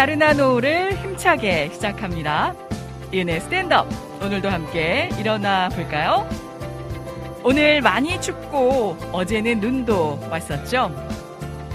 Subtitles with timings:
[0.00, 2.54] 오후를 힘차게 시작합니다.
[3.12, 3.86] 이은의 스탠드업.
[4.22, 6.26] 오늘도 함께 일어나 볼까요?
[7.44, 10.90] 오늘 많이 춥고 어제는 눈도 왔었죠?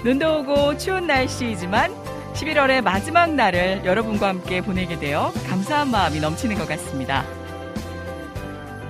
[0.04, 1.94] 눈도 오고 추운 날씨이지만
[2.34, 7.24] 11월의 마지막 날을 여러분과 함께 보내게 되어 감사한 마음이 넘치는 것 같습니다.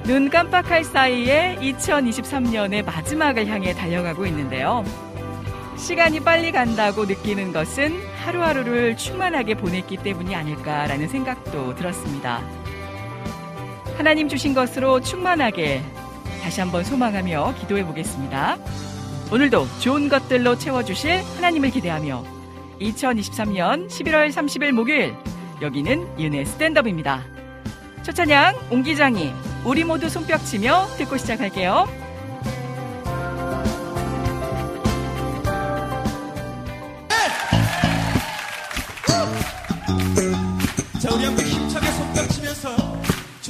[0.06, 4.86] 눈 깜빡할 사이에 2023년의 마지막을 향해 달려가고 있는데요.
[5.78, 12.42] 시간이 빨리 간다고 느끼는 것은 하루하루를 충만하게 보냈기 때문이 아닐까라는 생각도 들었습니다.
[13.98, 15.82] 하나님 주신 것으로 충만하게
[16.42, 18.58] 다시 한번 소망하며 기도해 보겠습니다.
[19.32, 22.24] 오늘도 좋은 것들로 채워주실 하나님을 기대하며
[22.80, 25.16] 2023년 11월 30일 목요일
[25.62, 27.24] 여기는 윤의 스탠드업입니다.
[28.04, 29.32] 첫 찬양 옹기장이
[29.66, 32.05] 우리 모두 손뼉 치며 듣고 시작할게요.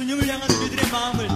[0.06, 1.28] 주님을 향한 우리들의 마음을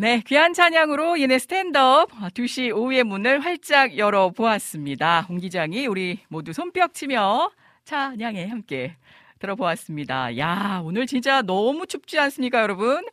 [0.00, 5.26] 네, 귀한 찬양으로 얘네 스탠드업 2시 오후의 문을 활짝 열어보았습니다.
[5.28, 7.50] 홍 기장이 우리 모두 손뼉 치며
[7.84, 8.96] 찬양에 함께
[9.40, 10.38] 들어보았습니다.
[10.38, 13.04] 야, 오늘 진짜 너무 춥지 않습니까, 여러분?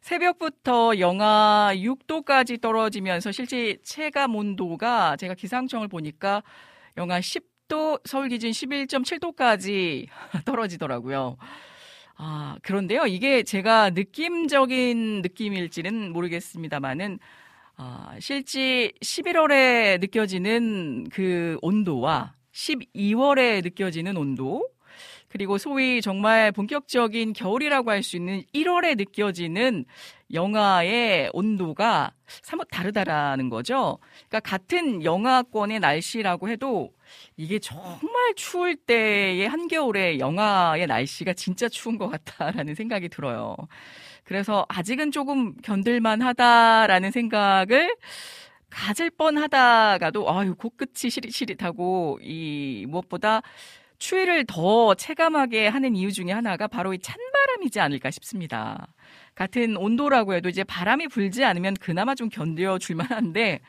[0.00, 6.42] 새벽부터 영하 6도까지 떨어지면서 실제 체감 온도가 제가 기상청을 보니까
[6.96, 10.08] 영하 10도, 서울 기준 11.7도까지
[10.44, 11.36] 떨어지더라고요.
[12.16, 13.06] 아, 그런데요.
[13.06, 17.18] 이게 제가 느낌적인 느낌일지는 모르겠습니다만은
[17.76, 24.66] 아, 실제 11월에 느껴지는 그 온도와 12월에 느껴지는 온도
[25.28, 29.84] 그리고 소위 정말 본격적인 겨울이라고 할 수 있는 1월에 느껴지는
[30.32, 32.12] 영하의 온도가
[32.42, 33.98] 사뭇 다르다라는 거죠.
[34.28, 36.92] 그러니까 같은 영하권의 날씨라고 해도
[37.36, 43.56] 이게 정말 추울 때의 한겨울의 영하의 날씨가 진짜 추운 것 같다라는 생각이 들어요.
[44.24, 47.94] 그래서 아직은 조금 견딜만 하다라는 생각을
[48.68, 53.40] 가질 뻔 하다가도, 아유, 코끝이 시릿시릿하고, 이, 무엇보다
[53.98, 58.86] 추위를 더 체감하게 하는 이유 중에 하나가 바로 이 찬바람이지 않을까 싶습니다.
[59.34, 63.60] 같은 온도라고 해도 이제 바람이 불지 않으면 그나마 좀 견뎌 줄 만한데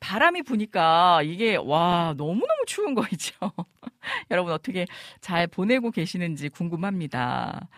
[0.00, 3.34] 바람이 부니까 이게 와 너무너무 추운 거 있죠.
[4.30, 4.86] 여러분 어떻게
[5.20, 7.68] 잘 보내고 계시는지 궁금합니다.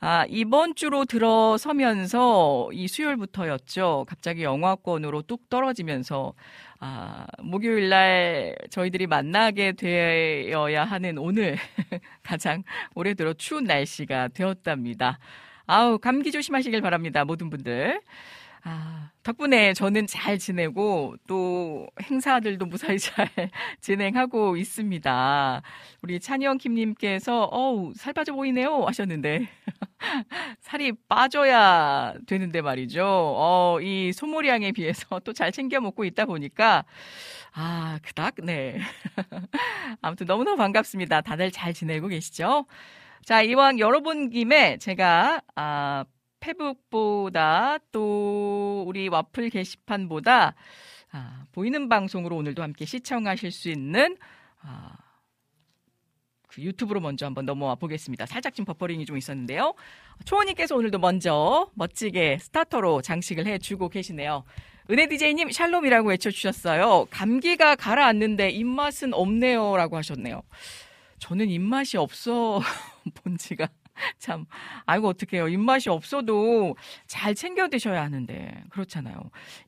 [0.00, 4.06] 아, 이번 주로 들어서면서 이 수요일부터였죠.
[4.08, 6.34] 갑자기 영화권으로 뚝 떨어지면서
[6.80, 11.56] 아, 목요일 날 저희들이 만나게 되어야 하는 오늘
[12.22, 12.62] 가장
[12.94, 15.18] 올해 들어 추운 날씨가 되었답니다.
[15.66, 17.24] 아우, 감기 조심하시길 바랍니다.
[17.24, 18.00] 모든 분들.
[18.64, 23.28] 아, 덕분에 저는 잘 지내고 또 행사들도 무사히 잘
[23.80, 25.62] 진행하고 있습니다.
[26.02, 29.48] 우리 찬영 김님께서 어우 살 빠져 보이네요 하셨는데
[30.60, 33.04] 살이 빠져야 되는데 말이죠.
[33.06, 36.84] 어, 이 소모량에 비해서 또 잘 챙겨 먹고 있다 보니까
[37.54, 38.78] 아 그닥 네
[40.02, 41.20] 아무튼 너무너무 반갑습니다.
[41.22, 42.66] 다들 잘 지내고 계시죠?
[43.24, 46.04] 자 이왕 열어본 김에 제가 아
[46.40, 50.54] 페북보다 또 우리 와플 게시판보다
[51.12, 54.16] 아, 보이는 방송으로 오늘도 함께 시청하실 수 있는
[54.62, 54.92] 아,
[56.58, 58.26] 그 유튜브로 먼저 한번 넘어와 보겠습니다.
[58.26, 59.74] 살짝 지금 버퍼링이 좀 있었는데요.
[60.24, 64.44] 초원님께서 오늘도 먼저 멋지게 스타터로 장식을 해주고 계시네요.
[64.90, 67.06] 은혜 디제이님 샬롬이라고 외쳐주셨어요.
[67.10, 70.42] 감기가 가라앉는데 입맛은 없네요 라고 하셨네요.
[71.18, 72.60] 저는 입맛이 없어
[73.14, 73.68] 본 지가
[74.20, 74.46] 참,
[74.86, 75.48] 아이고, 어떡해요.
[75.48, 76.76] 입맛이 없어도
[77.08, 79.18] 잘 챙겨 드셔야 하는데, 그렇잖아요.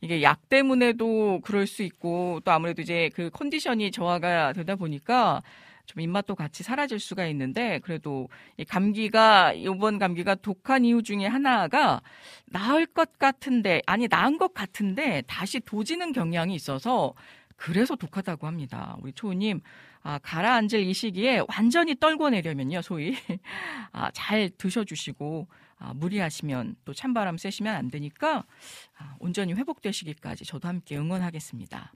[0.00, 5.42] 이게 약 때문에도 그럴 수 있고, 또 아무래도 이제 그 컨디션이 저하가 되다 보니까,
[5.90, 12.00] 좀 입맛도 같이 사라질 수가 있는데 그래도 이 감기가 이번 감기가 독한 이유 중에 하나가
[12.46, 17.14] 나을 것 같은데 아니 나은 것 같은데 다시 도지는 경향이 있어서
[17.56, 18.96] 그래서 독하다고 합니다.
[19.02, 19.60] 우리 초우님
[20.02, 23.14] 아, 가라앉을 이 시기에 완전히 떨궈 내려면요, 소위
[23.92, 28.44] 아, 잘 드셔주시고 아, 무리하시면 또 찬바람 쐬시면 안 되니까
[28.96, 31.92] 아, 온전히 회복되시기까지 저도 함께 응원하겠습니다.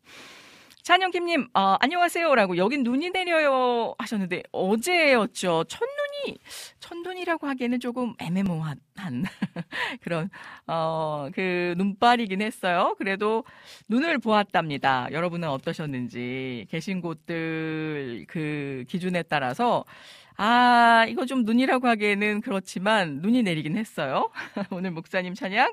[0.84, 5.64] 찬영김님, 어, 안녕하세요라고 여긴 눈이 내려요 하셨는데 어제였죠.
[5.66, 6.38] 첫눈이
[6.78, 8.76] 첫눈이라고 하기에는 조금 애매모호한
[10.02, 10.28] 그런
[10.66, 12.94] 어, 그 눈발이긴 했어요.
[12.98, 13.44] 그래도
[13.88, 15.08] 눈을 보았답니다.
[15.10, 19.86] 여러분은 어떠셨는지 계신 곳들 그 기준에 따라서
[20.36, 24.30] 아, 이거 좀 눈이라고 하기에는 그렇지만 눈이 내리긴 했어요.
[24.70, 25.72] 오늘 목사님 찬양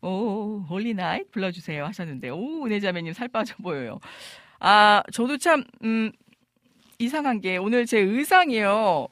[0.00, 3.98] O Holy Night 불러주세요 하셨는데, 오, 은혜자매님 살 빠져 보여요.
[4.60, 6.10] 아, 저도 참, 음,
[6.98, 9.08] 이상한 게 오늘 제 의상이요.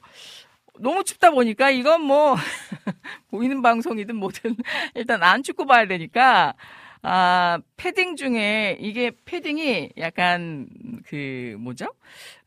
[0.79, 2.35] 너무 춥다 보니까 이건 뭐,
[3.31, 4.55] 보이는 방송이든 뭐든
[4.95, 6.53] 일단 안 춥고 봐야 되니까,
[7.01, 10.67] 아, 패딩 중에 이게 패딩이 약간
[11.05, 11.87] 그 뭐죠?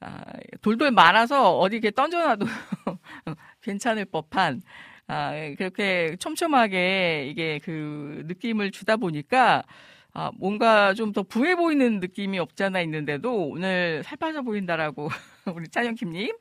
[0.01, 0.23] 아,
[0.63, 2.47] 돌돌 말아서 어디 이렇게 던져놔도
[3.63, 4.63] 괜찮을 법한
[5.07, 9.65] 아, 그렇게 촘촘하게 이게 그 느낌을 주다 보니까
[10.13, 15.09] 아, 뭔가 좀 더 부해 보이는 느낌이 없잖아 있는데도 오늘 살 빠져 보인다라고
[15.55, 16.37] 우리 찬영킴님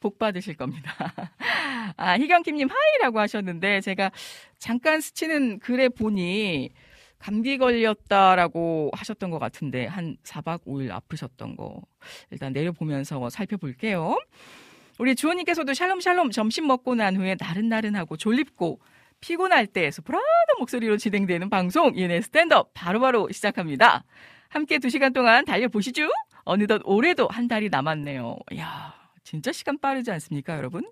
[0.00, 0.92] 복 받으실 겁니다.
[1.96, 4.10] 아, 희경킴님 하이라고 하셨는데 제가
[4.58, 6.70] 잠깐 스치는 글에 보니
[7.18, 11.80] 감기 걸렸다라고 하셨던 것 같은데 한 4박 5일 아프셨던 거
[12.30, 14.18] 일단 내려보면서 살펴볼게요.
[14.98, 18.80] 우리 주호님께서도 샬롬샬롬 점심 먹고 난 후에 나른나른하고 졸립고
[19.22, 20.22] 피곤할 때 소프라노
[20.58, 24.04] 목소리로 진행되는 방송 이은혜 스탠드업 바로바로 시작합니다.
[24.50, 26.10] 함께 두 시간 동안 달려보시죠.
[26.44, 28.36] 어느덧 올해도 한 달이 남았네요.
[28.52, 30.84] 이야 진짜 시간 빠르지 않습니까 여러분?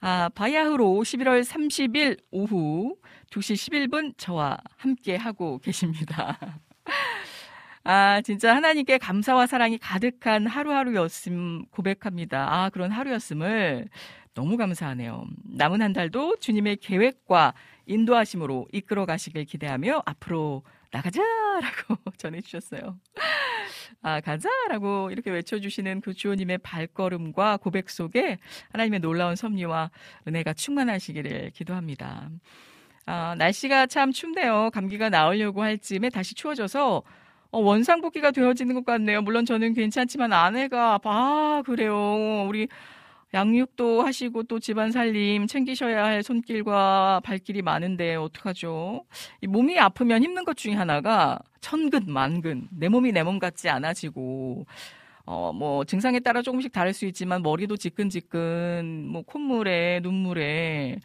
[0.00, 2.96] 아, 바야흐로 11월 30일 오후
[3.30, 6.38] 2시 11분 저와 함께 하고 계십니다.
[7.84, 12.46] 아, 진짜 하나님께 감사와 사랑이 가득한 하루하루였음 고백합니다.
[12.50, 13.88] 아, 그런 하루였음을
[14.34, 15.26] 너무 감사하네요.
[15.44, 17.54] 남은 한 달도 주님의 계획과
[17.86, 22.98] 인도하심으로 이끌어 가시길 기대하며 앞으로 나가자라고 전해주셨어요.
[24.02, 28.38] 아, 가자라고 이렇게 외쳐주시는 그 주호님의 발걸음과 고백 속에
[28.70, 29.90] 하나님의 놀라운 섭리와
[30.26, 32.30] 은혜가 충만하시기를 기도합니다.
[33.06, 34.70] 아, 날씨가 참 춥네요.
[34.72, 37.02] 감기가 나으려고 할 쯤에 다시 추워져서
[37.50, 39.22] 어, 원상복귀가 되어지는 것 같네요.
[39.22, 42.44] 물론 저는 괜찮지만 아내가 아 그래요.
[42.46, 42.68] 우리
[43.34, 49.04] 양육도 하시고 또 집안 살림 챙기셔야 할 손길과 발길이 많은데 어떡하죠?
[49.42, 54.66] 이 몸이 아프면 힘든 것 중에 하나가 천근 만근 내 몸이 내 몸 같지 않아지고
[55.26, 60.98] 어 뭐 증상에 따라 조금씩 다를 수 있지만 머리도 지끈지끈 뭐 콧물에 눈물에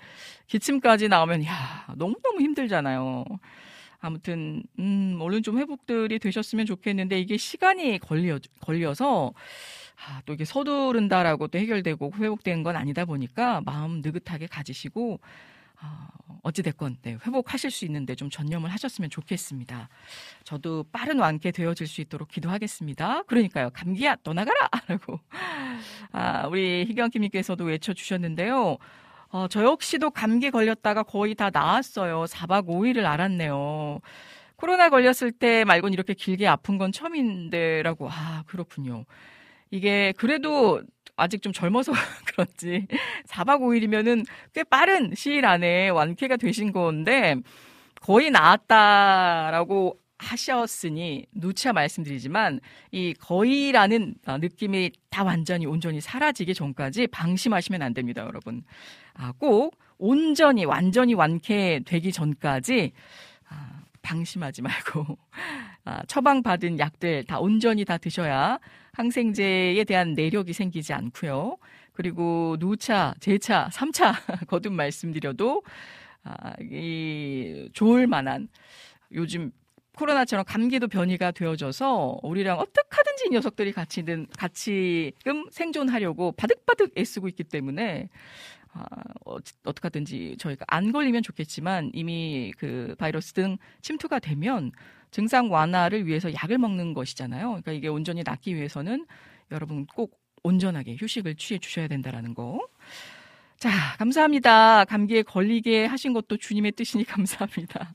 [0.47, 3.25] 기침까지 나오면 야 너무너무 힘들잖아요.
[4.03, 9.33] 아무튼 음 얼른 좀 회복들이 되셨으면 좋겠는데 이게 시간이 걸려 걸려서
[10.05, 15.21] 아, 또 이게 서두른다라고 또 해결되고 회복된 건 아니다 보니까 마음 느긋하게 가지시고
[15.81, 16.07] 어,
[16.43, 19.87] 어찌됐건 네, 회복하실 수 있는데 좀 전념을 하셨으면 좋겠습니다.
[20.43, 23.23] 저도 빠른 완쾌 되어질 수 있도록 기도하겠습니다.
[23.23, 23.69] 그러니까요.
[23.69, 24.69] 감기야 떠나가라!
[24.87, 25.21] 라고
[26.11, 28.77] 아, 우리 희경킴님께서도 외쳐주셨는데요.
[29.33, 32.25] 어, 저 역시도 감기 걸렸다가 거의 다 나았어요.
[32.25, 33.99] 4박 5일을 알았네요.
[34.55, 38.09] 코로나 걸렸을 때 말곤 이렇게 길게 아픈 건 처음인데라고.
[38.11, 39.05] 아, 그렇군요.
[39.71, 40.83] 이게 그래도
[41.15, 41.93] 아직 좀 젊어서
[42.35, 42.85] 그렇지.
[43.27, 44.23] 4박 5일이면은
[44.53, 47.35] 꽤 빠른 시일 안에 완쾌가 되신 건데
[48.01, 52.59] 거의 나았다라고 하셨으니 누차 말씀드리지만
[52.91, 58.63] 이 거의라는 느낌이 다 완전히 온전히 사라지기 전까지 방심하시면 안 됩니다, 여러분.
[59.15, 62.91] 아, 꼭 온전히 완전히 완쾌되기 전까지
[63.49, 65.17] 아, 방심하지 말고
[65.85, 68.59] 아, 처방받은 약들 다 온전히 다 드셔야
[68.93, 71.57] 항생제에 대한 내력이 생기지 않고요.
[71.93, 74.13] 그리고 누차, 제차, 삼차
[74.47, 75.63] 거듭 말씀드려도
[76.23, 78.47] 아, 이 좋을 만한
[79.11, 79.51] 요즘
[79.95, 87.43] 코로나처럼 감기도 변이가 되어져서 우리랑 어떻게 하든지 이 녀석들이 같이든 같이금 생존하려고 바득바득 애쓰고 있기
[87.43, 88.09] 때문에
[88.73, 88.85] 아,
[89.25, 94.71] 어, 어떻게 하든지 저희가 안 걸리면 좋겠지만 이미 그 바이러스 등 침투가 되면
[95.11, 97.47] 증상 완화를 위해서 약을 먹는 것이잖아요.
[97.49, 99.05] 그러니까 이게 온전히 낫기 위해서는
[99.51, 102.59] 여러분 꼭 온전하게 휴식을 취해 주셔야 된다라는 거.
[103.57, 104.83] 자, 감사합니다.
[104.85, 107.93] 감기에 걸리게 하신 것도 주님의 뜻이니 감사합니다.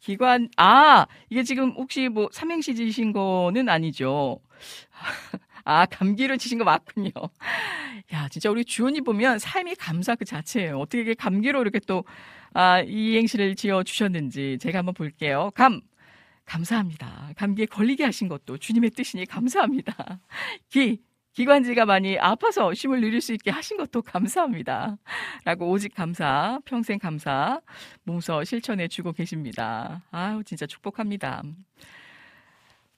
[0.00, 4.40] 기관, 아, 이게 지금 혹시 뭐 삼행시 지신 거는 아니죠?
[5.64, 7.10] 아, 감기를 지신 거 맞군요.
[8.12, 10.78] 야, 진짜 우리 주원이 보면 삶이 감사 그 자체예요.
[10.78, 12.04] 어떻게 감기로 이렇게 또,
[12.52, 15.50] 아, 이행시를 지어 주셨는지 제가 한번 볼게요.
[15.54, 15.80] 감,
[16.44, 17.30] 감사합니다.
[17.36, 20.20] 감기에 걸리게 하신 것도 주님의 뜻이니 감사합니다.
[20.68, 21.00] 기,
[21.32, 24.96] 기관지가 많이 아파서 쉼을 누릴 수 있게 하신 것도 감사합니다.
[25.44, 27.60] 라고 오직 감사, 평생 감사,
[28.04, 30.02] 몸서 실천해 주고 계십니다.
[30.12, 31.42] 아유, 진짜 축복합니다.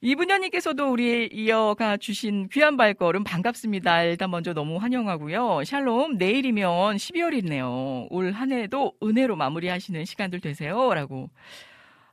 [0.03, 4.03] 이분녀님께서도 우리 이어가 주신 귀한 발걸음 반갑습니다.
[4.05, 5.65] 일단 먼저 너무 환영하고요.
[5.65, 8.07] 샬롬, 내일이면 12월이네요.
[8.11, 10.93] 올 한 해도 은혜로 마무리하시는 시간들 되세요.
[10.93, 11.31] 라고.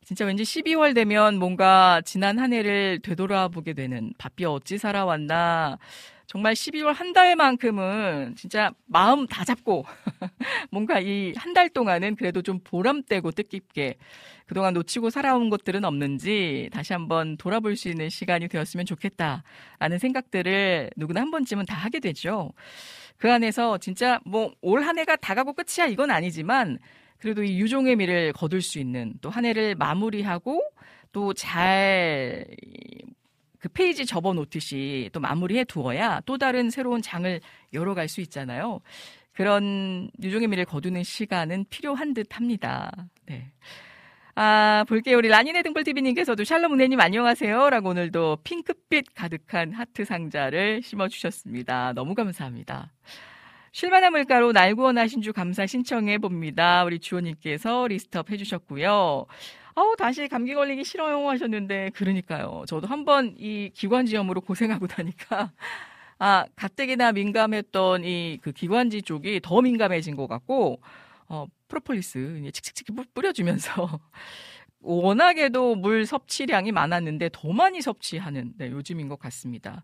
[0.05, 5.77] 진짜 왠지 12월 되면 뭔가 지난 한 해를 되돌아보게 되는 바삐 어찌 살아왔나
[6.25, 9.85] 정말 12월 한 달만큼은 진짜 마음 다 잡고
[10.71, 13.95] 뭔가 이 한 달 동안은 그래도 좀 보람되고 뜻깊게
[14.47, 21.21] 그동안 놓치고 살아온 것들은 없는지 다시 한번 돌아볼 수 있는 시간이 되었으면 좋겠다라는 생각들을 누구나
[21.21, 22.51] 한 번쯤은 다 하게 되죠.
[23.17, 26.79] 그 안에서 진짜 뭐 올 한 해가 다 가고 끝이야 이건 아니지만
[27.19, 30.61] 그래도 이 유종의 미를 거둘 수 있는 또 한 해를 마무리하고
[31.13, 32.45] 또 잘
[33.63, 37.39] 그 페이지 접어 놓듯이 또 마무리해 두어야 또 다른 새로운 장을
[37.71, 38.81] 열어갈 수 있잖아요.
[39.31, 42.91] 그런 유종의 미를 거두는 시간은 필요한 듯 합니다.
[43.25, 43.53] 네.
[44.35, 45.17] 아, 볼게요.
[45.17, 47.69] 우리 라니네 등불TV님께서도 샬롬 은혜님 안녕하세요.
[47.69, 51.93] 라고 오늘도 핑크빛 가득한 하트 상자를 심어주셨습니다.
[51.93, 52.91] 너무 감사합니다.
[53.71, 56.83] 쉴만한 물가로 날 구원하신 주 감사 신청해 봅니다.
[56.83, 59.25] 우리 주호님께서 list up 해주셨고요.
[59.75, 62.63] 아우 다시 감기 걸리기 싫어요 하셨는데 그러니까요.
[62.67, 65.51] 저도 한번 이 기관지염으로 고생하고 나니까
[66.19, 70.79] 아 가뜩이나 민감했던 이 그 기관지 쪽이 더 민감해진 것 같고
[71.27, 73.99] 어 프로폴리스 칙칙칙 뿌려주면서
[74.81, 79.83] 워낙에도 물 섭취량이 많았는데 더 많이 섭취하는 네, 요즘인 것 같습니다.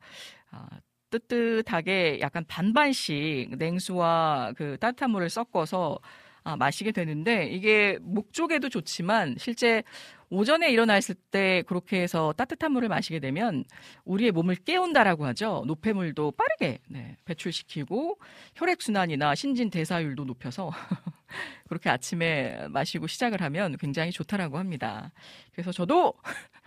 [0.51, 0.67] 아,
[1.09, 5.99] 뜨뜻하게 약간 반반씩 냉수와 그 따뜻한 물을 섞어서
[6.43, 9.83] 아, 마시게 되는데 이게 목 쪽에도 좋지만 실제
[10.29, 13.63] 오전에 일어났을 때 그렇게 해서 따뜻한 물을 마시게 되면
[14.05, 15.63] 우리의 몸을 깨운다라고 하죠.
[15.67, 18.19] 노폐물도 빠르게 네, 배출시키고
[18.55, 20.71] 혈액순환이나 신진대사율도 높여서
[21.67, 25.11] 그렇게 아침에 마시고 시작을 하면 굉장히 좋다라고 합니다.
[25.53, 26.13] 그래서 저도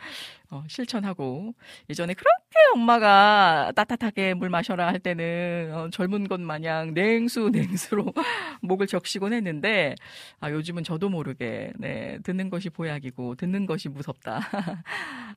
[0.51, 1.55] 어, 실천하고
[1.89, 8.13] 예전에 그렇게 엄마가 따뜻하게 물 마셔라 할 때는 어, 젊은 것 마냥 냉수 냉수로
[8.61, 9.95] 목을 적시곤 했는데
[10.41, 14.41] 아, 요즘은 저도 모르게 네, 듣는 것이 보약이고 듣는 것이 무섭다.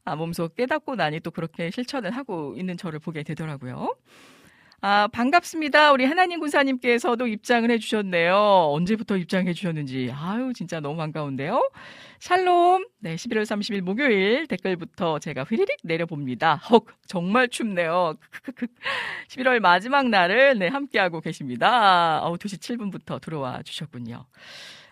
[0.03, 3.95] 아, 몸속 깨닫고 나니 또 그렇게 실천을 하고 있는 저를 보게 되더라고요.
[4.81, 5.93] 아, 반갑습니다.
[5.93, 8.35] 우리 하나님 군사님께서도 입장을 해주셨네요.
[8.71, 10.11] 언제부터 입장해 주셨는지.
[10.13, 11.71] 아유, 진짜 너무 반가운데요.
[12.19, 12.85] 샬롬.
[12.99, 16.55] 네, 11월 30일 목요일 댓글부터 제가 휘리릭 내려봅니다.
[16.69, 18.15] 헉, 정말 춥네요.
[19.29, 22.19] 11월 마지막 날을 네, 함께하고 계십니다.
[22.23, 24.25] 어우, 2시 7분부터 들어와 주셨군요.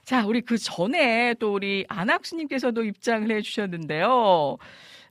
[0.05, 4.57] 자, 우리 그 전에 또 우리 안학수님께서도 입장을 해 주셨는데요.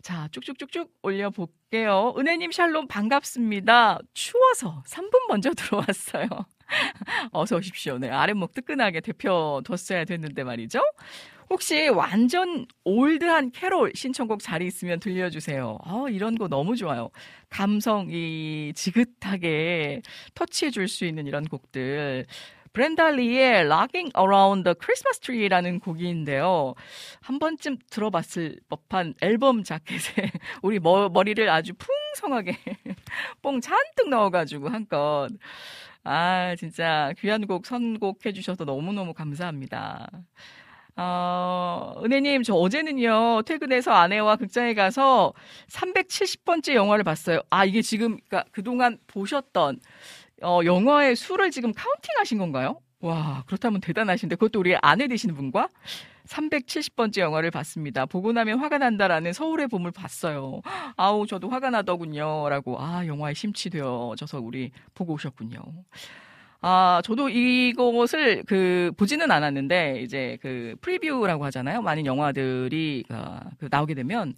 [0.03, 2.15] 자, 쭉쭉쭉쭉 올려볼게요.
[2.19, 4.01] 은혜님 샬롬 반갑습니다.
[4.15, 6.27] 추워서 3분 먼저 들어왔어요.
[7.33, 7.99] 어서 오십시오.
[7.99, 10.81] 네, 아랫목 뜨끈하게 데펴뒀어야 됐는데 말이죠.
[11.51, 15.79] 혹시 완전 올드한 캐롤 신청곡 자리 있으면 들려주세요.
[15.85, 17.11] 어, 이런 거 너무 좋아요.
[17.51, 20.01] 감성이 지긋하게
[20.35, 22.27] 터치해 줄 수 있는 이런 곡들.
[22.73, 26.75] 브렌달리의 Locking Around the Christmas Tree라는 곡인데요.
[27.21, 30.31] 한 번쯤 들어봤을 법한 앨범 자켓에
[30.63, 32.57] 우리 머, 머리를 아주 풍성하게
[33.43, 35.31] 뽕 잔뜩 넣어가지고 한껏
[36.05, 40.09] 아 진짜 귀한 곡 선곡해 주셔서 너무너무 감사합니다.
[40.95, 45.33] 어, 은혜님, 저 어제는요, 퇴근해서 아내와 극장에 가서
[45.69, 47.41] 370번째 영화를 봤어요.
[47.49, 49.81] 아, 이게 지금, 그니까 그동안 보셨던
[50.43, 52.81] 어, 영화의 수를 지금 counting 하신 건가요?
[53.01, 55.69] 와, 그렇다면 대단하신데, 그것도 우리 아내 되시는 분과
[56.27, 58.07] 370번째 영화를 봤습니다.
[58.07, 60.61] 보고 나면 화가 난다라는 서울의 봄을 봤어요.
[60.97, 62.49] 아우, 저도 화가 나더군요.
[62.49, 65.61] 라고, 아, 영화에 심취되어져서 우리 보고 오셨군요.
[66.65, 71.83] 아, 저도 이것을 그 보지는 않았는데 이제 그 preview라고 하잖아요.
[71.83, 74.33] 많은 영화들이 어, 그 나오게 되면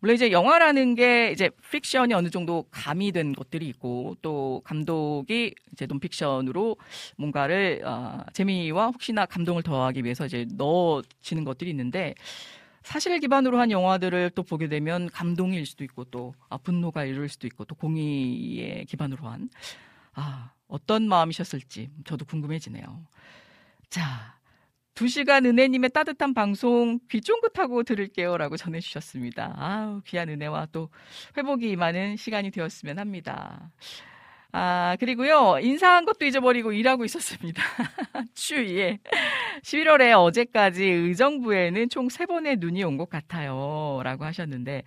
[0.00, 6.76] 물론 이제 영화라는 게 이제 픽션이 어느 정도 가미된 것들이 있고 또 감독이 이제 논픽션으로
[7.16, 12.14] 뭔가를 어, 재미와 혹시나 감동을 더하기 위해서 이제 넣어지는 것들이 있는데
[12.82, 17.46] 사실을 기반으로 한 영화들을 또 보게 되면 감동일 수도 있고 또 아, 분노가 이룰 수도
[17.46, 19.48] 있고 또 공의에 기반으로 한
[20.14, 23.06] 아, 어떤 마음이셨을지 저도 궁금해지네요.
[23.90, 24.36] 자,
[24.94, 29.54] 두 시간 은혜님의 따뜻한 방송 귀 쫑긋하고 들을게요 라고 전해주셨습니다.
[29.56, 30.90] 아우, 귀한 은혜와 또
[31.36, 33.70] 회복이 임하는 시간이 되었으면 합니다.
[34.50, 37.62] 아, 그리고요, 인사한 것도 잊어버리고 일하고 있었습니다.
[38.34, 38.98] 추위에.
[39.62, 44.00] 11월에 어제까지 의정부에는 총 세번의 눈이 온 것 같아요.
[44.02, 44.84] 라고 하셨는데,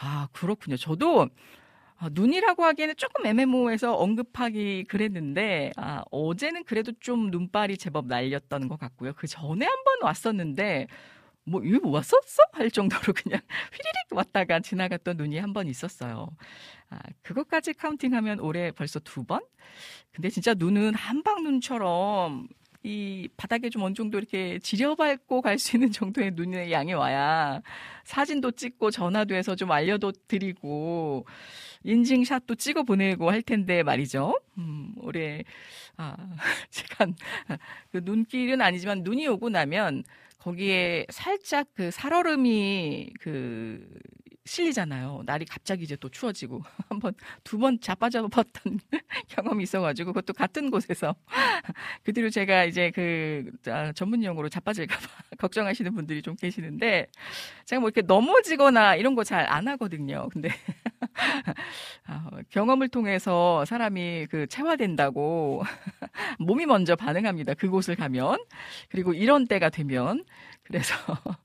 [0.00, 0.76] 아, 그렇군요.
[0.76, 1.28] 저도
[1.98, 8.78] 아, 눈이라고 하기에는 조금 애매모호해서 언급하기 그랬는데 아, 어제는 그래도 좀 눈발이 제법 날렸던 것
[8.78, 9.12] 같고요.
[9.16, 10.88] 그 전에 한 번 왔었는데
[11.44, 12.42] 뭐 이거 뭐 왔었어?
[12.52, 13.40] 할 정도로 그냥
[13.72, 16.28] 휘리릭 왔다가 지나갔던 눈이 한 번 있었어요.
[16.90, 19.40] 아, 그것까지 카운팅하면 올해 벌써 두 번?
[20.12, 22.48] 근데 진짜 눈은 한방눈처럼
[22.82, 27.60] 이 바닥에 좀 어느 정도 이렇게 지려밟고 갈 수 있는 정도의 눈의 양이 와야
[28.04, 31.26] 사진도 찍고 전화도 해서 좀 알려도 드리고
[31.86, 34.38] 인증샷도 찍어 보내고 할 텐데 말이죠.
[34.58, 35.44] 음, 올해
[35.96, 36.16] 아,
[36.70, 37.06] 제가
[37.92, 40.04] 그 눈길은 아니지만 눈이 오고 나면
[40.38, 43.88] 거기에 살짝 그 살얼음이 그
[44.46, 45.22] 실리잖아요.
[45.26, 48.80] 날이 갑자기 이제 또 추워지고 한 번 두 번 자빠져 봤던
[49.28, 51.14] 경험이 있어가지고 그것도 같은 곳에서
[52.04, 55.06] 그 뒤로 제가 이제 그 아, 전문 용어로 자빠질까봐
[55.38, 57.06] 걱정하시는 분들이 좀 계시는데
[57.66, 60.28] 제가 뭐 이렇게 넘어지거나 이런 거 잘 안 하거든요.
[60.32, 60.50] 근데
[62.06, 65.62] 아, 경험을 통해서 사람이 그 체화된다고
[66.38, 67.54] 몸이 먼저 반응합니다.
[67.54, 68.38] 그곳을 가면
[68.90, 70.24] 그리고 이런 때가 되면
[70.66, 70.94] 그래서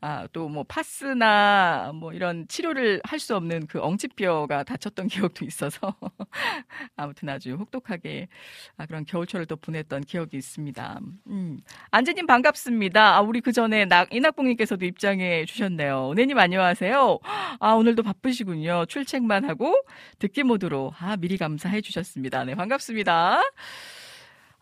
[0.00, 5.94] 아, 또 뭐 파스나 뭐 이런 치료를 할 수 없는 그 엉치뼈가 다쳤던 기억도 있어서
[6.96, 8.28] 아무튼 아주 혹독하게
[8.76, 11.00] 아, 그런 겨울철을 또 보냈던 기억이 있습니다.
[11.28, 11.60] 음.
[11.90, 13.16] 안재님 반갑습니다.
[13.16, 16.12] 아, 우리 그 전에 이낙봉님께서도 입장해 주셨네요.
[16.12, 17.18] 은혜님 안녕하세요.
[17.60, 18.86] 아, 오늘도 바쁘시군요.
[18.86, 19.74] 출첵만 하고
[20.20, 22.44] 듣기 모드로 아, 미리 감사해 주셨습니다.
[22.44, 23.42] 네, 반갑습니다.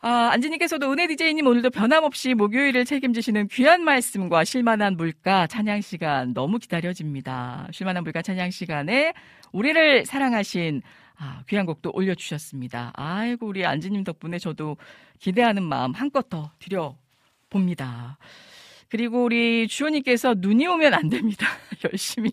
[0.09, 6.61] 아, 안지님께서도 은혜 디제이님 오늘도 변함없이 목요일을 책임지시는 귀한 말씀과 실만한 물가 찬양 시간 너무
[6.61, 7.67] 기다려집니다.
[7.73, 9.15] 실만한 물가 찬양 시간에
[9.51, 10.83] 우리를 사랑하신
[11.19, 12.93] 아, 귀한 곡도 올려주셨습니다.
[12.95, 14.77] 아이고, 우리 안지님 덕분에 저도
[15.19, 18.19] 기대하는 마음 한껏 더 드려봅니다.
[18.89, 21.49] 그리고 우리 주호님께서 눈이 오면 안 됩니다.
[21.91, 22.31] 열심히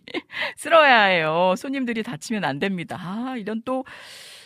[0.57, 1.55] 쓸어야 해요.
[1.57, 2.99] 손님들이 다치면 안 됩니다.
[3.01, 3.83] 아, 이런 또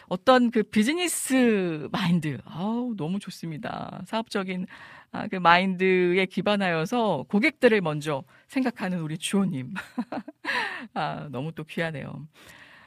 [0.09, 2.37] 어떤 그 비즈니스 마인드.
[2.45, 4.01] 아우, 너무 좋습니다.
[4.05, 4.67] 사업적인
[5.11, 9.73] 아, 그 마인드에 기반하여서 고객들을 먼저 생각하는 우리 주호님.
[10.93, 12.25] 아, 너무 또 귀하네요.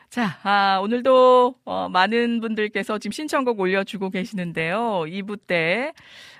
[0.08, 5.04] 자, 아, 오늘도 어, 많은 분들께서 지금 신청곡 올려주고 계시는데요.
[5.06, 5.92] 2부 때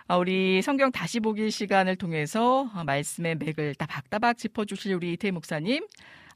[0.09, 5.87] 아, 우리 성경 다시 보기 시간을 통해서 아, 말씀의 맥을 따박따박 짚어주실 우리 이태 목사님,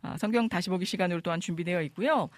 [0.03, 2.29] 아, 성경 다시 보기 시간으로 또한 준비되어 있고요.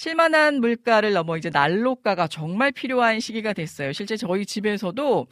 [0.00, 3.92] 실만한 물가를 넘어 이제 난로가가 정말 필요한 시기가 됐어요.
[3.92, 5.26] 실제 저희 집에서도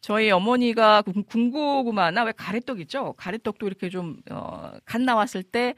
[0.00, 3.14] 저희 어머니가 군고구마나 왜 가래떡 있죠?
[3.14, 5.74] 가래떡도 이렇게 좀, 어, 간 나왔을 때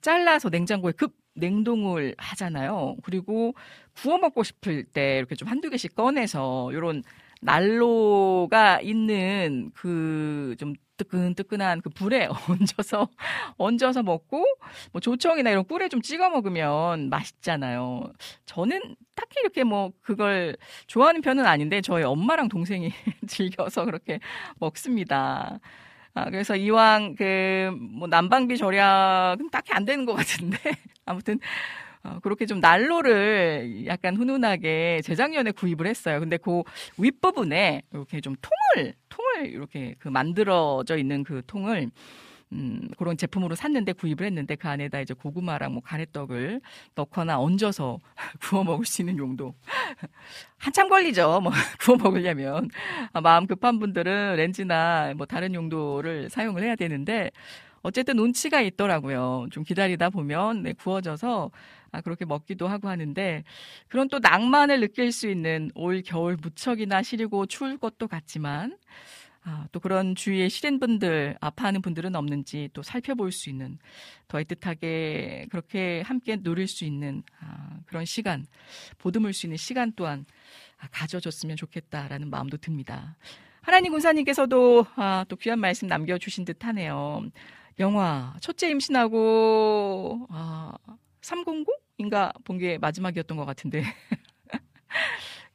[0.00, 2.94] 잘라서 냉장고에 급 냉동을 하잖아요.
[3.02, 3.54] 그리고
[3.96, 7.02] 구워 먹고 싶을 때 이렇게 좀 한두 개씩 꺼내서 요런
[7.40, 13.08] 난로가 있는 그 좀 뜨끈뜨끈한 그 불에 얹어서
[13.56, 14.44] 얹어서 먹고
[14.92, 18.12] 뭐 조청이나 이런 꿀에 좀 찍어 먹으면 맛있잖아요.
[18.46, 18.80] 저는
[19.14, 20.56] 딱히 이렇게 뭐 그걸
[20.86, 22.92] 좋아하는 편은 아닌데 저희 엄마랑 동생이
[23.26, 24.20] 즐겨서 그렇게
[24.58, 25.60] 먹습니다.
[26.14, 30.58] 아, 그래서 이왕 그 뭐 난방비 절약은 딱히 안 되는 것 같은데
[31.04, 31.38] 아무튼
[32.08, 36.20] 어, 그렇게 좀 난로를 약간 훈훈하게 재작년에 구입을 했어요.
[36.20, 36.62] 근데 그
[36.96, 41.90] 윗부분에 이렇게 좀 통을 통을 이렇게 그 만들어져 있는 그 통을
[42.52, 46.62] 음, 그런 제품으로 샀는데 구입을 했는데 그 안에다 이제 고구마랑 뭐 가래떡을
[46.94, 47.98] 넣거나 얹어서
[48.40, 49.54] 구워 먹을 수 있는 용도.
[50.56, 51.40] 한참 걸리죠.
[51.42, 52.70] 뭐 구워 먹으려면.
[53.12, 57.30] 아, 마음 급한 분들은 렌즈나 뭐 다른 용도를 사용을 해야 되는데
[57.82, 59.46] 어쨌든 운치가 있더라고요.
[59.50, 61.58] 좀 기다리다 보면 네, 구워져서 아,
[62.02, 63.44] 그렇게 먹기도 하고 하는데
[63.88, 68.76] 그런 또 낭만을 느낄 수 있는 올 겨울 무척이나 시리고 추울 것도 같지만
[69.44, 73.78] 아, 또 그런 주위에 시린 분들, 아파하는 분들은 없는지 또 살펴볼 수 있는
[74.26, 78.46] 더 애틋하게 그렇게 함께 누릴 수 있는 아, 그런 시간,
[78.98, 80.26] 보듬을 수 있는 시간 또한
[80.78, 83.16] 아, 가져줬으면 좋겠다라는 마음도 듭니다.
[83.62, 87.22] 하나님 군사님께서도 아, 또 귀한 말씀 남겨주신 듯 하네요.
[87.78, 90.72] 영화 첫째 임신하고 아,
[91.22, 93.82] 309인가 본 게 마지막이었던 것 같은데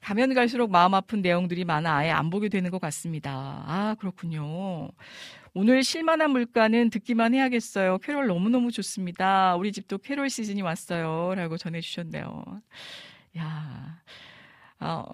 [0.02, 3.64] 가면 갈수록 마음 아픈 내용들이 많아 아예 안 보게 되는 것 같습니다.
[3.66, 4.90] 아, 그렇군요.
[5.54, 8.00] 오늘 실만한 물가는 듣기만 해야겠어요.
[8.00, 9.56] 캐롤 너무너무 좋습니다.
[9.56, 11.36] 우리 집도 캐롤 시즌이 왔어요.
[11.36, 12.44] 라고 전해주셨네요.
[13.38, 14.02] 야,
[14.80, 15.06] 아,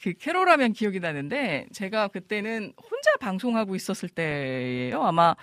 [0.00, 5.02] 그 캐롤 하면 기억이 나는데 제가 그때는 혼자 방송하고 있었을 때예요.
[5.02, 5.34] 아마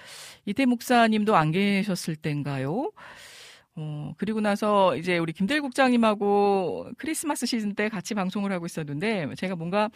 [0.46, 2.92] 이태 목사님도 안 계셨을 때인가요?
[3.76, 9.56] 어, 그리고 나서 이제 우리 김대일 국장님하고 크리스마스 시즌 때 같이 방송을 하고 있었는데 제가
[9.56, 9.90] 뭔가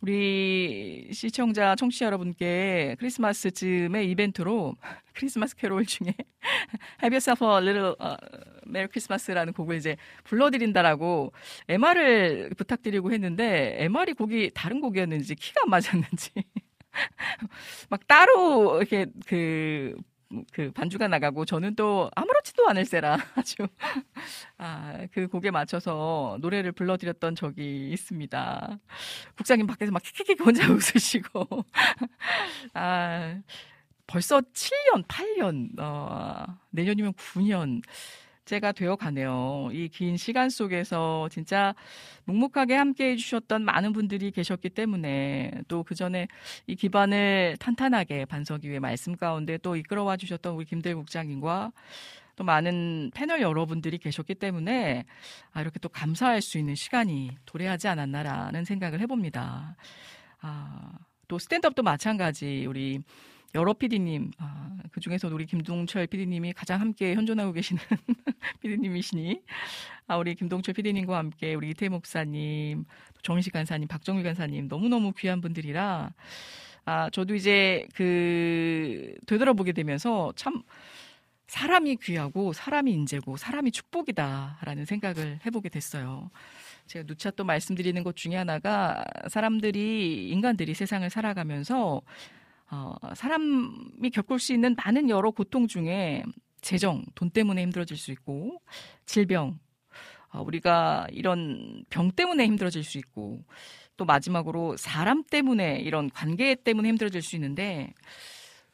[0.00, 4.76] 우리 시청자, 청취자 여러분께 크리스마스쯤의 이벤트로
[5.14, 6.14] 크리스마스 캐롤 중에
[7.02, 8.16] Have yourself a little uh,
[8.68, 11.32] Merry Christmas라는 곡을 이제 불러드린다라고
[11.68, 16.30] MR을 부탁드리고 했는데 MR이 곡이 다른 곡이었는지 키가 안 맞았는지
[17.90, 19.96] 막 따로 이렇게 그
[20.52, 23.56] 그 반주가 나가고 저는 또 아무렇지도 않을세라 아주.
[24.58, 28.78] 아 그 곡에 맞춰서 노래를 불러드렸던 적이 있습니다.
[29.36, 31.64] 국장님 밖에서 막 키키키 혼자 웃으시고.
[32.74, 33.40] 아
[34.06, 37.82] 벌써 7년, 8년, 어, 내년이면 9년
[38.48, 39.68] 제가 되어 가네요.
[39.72, 41.74] 이 긴 시간 속에서 진짜
[42.24, 46.28] 묵묵하게 함께 해주셨던 많은 분들이 계셨기 때문에 또 그 전에
[46.66, 51.72] 이 기반을 탄탄하게 반석 위에 말씀 가운데 또 이끌어와 주셨던 우리 김대 국장님과
[52.36, 55.04] 또 많은 패널 여러분들이 계셨기 때문에
[55.52, 59.76] 아, 이렇게 또 감사할 수 있는 시간이 도래하지 않았나라는 생각을 해봅니다.
[60.40, 60.92] 아,
[61.26, 63.00] 또 스탠드업도 마찬가지 우리
[63.54, 67.82] 여러 PD님, 아, 그 중에서 우리 김동철 PD님이 가장 함께 현존하고 계시는
[68.60, 69.40] PD님이시니,
[70.06, 72.84] 아, 우리 김동철 PD님과 함께 우리 이태 목사님,
[73.22, 76.12] 정식 간사님, 박정일 간사님, 너무너무 귀한 분들이라,
[76.84, 80.62] 아, 저도 이제 그, 되돌아보게 되면서 참,
[81.46, 86.30] 사람이 귀하고, 사람이 인재고, 사람이 축복이다라는 생각을 해보게 됐어요.
[86.86, 92.02] 제가 누차 또 말씀드리는 것 중에 하나가 사람들이, 인간들이 세상을 살아가면서
[92.70, 96.22] 어, 사람이 겪을 수 있는 많은 여러 고통 중에
[96.60, 98.60] 재정, 돈 때문에 힘들어질 수 있고,
[99.06, 99.58] 질병,
[100.32, 103.44] 어, 우리가 이런 병 때문에 힘들어질 수 있고,
[103.96, 107.94] 또 마지막으로 사람 때문에 이런 관계 때문에 힘들어질 수 있는데,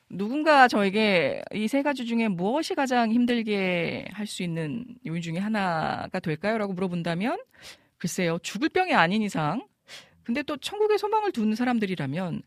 [0.09, 6.21] 누군가 저에게 이 세 가지 중에 무엇이 가장 힘들게 할 수 있는 요인 중에 하나가
[6.21, 6.59] 될까요?
[6.59, 7.39] 라고 물어본다면
[7.99, 8.39] 글쎄요.
[8.43, 9.67] 죽을 병이 아닌 이상
[10.23, 12.43] 근데 또 천국에 소망을 두는 사람들이라면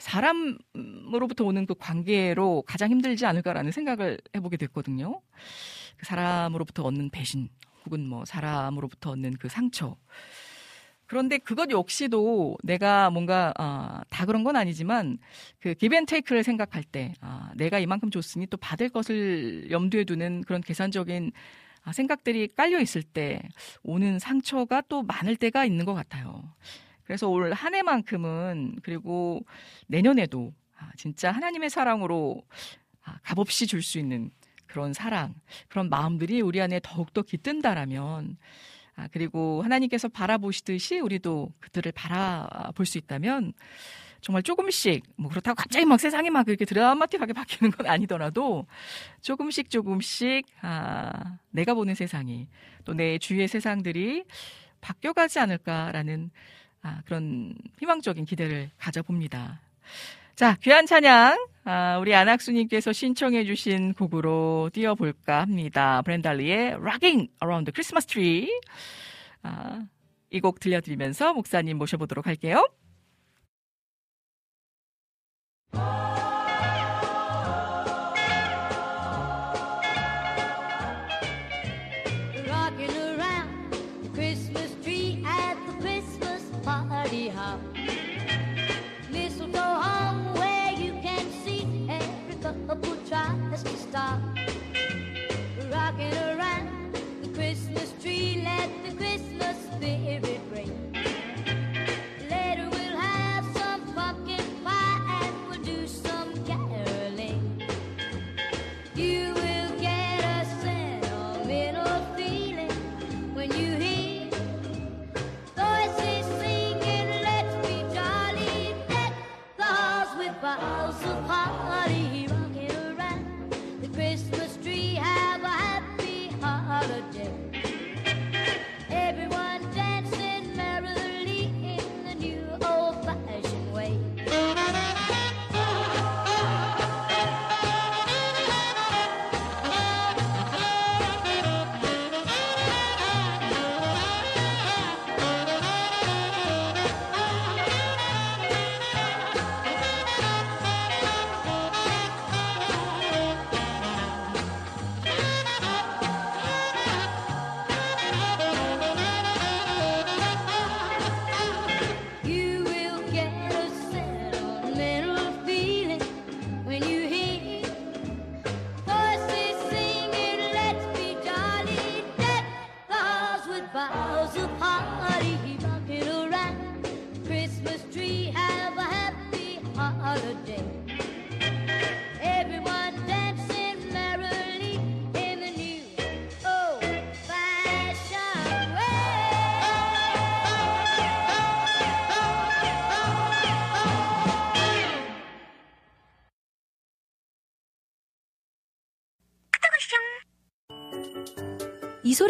[0.00, 5.20] 사람으로부터 오는 그 관계로 가장 힘들지 않을까라는 생각을 해보게 됐거든요.
[5.96, 7.48] 그 사람으로부터 얻는 배신
[7.84, 9.96] 혹은 뭐 사람으로부터 얻는 그 상처
[11.06, 15.18] 그런데 그것 역시도 내가 뭔가 어, 다 그런 건 아니지만
[15.58, 21.32] 그 기벤테이크를 생각할 때 아, 내가 이만큼 줬으니 또 받을 것을 염두에 두는 그런 계산적인
[21.82, 23.42] 아, 생각들이 깔려 있을 때
[23.82, 26.54] 오는 상처가 또 많을 때가 있는 것 같아요.
[27.10, 29.44] 그래서 올 한 해만큼은 그리고
[29.88, 32.44] 내년에도 아, 진짜 하나님의 사랑으로
[33.02, 34.30] 아, 값없이 줄 수 있는
[34.68, 35.34] 그런 사랑,
[35.68, 38.36] 그런 마음들이 우리 안에 더욱더 깃든다라면
[38.94, 43.54] 아, 그리고 하나님께서 바라보시듯이 우리도 그들을 바라볼 수 있다면
[44.20, 48.68] 정말 조금씩 뭐 그렇다고 갑자기 막 세상이 막 그렇게 드라마틱하게 바뀌는 건 아니더라도
[49.20, 52.46] 조금씩 조금씩 아, 내가 보는 세상이
[52.84, 54.22] 또 내 주위의 세상들이
[54.80, 56.30] 바뀌어가지 않을까라는
[56.82, 59.60] 아, 그런 희망적인 기대를 가져봅니다.
[60.34, 66.00] 자, 귀한 찬양, 아, 우리 안학수님께서 신청해주신 곡으로 띄워볼까 합니다.
[66.02, 68.48] 브랜달리의 Rocking Around the Christmas Tree.
[69.42, 69.82] 아,
[70.32, 72.66] 이 곡 들려드리면서 목사님 모셔보도록 할게요.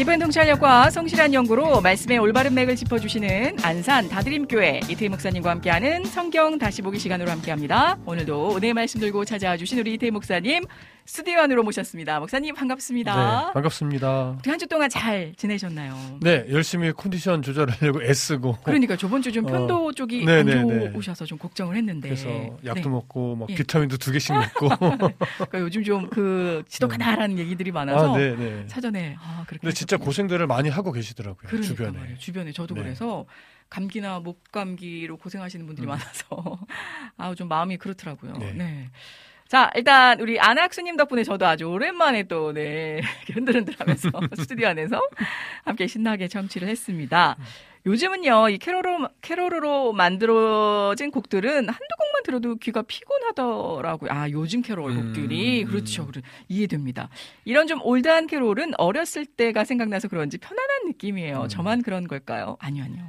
[0.00, 6.80] 기본 통찰력과 성실한 연구로 말씀의 올바른 맥을 짚어주시는 안산 다드림교회 이태희 목사님과 함께하는 성경 다시
[6.80, 7.98] 보기 시간으로 함께합니다.
[8.06, 10.64] 오늘도 은혜의 말씀 들고 찾아와 주신 우리 이태희 목사님
[11.10, 12.20] 스튜디오 안으로 모셨습니다.
[12.20, 13.46] 목사님 반갑습니다.
[13.48, 14.38] 네, 반갑습니다.
[14.46, 16.20] 한주 동안 잘 지내셨나요?
[16.20, 18.58] 네, 열심히 컨디션 조절하려고 애쓰고.
[18.62, 20.92] 그러니까 저번 주좀 어, 편도 쪽이 네, 안 네, 네.
[20.92, 22.10] 좋으셔서 좀 걱정을 했는데.
[22.10, 22.28] 그래서
[22.64, 22.88] 약도 네.
[22.90, 23.56] 먹고 막 예.
[23.56, 24.68] 비타민도 두 개씩 먹고.
[24.78, 28.64] 그러니까 요즘 좀 그 지독하다라는 얘기들이 많아서 아, 네, 네.
[28.68, 29.62] 사전에 아 그렇게.
[29.62, 29.96] 근데 진짜.
[29.96, 31.42] 고생들을 많이 하고 계시더라고요.
[31.44, 31.98] 그러니까 주변에.
[31.98, 32.18] 말이에요.
[32.18, 32.82] 주변에 저도 네.
[32.82, 33.26] 그래서
[33.68, 35.88] 감기나 목 감기로 고생하시는 분들이 음.
[35.88, 36.58] 많아서
[37.18, 38.34] 아우 좀 마음이 그렇더라고요.
[38.54, 38.90] 네.
[39.50, 39.56] 네.
[39.56, 44.08] 자, 일단 우리 안학수님 덕분에 저도 아주 오랜만에 또 네, 이렇게 흔들흔들 하면서
[44.38, 45.02] 스튜디오 안에서
[45.64, 47.36] 함께 신나게 청취를 했습니다.
[47.84, 54.10] 요즘은요, 이 캐롤로, 캐롤로 만들어진 곡들은 한두 곡만 들어도 귀가 피곤하더라고요.
[54.12, 55.64] 아, 요즘 캐롤 음, 곡들이.
[55.64, 55.68] 음.
[55.68, 56.06] 그렇죠.
[56.06, 57.08] 그래, 이해됩니다.
[57.44, 61.42] 이런 좀 올드한 캐롤은 어렸을 때가 생각나서 그런지 편안한 느낌이에요.
[61.44, 61.48] 음.
[61.48, 62.56] 저만 그런 걸까요?
[62.60, 63.02] 아니요, 아니요.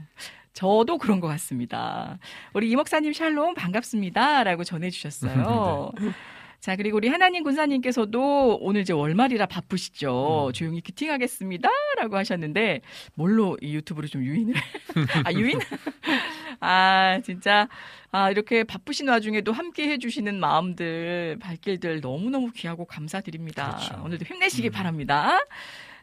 [0.54, 2.20] 저도 그런 것 같습니다.
[2.54, 4.44] 우리 이 목사님 샬롬 반갑습니다.
[4.44, 5.92] 라고 전해주셨어요.
[6.62, 10.50] 자, 그리고 우리 하나님 군사님께서도 오늘 이제 월말이라 바쁘시죠.
[10.50, 10.54] 음.
[10.54, 11.68] 조용히 기팅하겠습니다.
[11.98, 12.82] 라고 하셨는데,
[13.16, 14.54] 뭘로 이 유튜브로 좀 유인을.
[15.26, 15.58] 아, 유인?
[16.60, 17.68] 아, 진짜.
[18.12, 23.78] 아, 이렇게 바쁘신 와중에도 함께 해주시는 마음들, 발길들 너무너무 귀하고 감사드립니다.
[23.78, 24.04] 그렇죠.
[24.06, 24.72] 오늘도 힘내시기 음.
[24.72, 25.40] 바랍니다.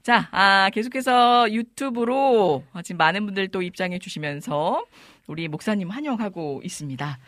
[0.02, 4.84] 자, 아, 계속해서 유튜브로 지금 많은 분들 또 입장해 주시면서
[5.26, 7.18] 우리 목사님 환영하고 있습니다.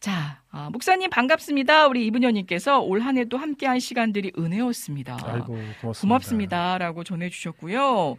[0.00, 1.86] 자, 아, 목사님 반갑습니다.
[1.86, 5.16] 우리 이분현님께서 올 한 해도 함께한 시간들이 은혜였습니다.
[5.24, 5.46] 아이고,
[5.80, 6.00] 고맙습니다.
[6.02, 6.78] 고맙습니다.
[6.78, 8.16] 라고 전해주셨고요.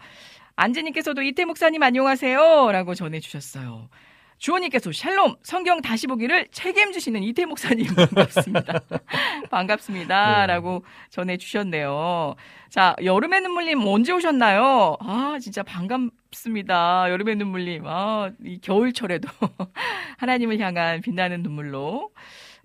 [0.56, 2.72] 안재님께서도 이태 목사님 안녕하세요.
[2.72, 3.89] 라고 전해주셨어요.
[4.38, 8.80] 주호님께서 샬롬 성경 다시 보기를 책임지시는 이태 목사님 반갑습니다.
[9.50, 10.41] 반갑습니다.
[10.41, 10.47] 네.
[10.47, 12.36] 라고 전해주셨네요.
[12.69, 14.97] 자, 여름의 눈물님 언제 오셨나요?
[15.00, 17.10] 아, 진짜 반갑습니다.
[17.10, 17.84] 여름의 눈물님.
[17.88, 19.28] 아, 이 겨울철에도
[20.17, 22.12] 하나님을 향한 빛나는 눈물로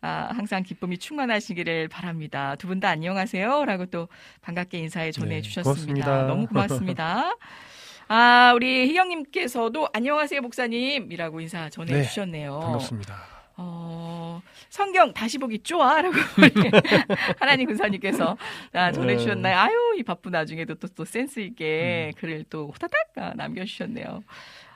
[0.03, 2.57] 아, 항상 기쁨이 충만하시기를 바랍니다.
[2.57, 3.65] 두 분 다 안녕하세요.
[3.65, 4.09] 라고 또
[4.43, 6.05] 반갑게 인사해 전해 주셨습니다.
[6.05, 6.23] 고맙습니다.
[6.27, 7.37] 너무 고맙습니다.
[8.15, 12.61] 아, 우리 희영님께서도 안녕하세요, 목사님이라고 인사 전해주셨네요.
[12.61, 13.17] 반갑습니다.
[13.57, 16.03] 어, 성경 다시 보기 좋아.
[16.03, 16.53] 라고 우리
[17.41, 18.37] 하나님 군사님께서
[18.75, 19.57] 아, 전해주셨나요?
[19.57, 24.23] 아유, 이 바쁜 와중에도 또, 또 센스있게 글을 또 호다닥 아, 남겨주셨네요.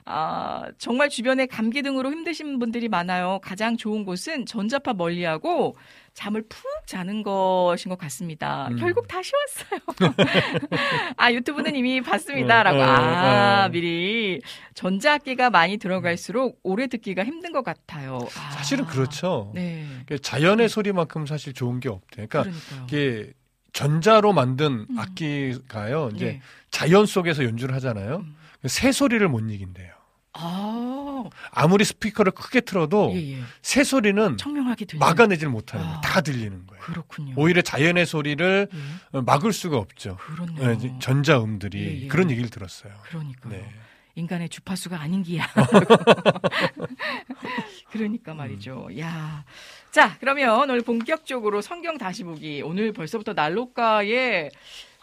[0.07, 3.41] 아, 정말 주변에 감기 등으로 힘드신 분들이 많아요.
[3.43, 5.77] 가장 좋은 곳은 전자파 멀리하고
[6.17, 8.69] 잠을 푹 자는 것인 것 같습니다.
[8.71, 8.77] 음.
[8.77, 9.81] 결국 다시 왔어요.
[11.19, 12.63] 아, 유튜브는 이미 봤습니다.
[12.63, 12.79] 라고.
[12.79, 13.69] 어, 어, 아, 어.
[13.69, 14.41] 미리.
[14.73, 18.19] 전자악기가 많이 들어갈수록 오래 듣기가 힘든 것 같아요.
[18.35, 18.51] 아.
[18.53, 19.53] 사실은 그렇죠.
[19.55, 19.87] 네.
[20.23, 22.27] 자연의 소리만큼 사실 좋은 게 없대.
[22.27, 22.85] 그러니까 그러니까요.
[22.89, 23.33] 이게
[23.75, 24.99] 전자로 만든 음.
[24.99, 26.13] 악기가요.
[26.15, 26.41] 이제 예.
[26.71, 28.25] 자연 속에서 연주를 하잖아요.
[28.25, 28.37] 음.
[28.65, 29.96] 새 소리를 못 이긴대요.
[30.39, 33.39] 아, 아무리 스피커를 크게 틀어도 예, 예.
[33.63, 35.99] 새 소리는 청명하게 들리 막아내질 못하는 거예요.
[35.99, 36.01] 아.
[36.03, 36.83] 다 들리는 거예요.
[36.83, 37.35] 그렇군요.
[37.37, 39.19] 오히려 자연의 소리를 예.
[39.19, 40.17] 어, 막을 수가 없죠.
[40.17, 40.69] 그렇네요.
[40.69, 42.09] 어, 이제 전자음들이 예, 예.
[42.09, 42.93] 그런 얘기를 들었어요.
[43.05, 43.53] 그러니까요.
[43.53, 43.69] 네.
[44.15, 45.47] 인간의 주파수가 아닌 기야.
[47.93, 48.89] 그러니까 말이죠.
[48.99, 49.45] 야.
[49.91, 52.63] 자, 그러면 오늘 본격적으로 성경 다시 보기.
[52.63, 54.51] 오늘 벌써부터 난로가에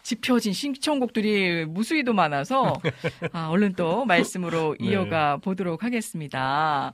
[0.04, 2.80] 집혀진 신청곡들이 무수히도 많아서
[3.32, 4.88] 아, 얼른 또 말씀으로 네.
[4.88, 6.94] 이어가 보도록 하겠습니다.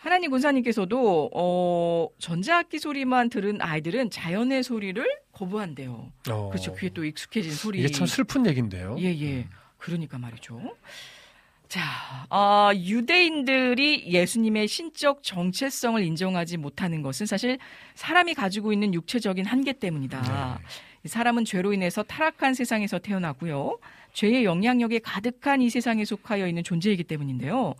[0.00, 6.12] 하나님 군사님께서도 어, 전자악기 소리만 들은 아이들은 자연의 소리를 거부한대요.
[6.30, 6.74] 어, 그렇죠.
[6.76, 7.80] 귀에 또 익숙해진 소리.
[7.80, 8.96] 이게 참 슬픈 얘기인데요.
[9.00, 9.46] 예, 예.
[9.78, 10.60] 그러니까 말이죠.
[11.68, 11.82] 자,
[12.30, 17.58] 어, 유대인들이 예수님의 신적 정체성을 인정하지 못하는 것은 사실
[17.96, 20.58] 사람이 가지고 있는 육체적인 한계 때문이다.
[20.60, 20.64] 네.
[21.06, 23.78] 이 사람은 죄로 인해서 타락한 세상에서 태어나고요.
[24.12, 27.76] 죄의 영향력에 가득한 이 세상에 속하여 있는 존재이기 때문인데요.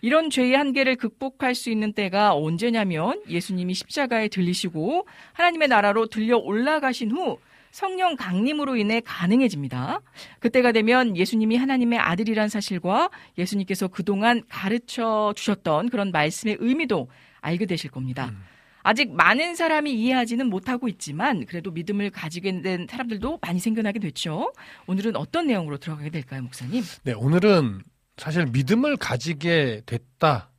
[0.00, 7.10] 이런 죄의 한계를 극복할 수 있는 때가 언제냐면 예수님이 십자가에 들리시고 하나님의 나라로 들려 올라가신
[7.10, 7.38] 후
[7.70, 10.00] 성령 강림으로 인해 가능해집니다.
[10.38, 17.10] 그때가 되면 예수님이 하나님의 아들이란 사실과 예수님께서 그동안 가르쳐 주셨던 그런 말씀의 의미도
[17.42, 18.30] 알게 되실 겁니다.
[18.30, 18.49] 음.
[18.82, 24.52] 아직 많은 사람이 이해하지는 못하고 있지만 그래도 믿음을 가지게 된 사람들도 많이 생겨나게 됐죠.
[24.86, 26.82] 오늘은 어떤 내용으로 들어가게 될까요, 목사님?
[27.04, 27.82] 네, 오늘은
[28.16, 30.50] 사실 믿음을 가지게 됐다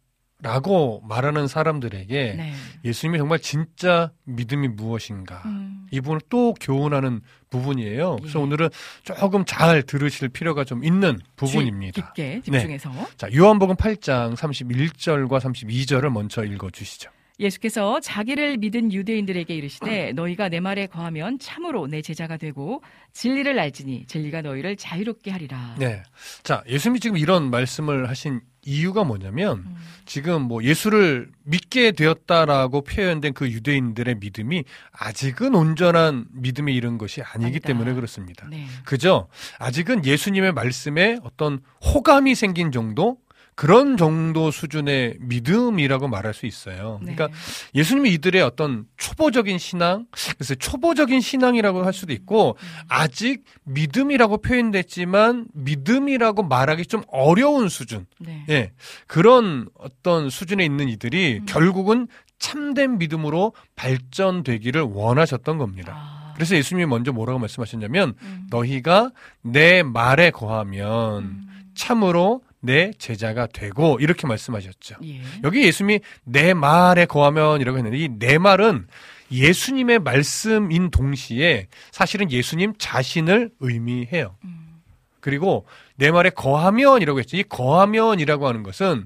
[0.43, 2.53] 라고 말하는 사람들에게 네.
[2.83, 8.15] 예수님이 정말 진짜 믿음이 무엇인가 음, 이 부분을 또 교훈하는 부분이에요.
[8.15, 8.43] 그래서 예.
[8.43, 8.69] 오늘은
[9.03, 12.13] 조금 잘 들으실 필요가 좀 있는 부분입니다.
[12.15, 12.41] 네.
[12.41, 17.11] 깊게 집중해서 자, 요한복음 8장 31절과 32절을 먼저 읽어 주시죠.
[17.41, 22.81] 예수께서 자기를 믿은 유대인들에게 이르시되 너희가 내 말에 거하면 참으로 내 제자가 되고
[23.13, 25.75] 진리를 알지니 진리가 너희를 자유롭게 하리라.
[25.77, 26.03] 네.
[26.43, 29.75] 자, 예수님이 지금 이런 말씀을 하신 이유가 뭐냐면 음.
[30.05, 37.45] 지금 뭐 예수를 믿게 되었다라고 표현된 그 유대인들의 믿음이 아직은 온전한 믿음에 이른 것이 아니기
[37.45, 37.67] 아니다.
[37.67, 38.47] 때문에 그렇습니다.
[38.49, 38.67] 네.
[38.85, 39.27] 그죠?
[39.57, 43.17] 아직은 예수님의 말씀에 어떤 호감이 생긴 정도?
[43.61, 46.99] 그런 정도 수준의 믿음이라고 말할 수 있어요.
[47.03, 47.13] 네.
[47.13, 47.39] 그러니까
[47.75, 52.67] 예수님이 이들의 어떤 초보적인 신앙, 그래서 초보적인 신앙이라고 할 수도 있고, 음.
[52.87, 58.07] 아직 믿음이라고 표현됐지만, 믿음이라고 말하기 좀 어려운 수준.
[58.17, 58.43] 네.
[58.49, 58.71] 예.
[59.05, 61.45] 그런 어떤 수준에 있는 이들이 음.
[61.45, 62.07] 결국은
[62.39, 65.93] 참된 믿음으로 발전되기를 원하셨던 겁니다.
[65.95, 66.33] 아.
[66.33, 68.47] 그래서 예수님이 먼저 뭐라고 말씀하셨냐면, 음.
[68.49, 69.11] 너희가
[69.43, 71.47] 내 말에 거하면 음.
[71.75, 74.95] 참으로 내 제자가 되고 이렇게 말씀하셨죠.
[75.03, 75.21] 예.
[75.43, 78.87] 여기 예수님이 내 말에 거하면 이라고 했는데 이 내 말은
[79.31, 84.35] 예수님의 말씀인 동시에 사실은 예수님 자신을 의미해요.
[84.43, 84.81] 음.
[85.21, 87.37] 그리고 내 말에 거하면이라고 했죠.
[87.37, 89.05] 이 거하면이라고 하는 것은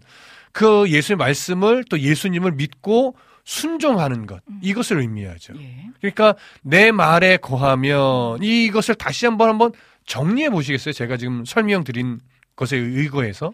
[0.51, 5.53] 그 예수의 말씀을 또 예수님을 믿고 순종하는 것 이것을 의미하죠.
[5.60, 5.89] 예.
[5.99, 9.72] 그러니까 내 말에 거하면 이것을 다시 한번 한번
[10.06, 10.93] 정리해 보시겠어요?
[10.93, 12.20] 제가 지금 설명 드린
[12.56, 13.53] 것에 의거해서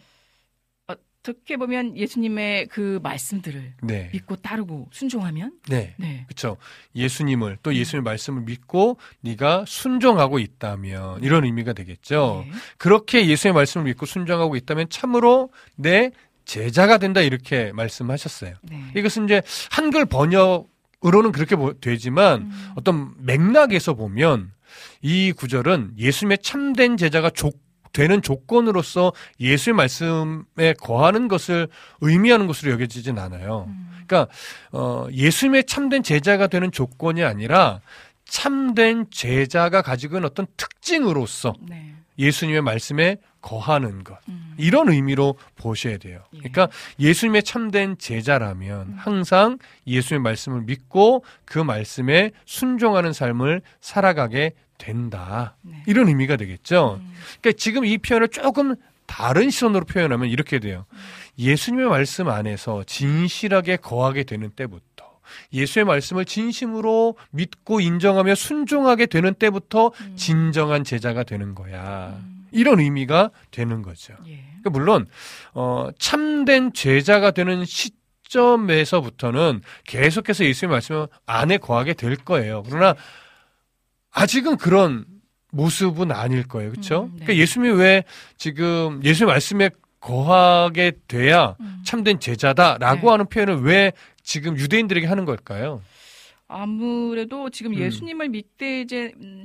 [0.87, 6.25] 어떻게 보면 예수님의 그 말씀들을 네, 믿고 따르고 순종하면 네, 네.
[6.27, 6.57] 그렇죠.
[6.95, 12.43] 예수님을 또 예수님의 말씀을 믿고 네가 순종하고 있다면 이런 의미가 되겠죠.
[12.47, 12.51] 예.
[12.77, 16.11] 그렇게 예수의 말씀을 믿고 순종하고 있다면 참으로 내
[16.45, 18.55] 제자가 된다 이렇게 말씀하셨어요.
[18.63, 18.83] 네.
[18.97, 22.69] 이것은 이제 한글 번역으로는 그렇게 보- 되지만 음.
[22.75, 24.51] 어떤 맥락에서 보면
[25.03, 27.51] 이 구절은 예수님의 참된 제자가 조-
[27.93, 31.67] 되는 조건으로서 예수의 말씀에 거하는 것을
[32.01, 33.65] 의미하는 것으로 여겨지진 않아요.
[33.67, 33.91] 음.
[34.07, 34.31] 그러니까
[34.71, 37.79] 어, 예수님의 참된 제자가 되는 조건이 아니라
[38.25, 41.95] 참된 제자가 가지고 있는 어떤 특징으로서 네.
[42.17, 44.53] 예수님의 말씀에 거하는 것 음.
[44.57, 46.23] 이런 의미로 보셔야 돼요.
[46.33, 46.37] 예.
[46.37, 46.69] 그러니까
[46.99, 48.95] 예수님의 참된 제자라면 음.
[48.97, 55.55] 항상 예수님의 말씀을 믿고 그 말씀에 순종하는 삶을 살아가게 된다.
[55.61, 55.83] 네.
[55.85, 56.99] 이런 의미가 되겠죠.
[56.99, 57.13] 음.
[57.39, 58.75] 그러니까 지금 이 표현을 조금
[59.05, 60.85] 다른 시선으로 표현하면 이렇게 돼요.
[61.37, 65.19] 예수님의 말씀 안에서 진실하게 거하게 되는 때부터
[65.53, 70.15] 예수의 말씀을 진심으로 믿고 인정하며 순종하게 되는 때부터 음.
[70.15, 72.19] 진정한 제자가 되는 거야.
[72.19, 72.47] 음.
[72.51, 74.13] 이런 의미가 되는 거죠.
[74.27, 74.43] 예.
[74.61, 75.07] 그러니까 물론
[75.53, 77.91] 어, 참된 제자가 되는 시
[78.31, 82.63] 점에서부터는 계속해서 예수의 말씀 안에 거하게 될 거예요.
[82.65, 82.95] 그러나
[84.11, 85.05] 아직은 그런
[85.51, 86.71] 모습은 아닐 거예요.
[86.71, 87.03] 그렇죠?
[87.03, 87.25] 음, 네.
[87.25, 88.03] 그러니까 예수님이 왜
[88.37, 91.81] 지금 예수의 말씀에 거하게 돼야 음.
[91.85, 93.07] 참된 제자다라고 네.
[93.07, 93.93] 하는 표현을 왜
[94.23, 95.81] 지금 유대인들에게 하는 걸까요?
[96.51, 97.79] 아무래도 지금 음.
[97.79, 98.85] 예수님을 믿대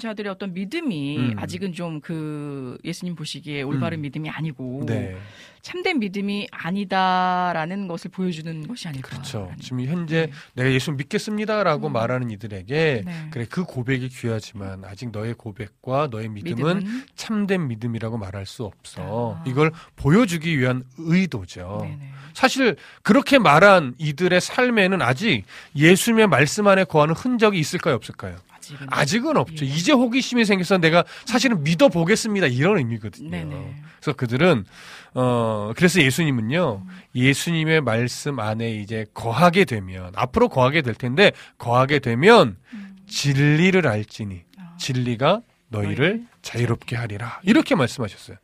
[0.01, 1.35] 자들의 어떤 믿음이 음.
[1.39, 4.03] 아직은 좀 그 예수님 보시기에 올바른 음.
[4.03, 5.17] 믿음이 아니고 네.
[5.63, 9.09] 참된 믿음이 아니다라는 것을 보여주는 것이 아닐까.
[9.09, 9.51] 그렇죠.
[9.61, 11.93] 지금 현재 내가 예수 믿겠습니다라고 음.
[11.93, 13.29] 말하는 이들에게 네.
[13.33, 19.39] 그래 그 고백이 귀하지만 아직 너의 고백과 너의 믿음은, 믿음은 참된 믿음이라고 말할 수 없어.
[19.41, 19.45] 아.
[19.45, 21.79] 이걸 보여주기 위한 의도죠.
[21.83, 22.11] 네네.
[22.33, 25.43] 사실 그렇게 말한 이들의 삶에는 아직
[25.75, 28.37] 예수님의 말씀 안에 거하는 흔적이 있을까요, 없을까요?
[28.57, 29.67] 아직은 아직은 없죠.
[29.67, 29.69] 예.
[29.69, 32.47] 이제 호기심이 생겨서 내가 사실은 믿어 보겠습니다.
[32.47, 33.29] 이런 의미거든요.
[33.31, 33.75] 네네.
[34.01, 34.65] 그래서 그들은
[35.13, 36.83] 어 그래서 예수님은요.
[36.87, 36.91] 음.
[37.15, 42.97] 예수님의 말씀 안에 이제 거하게 되면 앞으로 거하게 될 텐데 거하게 되면 음.
[43.07, 44.77] 진리를 알지니 아.
[44.79, 47.41] 진리가 너희를 너희를 자유롭게 하리라.
[47.43, 48.39] 이렇게 말씀하셨어요.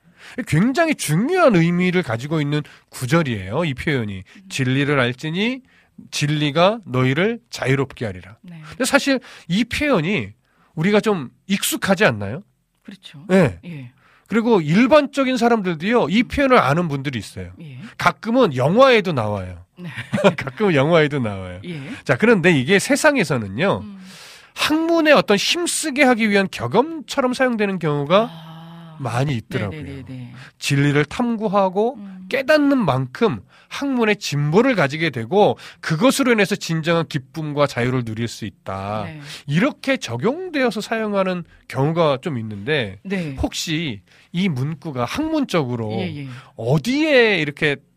[0.47, 3.65] 굉장히 중요한 의미를 가지고 있는 구절이에요.
[3.65, 5.63] 이 표현이 진리를 알지니
[6.11, 8.37] 진리가 너희를 자유롭게 하리라.
[8.43, 8.61] 네.
[8.69, 10.33] 근데 사실 이 표현이
[10.75, 12.43] 우리가 좀 익숙하지 않나요?
[12.83, 13.25] 그렇죠.
[13.29, 13.59] 네.
[13.65, 13.93] 예.
[14.27, 17.53] 그리고 일반적인 사람들도요, 이 표현을 아는 분들이 있어요.
[17.61, 17.79] 예.
[17.99, 19.67] 가끔은 영화에도 나와요.
[19.79, 19.91] 네.
[20.37, 21.61] 가끔은 영화에도 나와요.
[21.65, 21.81] 예.
[22.05, 24.03] 자, 그런데 이게 세상에서는요, 음.
[24.55, 28.52] 학문에 어떤 힘쓰게 하기 위한 격언처럼 사용되는 경우가 아.
[29.03, 29.83] 많이 있더라고요.
[29.83, 30.33] 네네네.
[30.59, 32.27] 진리를 탐구하고 음.
[32.29, 39.05] 깨닫는 만큼 학문의 진보를 가지게 되고 그것으로 인해서 진정한 기쁨과 자유를 누릴 수 있다.
[39.07, 39.21] 네.
[39.47, 43.35] 이렇게 적용되어서 사용하는 경우가 좀 있는데 네.
[43.41, 46.27] 혹시 이 문구가 학문적으로 예, 예.
[46.57, 47.92] 어디에 이렇게 딱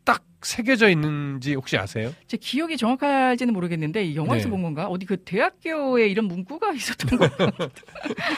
[0.46, 2.14] 새겨져 있는지 혹시 아세요?
[2.28, 4.52] 제 기억이 정확할지는 모르겠는데 이 영화에서 네.
[4.52, 4.86] 본 건가?
[4.88, 7.32] 어디 그 대학교에 이런 문구가 있었던 것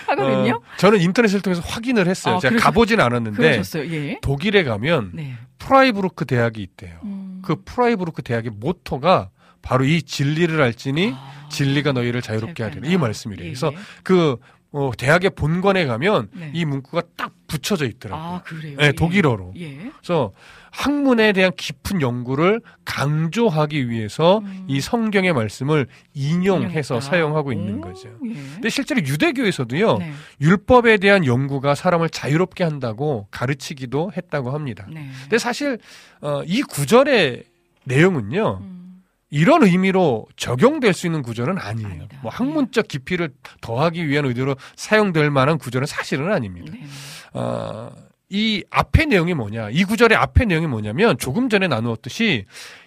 [0.07, 0.55] 하거든요.
[0.55, 2.35] 어, 저는 인터넷을 통해서 확인을 했어요.
[2.35, 3.61] 아, 제가 그러셨- 가보진 않았는데.
[3.91, 4.19] 예.
[4.21, 5.33] 독일에 가면 네.
[5.59, 6.97] 프라이부르크 대학이 있대요.
[7.03, 7.41] 음.
[7.43, 9.29] 그 프라이부르크 대학의 모토가
[9.61, 11.47] 바로 이 진리를 알지니 아.
[11.49, 13.45] 진리가 너희를 자유롭게 하리라 이 말씀이래요.
[13.45, 13.77] 예, 그래서 예.
[14.03, 14.37] 그
[14.71, 16.51] 어, 대학의 본관에 가면 네.
[16.53, 18.25] 이 문구가 딱 붙여져 있더라고요.
[18.35, 18.77] 아, 그래요.
[18.77, 18.91] 네, 예.
[18.91, 19.53] 독일어로.
[19.57, 19.91] 예.
[19.97, 20.33] 그래서
[20.77, 24.65] 학문에 대한 깊은 연구를 강조하기 위해서 음.
[24.67, 26.99] 이 성경의 말씀을 인용해서 인용했다.
[27.01, 28.09] 사용하고 있는 오, 거죠.
[28.27, 28.33] 예.
[28.53, 30.11] 근데 실제로 유대교에서도요, 네.
[30.39, 34.85] 율법에 대한 연구가 사람을 자유롭게 한다고 가르치기도 했다고 합니다.
[34.93, 35.09] 네.
[35.23, 35.79] 근데 사실
[36.21, 37.45] 어, 이 구절의
[37.85, 41.89] 내용은요, 음, 이런 의미로 적용될 수 있는 구절은 아니에요.
[41.89, 42.17] 아니다.
[42.21, 46.71] 뭐 학문적 깊이를 더하기 위한 의도로 사용될 만한 구절은 사실은 아닙니다.
[46.71, 46.85] 네.
[47.33, 47.89] 어,
[48.29, 49.69] 이 앞의 내용이 뭐냐?
[49.69, 52.45] 이 구절의 앞의 내용이 뭐냐면 조금 전에 나누었듯이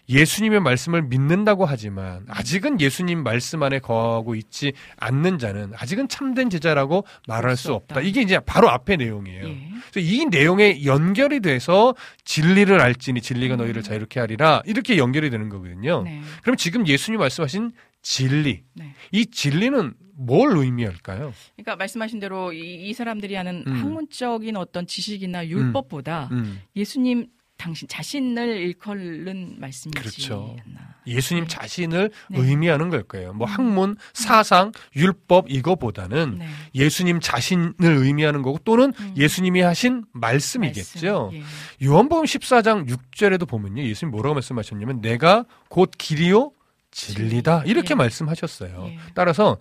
[0.08, 7.06] 예수님의 말씀을 믿는다고 하지만 아직은 예수님 말씀 안에 거하고 있지 않는 자는 아직은 참된 제자라고
[7.26, 7.94] 말할 수수 없다.
[7.96, 8.06] 없다.
[8.06, 9.48] 이게 이제 바로 앞의 내용이에요.
[9.48, 9.68] 예.
[9.90, 16.00] 그래서 이 내용에 연결이 돼서 진리를 알지니 진리가 너희를 자유롭게 하리라 이렇게 연결이 되는 거거든요.
[16.00, 16.04] 음.
[16.04, 16.20] 네.
[16.42, 17.72] 그럼 지금 예수님 말씀하신
[18.02, 18.94] 진리, 네.
[19.12, 21.32] 이 진리는 뭘 의미할까요?
[21.56, 23.72] 그러니까 말씀하신 대로 이, 이 사람들이 하는 음.
[23.72, 26.60] 학문적인 어떤 지식이나 율법보다 음.
[26.76, 27.28] 예수님
[27.60, 30.56] 당신 자신을 일컬는 말씀이지 그렇죠.
[30.66, 30.94] 않나.
[31.06, 31.48] 예수님 네.
[31.48, 32.38] 자신을 네.
[32.38, 33.34] 의미하는 걸 거예요.
[33.34, 33.52] 뭐 음.
[33.52, 36.48] 학문, 사상, 율법 이거보다는 네.
[36.74, 39.14] 예수님 자신을 의미하는 거고 또는 음.
[39.14, 41.30] 예수님이 하신 말씀이겠죠.
[41.32, 41.38] 말씀.
[41.38, 41.86] 예.
[41.86, 43.82] 요한복음 14장 6절에도 보면요.
[43.82, 46.52] 예수님 뭐라고 말씀하셨냐면 내가 곧 길이요
[46.92, 47.94] 진리다 이렇게 예.
[47.94, 48.86] 말씀하셨어요.
[48.86, 48.98] 예.
[49.14, 49.58] 따라서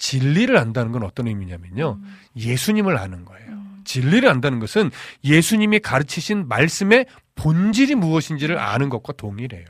[0.00, 1.98] 진리를 안다는 건 어떤 의미냐면요.
[2.02, 2.16] 음.
[2.34, 3.50] 예수님을 아는 거예요.
[3.50, 3.82] 음.
[3.84, 4.90] 진리를 안다는 것은
[5.22, 9.66] 예수님이 가르치신 말씀의 본질이 무엇인지를 아는 것과 동일해요.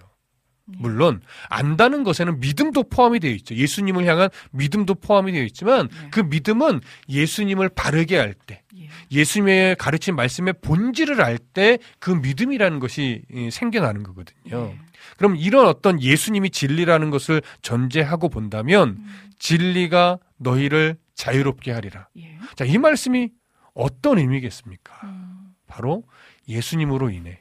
[0.66, 0.76] 네.
[0.78, 3.56] 물론 안다는 것에는 믿음도 포함이 되어 있죠.
[3.56, 6.08] 예수님을 향한 믿음도 포함이 되어 있지만 네.
[6.12, 8.88] 그 믿음은 예수님을 바르게 할 때, 예.
[9.10, 14.70] 예수님의 가르친 말씀의 본질을 알 때 그 믿음이라는 것이 이, 생겨나는 거거든요.
[14.72, 14.78] 예.
[15.16, 19.28] 그럼 이런 어떤 예수님이 진리라는 것을 전제하고 본다면 음.
[19.38, 22.08] 진리가 너희를 자유롭게 하리라.
[22.18, 22.38] 예.
[22.56, 23.30] 자, 이 말씀이
[23.74, 24.92] 어떤 의미겠습니까?
[25.04, 25.54] 음.
[25.66, 26.02] 바로
[26.48, 27.40] 예수님으로 인해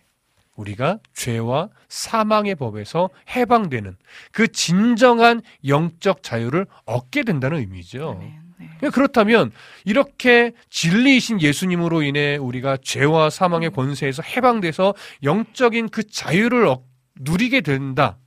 [0.56, 3.96] 우리가 죄와 사망의 법에서 해방되는
[4.32, 8.18] 그 진정한 영적 자유를 얻게 된다는 의미죠.
[8.20, 8.38] 네.
[8.78, 9.52] 그러니까 그렇다면
[9.86, 14.94] 이렇게 진리이신 예수님으로 인해 우리가 죄와 사망의 권세에서 해방돼서
[15.24, 16.84] 영적인 그 자유를 얻-
[17.20, 18.18] 누리게 된다.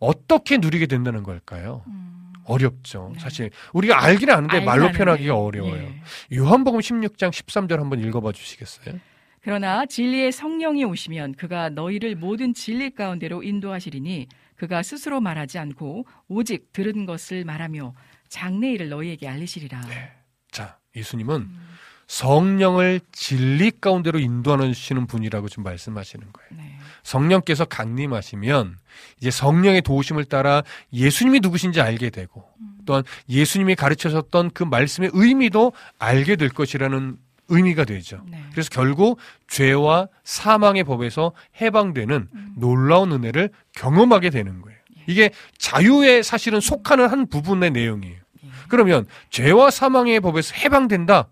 [0.00, 1.84] 어떻게 누리게 된다는 걸까요?
[1.86, 2.32] 음.
[2.44, 3.10] 어렵죠.
[3.14, 3.20] 네.
[3.20, 5.82] 사실 우리가 알긴 아는데 말로 표현하기가 어려워요.
[5.82, 6.02] 예.
[6.36, 8.98] 요한복음 16장 13절 한번 읽어봐 주시겠어요?
[9.42, 16.72] 그러나 진리의 성령이 오시면 그가 너희를 모든 진리 가운데로 인도하시리니 그가 스스로 말하지 않고 오직
[16.72, 17.94] 들은 것을 말하며
[18.28, 19.80] 장래일을 너희에게 알리시리라.
[19.82, 20.12] 네.
[20.50, 21.68] 자, 예수님은 음.
[22.08, 26.50] 성령을 진리 가운데로 인도하시는 분이라고 지금 말씀하시는 거예요.
[26.56, 26.77] 네.
[27.08, 28.76] 성령께서 강림하시면
[29.18, 32.44] 이제 성령의 도우심을 따라 예수님이 누구신지 알게 되고
[32.84, 37.16] 또한 예수님이 가르쳐줬던 그 말씀의 의미도 알게 될 것이라는
[37.48, 38.20] 의미가 되죠.
[38.26, 38.44] 네.
[38.52, 42.54] 그래서 결국 죄와 사망의 법에서 해방되는 음.
[42.56, 44.78] 놀라운 은혜를 경험하게 되는 거예요.
[45.06, 48.16] 이게 자유에 사실은 속하는 한 부분의 내용이에요.
[48.44, 48.48] 예.
[48.68, 51.28] 그러면 죄와 사망의 법에서 해방된다.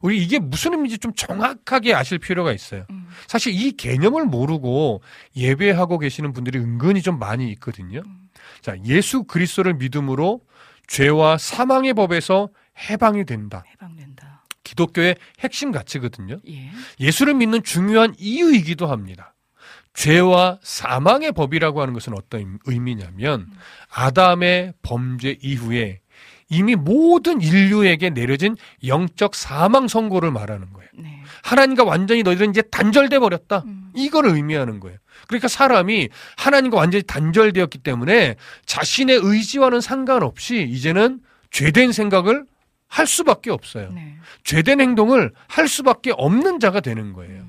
[0.00, 2.86] 우리 이게 무슨 의미인지 좀 정확하게 아실 필요가 있어요.
[2.90, 3.08] 음.
[3.26, 5.02] 사실 이 개념을 모르고
[5.36, 8.02] 예배하고 계시는 분들이 은근히 좀 많이 있거든요.
[8.60, 10.40] 자, 예수 그리스도를 믿음으로
[10.86, 12.48] 죄와 사망의 법에서
[12.90, 13.64] 해방이 된다.
[13.72, 14.44] 해방된다.
[14.64, 16.36] 기독교의 핵심 가치거든요.
[16.48, 16.70] 예.
[17.00, 19.34] 예수를 믿는 중요한 이유이기도 합니다.
[19.94, 23.50] 죄와 사망의 법이라고 하는 것은 어떤 의미냐면
[23.90, 26.00] 아담의 범죄 이후에
[26.50, 30.88] 이미 모든 인류에게 내려진 영적 사망 선고를 말하는 거예요.
[30.94, 31.22] 네.
[31.42, 33.64] 하나님과 완전히 너희들은 이제 단절돼 버렸다.
[33.66, 33.90] 음.
[33.94, 34.96] 이걸 의미하는 거예요.
[35.26, 41.20] 그러니까 사람이 하나님과 완전히 단절되었기 때문에 자신의 의지와는 상관없이 이제는
[41.50, 42.44] 죄된 생각을
[42.86, 43.90] 할 수밖에 없어요.
[43.92, 44.16] 네.
[44.44, 47.44] 죄된 행동을 할 수밖에 없는 자가 되는 거예요.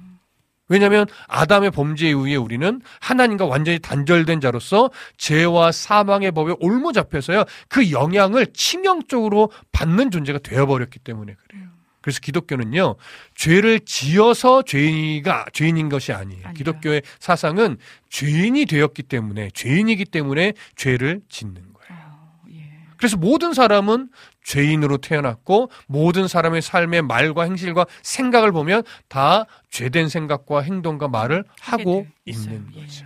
[0.69, 7.91] 왜냐하면 아담의 범죄 이후에 우리는 하나님과 완전히 단절된 자로서 죄와 사망의 법에 올무 잡혀서요 그
[7.91, 11.67] 영향을 치명적으로 받는 존재가 되어버렸기 때문에 그래요.
[12.01, 12.95] 그래서 기독교는요
[13.35, 16.41] 죄를 지어서 죄인이가 죄인인 것이 아니에요.
[16.45, 16.53] 아니라.
[16.53, 17.77] 기독교의 사상은
[18.09, 22.03] 죄인이 되었기 때문에 죄인이기 때문에 죄를 짓는 거예요.
[22.05, 22.69] 어, 예.
[22.97, 24.09] 그래서 모든 사람은
[24.43, 32.05] 죄인으로 태어났고 모든 사람의 삶의 말과 행실과 생각을 보면 다 죄된 생각과 행동과 말을 하고
[32.07, 32.55] 돼 있어요.
[32.55, 32.81] 있는 예.
[32.81, 33.05] 거죠.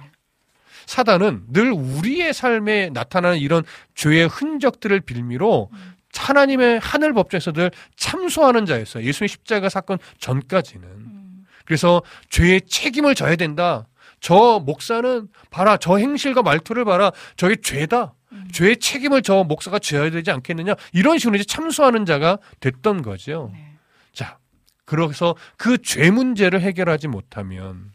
[0.85, 3.63] 사단은 늘 우리의 삶에 나타나는 이런
[3.95, 5.93] 죄의 흔적들을 빌미로 음.
[6.15, 9.03] 하나님의 하늘 법정에서 늘 참소하는 자였어요.
[9.03, 10.87] 예수의 십자가 사건 전까지는.
[10.87, 11.45] 음.
[11.65, 13.87] 그래서 죄의 책임을 져야 된다.
[14.19, 15.77] 저 목사는 봐라.
[15.77, 17.11] 저 행실과 말투를 봐라.
[17.35, 18.13] 저게 죄다.
[18.33, 18.47] 음.
[18.51, 20.75] 죄의 책임을 저 목사가 져야 되지 않겠느냐.
[20.91, 23.51] 이런 식으로 이제 참소하는 자가 됐던 거죠.
[23.53, 23.75] 네.
[24.11, 24.37] 자,
[24.85, 27.91] 그래서 그 죄 문제를 해결하지 못하면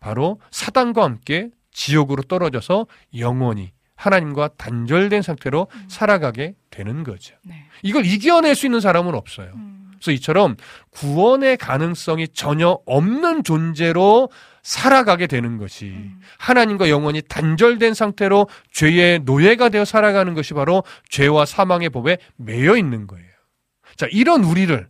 [0.00, 2.86] 바로 사단과 함께 지옥으로 떨어져서
[3.18, 7.36] 영원히 하나님과 단절된 상태로 살아가게 되는 거죠.
[7.42, 7.66] 네.
[7.82, 9.52] 이걸 이겨낼 수 있는 사람은 없어요.
[9.54, 9.92] 음.
[9.92, 10.56] 그래서 이처럼
[10.90, 14.30] 구원의 가능성이 전혀 없는 존재로
[14.62, 16.20] 살아가게 되는 것이 음.
[16.38, 23.06] 하나님과 영원히 단절된 상태로 죄의 노예가 되어 살아가는 것이 바로 죄와 사망의 법에 매여 있는
[23.06, 23.28] 거예요.
[23.96, 24.88] 자, 이런 우리를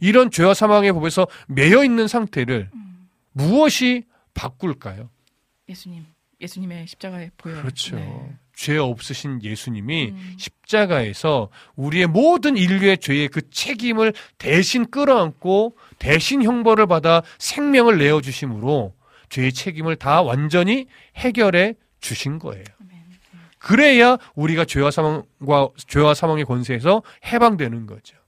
[0.00, 3.08] 이런 죄와 사망의 법에서 매여 있는 상태를 음.
[3.32, 5.10] 무엇이 바꿀까요?
[5.68, 6.04] 예수님,
[6.40, 7.62] 예수님의 십자가에 보여요.
[7.62, 7.96] 그렇죠.
[7.96, 8.36] 네.
[8.54, 10.34] 죄 없으신 예수님이 음.
[10.38, 18.94] 십자가에서 우리의 모든 인류의 죄의 그 책임을 대신 끌어안고 대신 형벌을 받아 생명을 내어 주심으로
[19.28, 20.86] 죄의 책임을 다 완전히
[21.16, 22.64] 해결해 주신 거예요.
[23.58, 28.18] 그래야 우리가 죄와 사망과 죄와 사망의 권세에서 해방되는 거죠.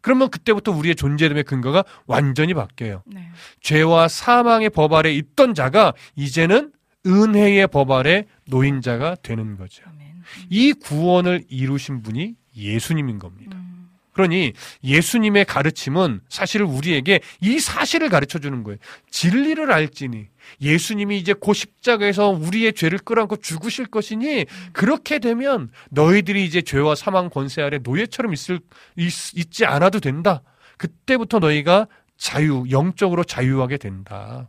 [0.00, 3.02] 그러면 그때부터 우리의 존재됨의 근거가 완전히 바뀌어요.
[3.06, 3.28] 네.
[3.60, 6.70] 죄와 사망의 법 아래 있던 자가 이제는
[7.06, 9.84] 은혜의 법 아래 놓인 자가 되는 거죠.
[9.86, 10.22] 음.
[10.50, 13.56] 이 구원을 이루신 분이 예수님인 겁니다.
[13.56, 13.74] 음.
[14.14, 14.52] 그러니
[14.84, 18.78] 예수님의 가르침은 사실 우리에게 이 사실을 가르쳐 주는 거예요.
[19.10, 20.28] 진리를 알지니
[20.60, 27.28] 예수님이 이제 고 십자가에서 우리의 죄를 끌어안고 죽으실 것이니 그렇게 되면 너희들이 이제 죄와 사망
[27.28, 28.60] 권세 아래 노예처럼 있을
[28.96, 30.42] 있, 지 않아도 된다.
[30.78, 34.48] 그때부터 너희가 자유 영적으로 자유하게 된다.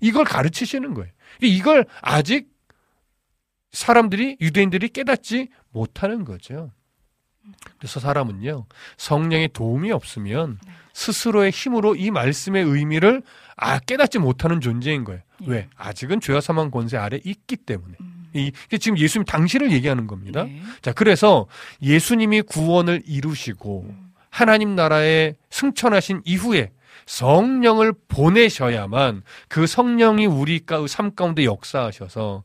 [0.00, 1.10] 이걸 가르치시는 거예요.
[1.40, 2.48] 이걸 아직
[3.72, 6.70] 사람들이 유대인들이 깨닫지 못하는 거죠.
[7.78, 8.66] 그래서 사람은요
[8.96, 10.58] 성령의 도움이 없으면
[10.92, 13.22] 스스로의 힘으로 이 말씀의 의미를
[13.56, 15.20] 아 깨닫지 못하는 존재인 거예요.
[15.42, 15.46] 예.
[15.46, 15.68] 왜?
[15.76, 17.94] 아직은 죄와 사망 권세 아래 있기 때문에.
[18.00, 18.30] 음.
[18.34, 20.44] 이 지금 예수님 당신을 얘기하는 겁니다.
[20.44, 20.60] 네.
[20.82, 21.46] 자 그래서
[21.80, 24.12] 예수님이 구원을 이루시고 음.
[24.30, 26.70] 하나님 나라에 승천하신 이후에
[27.06, 32.44] 성령을 보내셔야만 그 성령이 우리 가- 삶 가운데 역사하셔서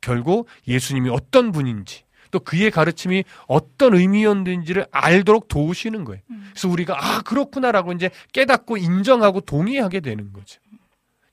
[0.00, 6.22] 결국 예수님이 어떤 분인지 또 그의 가르침이 어떤 의미였는지를 알도록 도우시는 거예요.
[6.30, 6.48] 음.
[6.50, 10.60] 그래서 우리가 아 그렇구나라고 이제 깨닫고 인정하고 동의하게 되는 거죠.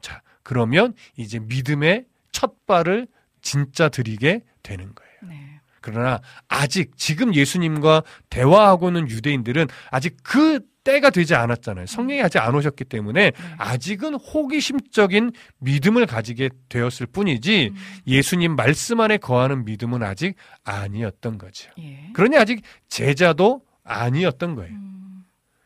[0.01, 3.07] 자 그러면 이제 믿음의 첫 발을
[3.41, 5.11] 진짜 드리게 되는 거예요.
[5.36, 5.59] 네.
[5.82, 11.86] 그러나 아직 지금 예수님과 대화하고 있는 유대인들은 아직 그 때가 되지 않았잖아요.
[11.86, 13.34] 성령이 아직 안 오셨기 때문에 네.
[13.58, 17.78] 아직은 호기심적인 믿음을 가지게 되었을 뿐이지 음.
[18.08, 21.70] 예수님 말씀 안에 거하는 믿음은 아직 아니었던 거죠.
[21.80, 22.10] 예.
[22.14, 24.72] 그러니 아직 제자도 아니었던 거예요.
[24.72, 25.24] 음.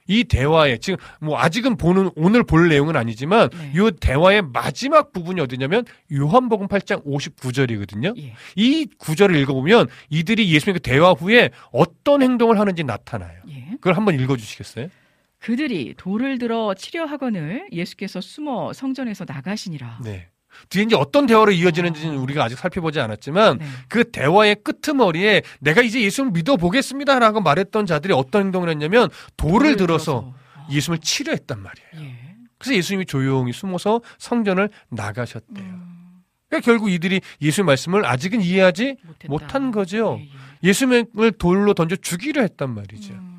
[0.07, 3.73] 이 대화에 지금 뭐 아직은 보는 오늘 볼 내용은 아니지만 네.
[3.75, 8.17] 이 대화의 마지막 부분이 어디냐면 요한복음 8장 59절이거든요.
[8.17, 8.33] 예.
[8.55, 13.39] 이 구절을 읽어보면 이들이 예수님과 대화 후에 어떤 행동을 하는지 나타나요.
[13.49, 13.67] 예.
[13.73, 14.89] 그걸 한번 읽어주시겠어요?
[15.41, 19.99] 그들이 돌을 들어 치려 하거늘 예수께서 숨어 성전에서 나가시니라.
[20.03, 20.29] 네.
[20.69, 23.65] 뒤에 이제 어떤 대화로 이어지는지는 우리가 아직 살펴보지 않았지만 네.
[23.87, 30.67] 그 대화의 끄트머리에 내가 이제 예수를 믿어보겠습니다라고 말했던 자들이 어떤 행동을 했냐면 돌을 들어서 아.
[30.69, 32.07] 예수님을 치려 했단 말이에요.
[32.07, 32.35] 예.
[32.57, 35.65] 그래서 예수님이 조용히 숨어서 성전을 나가셨대요.
[35.65, 39.27] 음, 그러니까 결국 이들이 예수의 말씀을 아직은 이해하지 못했다.
[39.27, 40.17] 못한 거죠.
[40.19, 40.29] 예, 예.
[40.69, 43.13] 예수님을 돌로 던져 죽이려 했단 말이죠.
[43.13, 43.30] 음,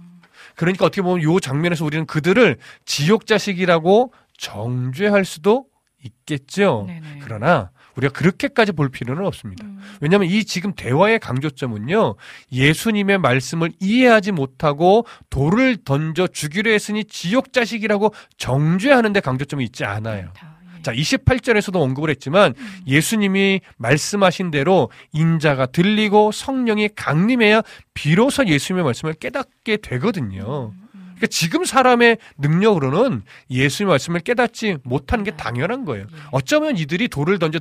[0.63, 5.67] 그러니까 어떻게 보면 요 장면에서 우리는 그들을 지옥 자식이라고 정죄할 수도
[6.05, 6.85] 있겠죠.
[6.87, 7.19] 네네.
[7.25, 9.65] 그러나 우리가 그렇게까지 볼 필요는 없습니다.
[9.65, 12.15] 음, 왜냐하면 이 지금 대화의 강조점은요,
[12.53, 20.31] 예수님의 말씀을 이해하지 못하고 돌을 던져 죽이려 했으니 지옥 자식이라고 정죄하는데 강조점이 있지 않아요.
[20.33, 20.62] 다, 예.
[20.83, 27.63] 자, 28절에서도 언급을 했지만 음, 예수님이 말씀하신 대로 인자가 들리고 성령이 강림해야
[27.95, 30.73] 비로소 예수님의 말씀을 깨닫게 되거든요.
[30.75, 36.07] 음, 음, 그러니까 지금 사람의 능력으로는 예수님의 말씀을 깨닫지 못하는 게 당연한 거예요.
[36.11, 36.17] 예.
[36.33, 37.61] 어쩌면 이들이 돌을 던져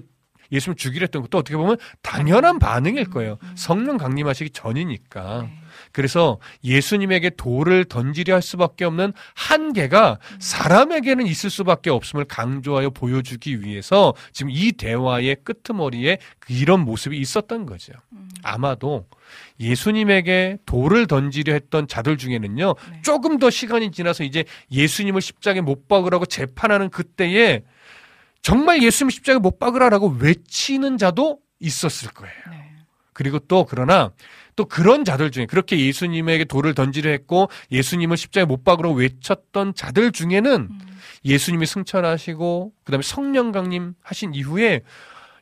[0.52, 3.38] 예수님을 죽이려 했던 것도 어떻게 보면 당연한 반응일 거예요.
[3.56, 5.48] 성령 강림하시기 전이니까.
[5.92, 6.02] 네.
[6.02, 14.14] 그래서 예수님에게 돌을 던지려 할 수밖에 없는 한계가 사람에게는 있을 수밖에 없음을 강조하여 보여주기 위해서
[14.32, 16.18] 지금 이 대화의 끄트머리에
[16.48, 17.94] 이런 모습이 있었던 거죠.
[18.14, 19.08] 음, 아마도
[19.60, 23.02] 예수님에게 돌을 던지려 했던 자들 중에는요, 네.
[23.04, 27.64] 조금 더 시간이 지나서 이제 예수님을 십자가에 못 박으라고 재판하는 그때에
[28.42, 32.34] 정말 예수님 십자가에 못 박으라라고 외치는 자도 있었을 거예요.
[32.50, 32.72] 네.
[33.14, 34.12] 그리고 또 그러나
[34.56, 40.12] 또 그런 자들 중에 그렇게 예수님에게 돌을 던지려 했고 예수님을 십자가에 못 박으라고 외쳤던 자들
[40.12, 40.80] 중에는 음,
[41.26, 44.82] 예수님이 승천하시고 그다음에 성령 강림 하신 이후에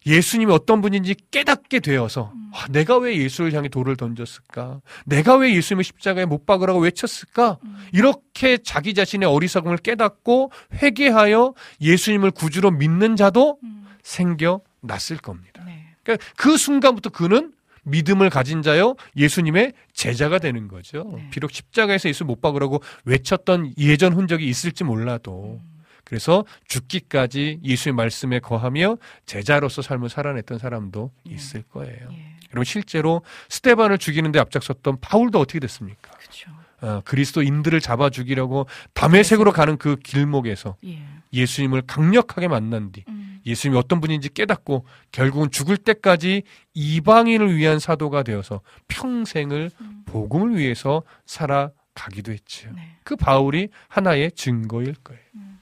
[0.05, 4.81] 예수님이 어떤 분인지 깨닫게 되어서 아, 내가 왜 예수를 향해 돌을 던졌을까?
[5.05, 7.59] 내가 왜 예수님을 십자가에 못 박으라고 외쳤을까?
[7.91, 10.51] 이렇게 자기 자신의 어리석음을 깨닫고
[10.81, 13.85] 회개하여 예수님을 구주로 믿는 자도 음.
[14.01, 15.63] 생겨났을 겁니다.
[15.65, 15.85] 네.
[16.03, 17.51] 그러니까 그 순간부터 그는
[17.83, 21.11] 믿음을 가진 자요 예수님의 제자가 되는 거죠.
[21.15, 21.29] 네.
[21.31, 25.79] 비록 십자가에서 예수 못 박으라고 외쳤던 예전 흔적이 있을지 몰라도 음.
[26.03, 31.35] 그래서 죽기까지 예수의 말씀에 거하며 제자로서 삶을 살아냈던 사람도 예.
[31.35, 32.09] 있을 거예요.
[32.11, 32.35] 예.
[32.51, 36.09] 여러분 실제로 스테반을 죽이는데 앞장섰던 바울도 어떻게 됐습니까?
[36.11, 36.51] 그렇죠.
[36.81, 41.03] 어, 그리스도인들을 잡아 죽이려고 담에색으로 가는 그 길목에서 예.
[41.33, 43.39] 예수님을 강력하게 만난 뒤 음.
[43.45, 50.03] 예수님이 어떤 분인지 깨닫고 결국은 죽을 때까지 이방인을 위한 사도가 되어서 평생을 음.
[50.05, 52.71] 복음을 위해서 살아가기도 했지요.
[52.75, 52.95] 네.
[53.03, 55.21] 그 바울이 하나의 증거일 거예요.
[55.35, 55.59] 음.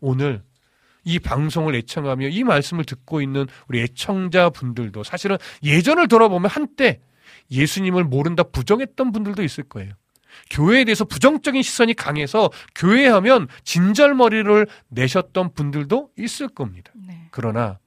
[0.00, 0.42] 오늘
[1.04, 7.00] 이 방송을 애청하며 이 말씀을 듣고 있는 우리 애청자 분들도 사실은 예전을 돌아보면 한때
[7.50, 9.92] 예수님을 모른다 부정했던 분들도 있을 거예요.
[10.50, 16.92] 교회에 대해서 부정적인 시선이 강해서 교회 하면 진절머리를 내셨던 분들도 있을 겁니다.
[16.94, 17.28] 네.
[17.30, 17.78] 그러나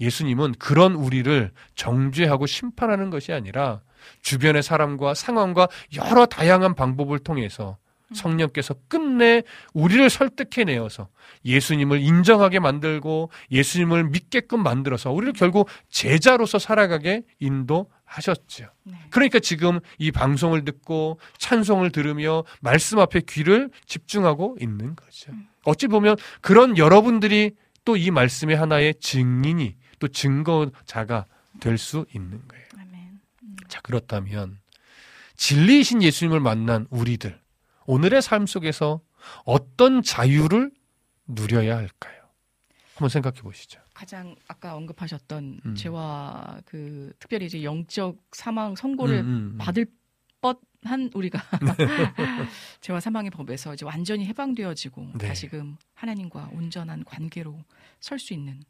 [0.00, 3.80] 예수님은 그런 우리를 정죄하고 심판하는 것이 아니라
[4.22, 7.78] 주변의 사람과 상황과 여러 다양한 방법을 통해서
[8.14, 9.42] 성령께서 끝내
[9.72, 11.08] 우리를 설득해내어서
[11.44, 18.66] 예수님을 인정하게 만들고 예수님을 믿게끔 만들어서 우리를 결국 제자로서 살아가게 인도 하셨죠.
[18.84, 18.94] 네.
[19.10, 25.32] 그러니까 지금 이 방송을 듣고 찬송을 들으며 말씀 앞에 귀를 집중하고 있는 거죠.
[25.64, 27.52] 어찌 보면 그런 여러분들이
[27.84, 31.26] 또 이 말씀의 하나의 증인이 또 증거자가
[31.60, 32.64] 될 수 있는 거예요.
[32.78, 33.20] 아멘.
[33.68, 34.58] 자, 그렇다면
[35.36, 37.40] 진리이신 예수님을 만난 우리들
[37.86, 39.00] 오늘의 삶 속에서
[39.44, 40.70] 어떤 자유를
[41.26, 42.22] 누려야 할까요?
[42.94, 43.80] 한번 생각해 보시죠.
[44.02, 45.74] 가장 아까 언급하셨던 음.
[45.76, 49.58] 죄와 그 특별히 이제 영적 사망 선고를 음, 음, 음.
[49.58, 49.86] 받을
[50.40, 51.40] 뻔한 우리가
[52.80, 55.28] 죄와 사망의 법에서 이제 완전히 해방되어지고 네.
[55.28, 57.62] 다시금 하나님과 온전한 관계로
[58.00, 58.60] 설 수 있는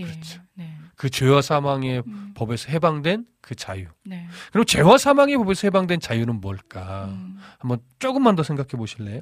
[0.00, 0.40] 예, 그렇죠.
[0.54, 3.86] 네, 그 죄와 사망의 음, 법에서 해방된 그 자유.
[4.02, 7.04] 네, 그럼 죄와 사망의 법에서 해방된 자유는 뭘까?
[7.04, 9.20] 음, 한번 조금만 더 생각해 보실래요?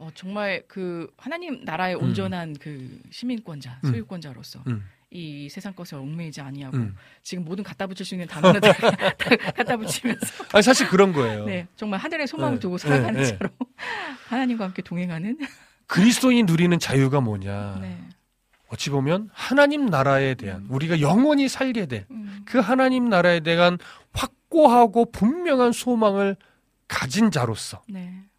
[0.00, 2.02] 어, 정말 그 하나님 나라의 음.
[2.02, 3.90] 온전한 그 시민권자, 음.
[3.90, 6.96] 소유권자로서 음, 이 세상 것을 얽매이지 아니하고 음.
[7.22, 11.44] 지금 모든 갖다 붙일 수 있는 단어를 다 갖다 붙이면서 아니 사실 그런 거예요.
[11.44, 13.38] 네, 정말 하늘의 소망을 네, 두고 살아가는 네, 네.
[13.38, 13.50] 자로
[14.28, 15.38] 하나님과 함께 동행하는
[15.86, 17.78] 그리스도인이 누리는 자유가 뭐냐?
[17.82, 17.98] 네.
[18.68, 23.76] 어찌 보면 하나님 나라에 대한 우리가 영원히 살게 될그 음, 하나님 나라에 대한
[24.12, 26.36] 확고하고 분명한 소망을
[26.88, 28.29] 가진 자로서 네.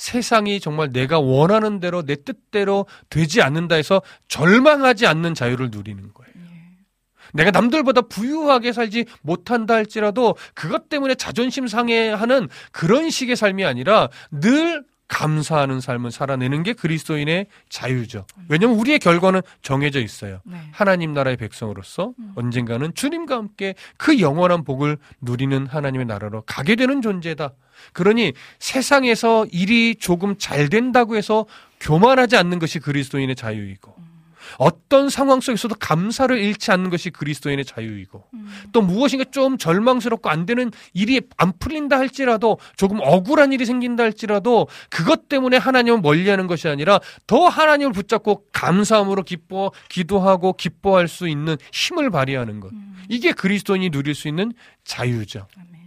[0.00, 6.32] 세상이 정말 내가 원하는 대로 내 뜻대로 되지 않는다 해서 절망하지 않는 자유를 누리는 거예요.
[6.34, 6.86] 예.
[7.34, 14.84] 내가 남들보다 부유하게 살지 못한다 할지라도 그것 때문에 자존심 상해하는 그런 식의 삶이 아니라 늘
[15.10, 18.26] 감사하는 삶을 살아내는 게 그리스도인의 자유죠.
[18.48, 20.40] 왜냐하면 우리의 결과는 정해져 있어요.
[20.44, 20.56] 네.
[20.70, 22.32] 하나님 나라의 백성으로서 음.
[22.36, 27.52] 언젠가는 주님과 함께 그 영원한 복을 누리는 하나님의 나라로 가게 되는 존재다.
[27.92, 31.44] 그러니 세상에서 일이 조금 잘 된다고 해서
[31.80, 34.09] 교만하지 않는 것이 그리스도인의 자유이고
[34.58, 40.46] 어떤 상황 속에서도 감사를 잃지 않는 것이 그리스도인의 자유이고 음, 또 무엇인가 좀 절망스럽고 안
[40.46, 46.68] 되는 일이 안 풀린다 할지라도 조금 억울한 일이 생긴다 할지라도 그것 때문에 하나님을 멀리하는 것이
[46.68, 52.96] 아니라 더 하나님을 붙잡고 감사함으로 기뻐 기도하고 기뻐할 수 있는 힘을 발휘하는 것 음.
[53.08, 54.52] 이게 그리스도인이 누릴 수 있는
[54.84, 55.46] 자유죠.
[55.56, 55.79] 아멘.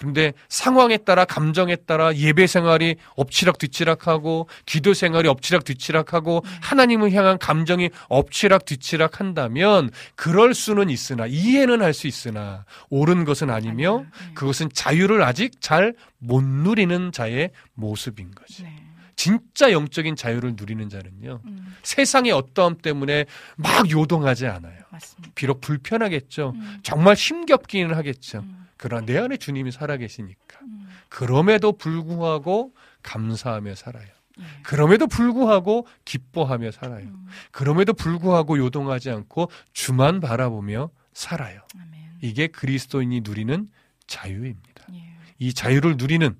[0.00, 0.10] 예.
[0.10, 7.38] 그런데 상황에 따라 감정에 따라 예배 생활이 엎치락 뒤치락하고 기도 생활이 엎치락 뒤치락하고 하나님을 향한
[7.38, 14.04] 감정이 엎치락 뒤치락 한다면 그럴 수는 있으나 이해는 할 수 있으나 옳은 것은 아니며.
[14.06, 14.34] 예.
[14.34, 18.62] 그것은 자유를 아직 잘 못 누리는 자의 모습인 거지.
[18.62, 18.76] 네.
[19.16, 21.40] 진짜 영적인 자유를 누리는 자는요.
[21.44, 23.24] 음, 세상의 어떠함 때문에
[23.56, 24.78] 막 요동하지 않아요.
[24.90, 25.32] 맞습니다.
[25.34, 26.52] 비록 불편하겠죠.
[26.54, 28.38] 음, 정말 힘겹기는 하겠죠.
[28.40, 30.58] 음, 그러나 내 안에 주님이 살아계시니까.
[30.62, 32.72] 음, 그럼에도 불구하고
[33.02, 34.08] 감사하며 살아요.
[34.38, 34.44] 예.
[34.62, 37.04] 그럼에도 불구하고 기뻐하며 살아요.
[37.04, 41.60] 음, 그럼에도 불구하고 요동하지 않고 주만 바라보며 살아요.
[41.78, 42.20] 아멘.
[42.22, 43.68] 이게 그리스도인이 누리는
[44.06, 44.86] 자유입니다.
[44.94, 45.14] 예.
[45.38, 46.34] 이 자유를 누리는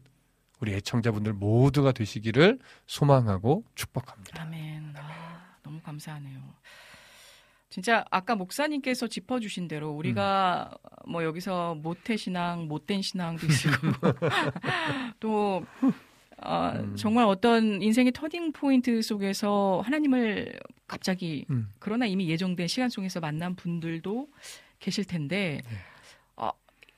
[0.61, 4.43] 우리 애청자분들 모두가 되시기를 소망하고 축복합니다.
[4.45, 4.95] 아멘.
[4.97, 6.41] 아, 너무 감사하네요.
[7.71, 14.11] 진짜 아까 목사님께서 짚어주신 대로 우리가 뭐 여기서 모태 신앙, 못된 신앙도 있고
[15.21, 15.65] 또
[16.43, 16.97] 어, 음.
[16.97, 20.59] 정말 어떤 인생의 터닝 포인트 속에서 하나님을
[20.89, 21.69] 갑자기 음.
[21.79, 24.29] 그러나 이미 예정된 시간 속에서 만난 분들도
[24.81, 25.77] 계실 텐데 네.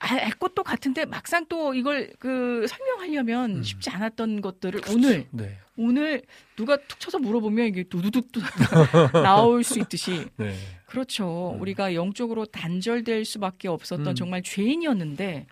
[0.03, 3.63] 어, 알, 알 것도 같은데 막상 또 이걸 그 설명하려면 음.
[3.63, 5.57] 쉽지 않았던 것들을 오늘 네.
[5.77, 6.21] 오늘
[6.55, 8.27] 누가 툭 쳐서 물어보면 이게 두두둑
[9.23, 10.53] 나올 수 있듯이 네.
[10.85, 11.53] 그렇죠.
[11.55, 11.61] 음.
[11.61, 14.15] 우리가 영적으로 단절될 수밖에 없었던 음.
[14.15, 15.47] 정말 죄인이었는데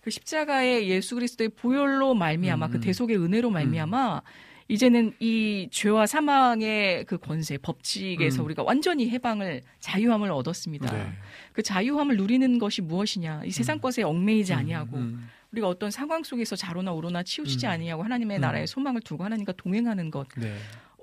[0.00, 2.80] 그 십자가의 예수 그리스도의 보혈로 말미암아 음, 그 음.
[2.82, 4.22] 대속의 은혜로 말미암아
[4.68, 8.46] 이제는 이 죄와 사망의 그 권세 법칙에서 음.
[8.46, 10.92] 우리가 완전히 해방을 자유함을 얻었습니다.
[10.92, 11.12] 네.
[11.54, 13.42] 그 자유함을 누리는 것이 무엇이냐?
[13.44, 17.70] 이 세상 것에 얽매이지 아니하고 음, 우리가 어떤 상황 속에서 자로나 우로나 치우치지 음.
[17.70, 18.40] 아니하고 하나님의 음.
[18.40, 20.26] 나라의 소망을 두고 하나님과 동행하는 것.
[20.36, 20.52] 네.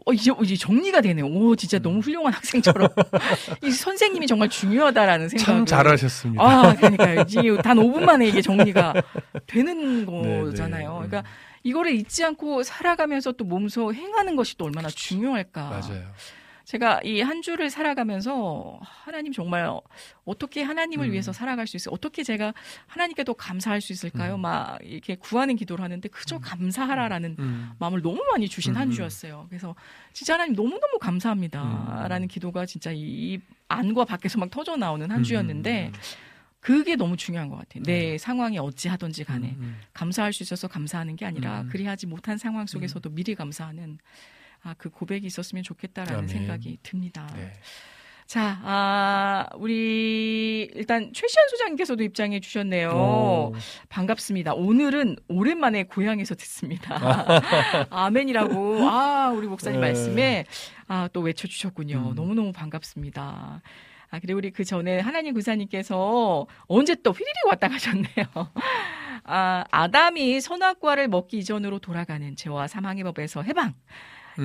[0.06, 1.26] 어, 이제, 이제 정리가 되네요.
[1.26, 1.84] 오, 진짜 음.
[1.84, 2.90] 너무 훌륭한 학생처럼.
[3.64, 5.60] 이 선생님이 정말 중요하다라는 생각을.
[5.60, 6.44] 참 잘하셨습니다.
[6.44, 7.22] 아, 그러니까요.
[7.22, 8.94] 이제 단 5분 만에 이게 정리가
[9.48, 11.02] 되는 네, 거잖아요.
[11.04, 11.08] 네.
[11.08, 11.24] 그러니까
[11.64, 15.70] 이거를 잊지 않고 살아가면서 또 몸소 행하는 것이 또 얼마나 중요할까.
[15.70, 16.04] 맞아요.
[16.72, 19.70] 제가 이 한 주를 살아가면서 하나님 정말
[20.24, 21.12] 어떻게 하나님을 음.
[21.12, 21.94] 위해서 살아갈 수 있어요?
[21.94, 22.54] 어떻게 제가
[22.88, 24.36] 하나님께 더 감사할 수 있을까요?
[24.36, 24.42] 음.
[24.42, 27.72] 막 이렇게 구하는 기도를 하는데 그저 감사하라라는 음.
[27.78, 28.92] 마음을 너무 많이 주신 음, 한 음.
[28.94, 29.48] 주였어요.
[29.50, 29.76] 그래서
[30.14, 32.28] 진짜 하나님 너무너무 감사합니다라는 음.
[32.28, 36.00] 기도가 진짜 이, 이 안과 밖에서 막 터져 나오는 한 주였는데 음.
[36.62, 37.84] 그게 너무 중요한 것 같아요.
[37.84, 39.78] 내 상황이 어찌하든지 간에 음.
[39.94, 41.70] 감사할 수 있어서 감사하는 게 아니라 음.
[41.70, 43.98] 그리하지 못한 상황 속에서도 미리 감사하는
[44.64, 46.28] 아, 그 고백이 있었으면 좋겠다라는 아멘.
[46.30, 47.28] 생각이 듭니다.
[47.36, 47.52] 네.
[48.28, 52.90] 자, 아, 우리 일단 최시현 소장님께서도 입장해 주셨네요.
[52.92, 53.54] 오.
[53.90, 54.54] 반갑습니다.
[54.54, 56.96] 오늘은 오랜만에 고향에서 듣습니다.
[57.90, 59.88] 아멘이라고 아 우리 목사님 네.
[59.88, 60.46] 말씀에
[60.88, 62.12] 아 또 외쳐 주셨군요.
[62.12, 62.16] 음.
[62.16, 63.62] 너무너무 반갑습니다.
[64.12, 68.26] 아 그리고 우리 그 전에 하나님 구사님께서 언제 또 휘리릭 왔다 가셨네요.
[69.24, 73.74] 아 아담이 선악과를 먹기 이전으로 돌아가는 죄와 사망의 법에서 해방.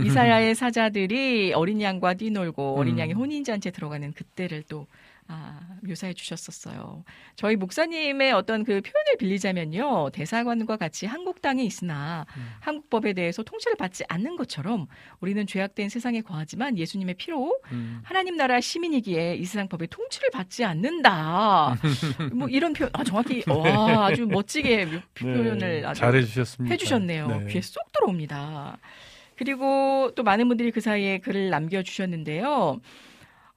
[0.05, 2.99] 이사야의 사자들이 어린 양과 뛰놀고 어린 음.
[2.99, 4.87] 양이 혼인잔치에 들어가는 그때를 또
[5.29, 7.03] 아, 묘사해 주셨었어요.
[7.35, 10.11] 저희 목사님의 어떤 그 표현을 빌리자면요.
[10.11, 12.47] 대사관과 같이 한국 땅에 있으나 음.
[12.61, 14.87] 한국법에 대해서 통치를 받지 않는 것처럼
[15.19, 17.99] 우리는 죄악된 세상에 거하지만 예수님의 피로 음.
[18.05, 21.77] 하나님 나라 시민이기에 이 세상 법의 통치를 받지 않는다.
[22.33, 26.73] 뭐 이런 표현, 아, 정확히, 와, 아주 멋지게 묘- 표현을 아주 잘해 주셨습니다.
[26.73, 27.27] 해 주셨네요.
[27.27, 27.47] 네.
[27.53, 28.79] 귀에 쏙 들어옵니다.
[29.37, 32.81] 그리고 또 많은 분들이 그 사이에 글을 남겨주셨는데요.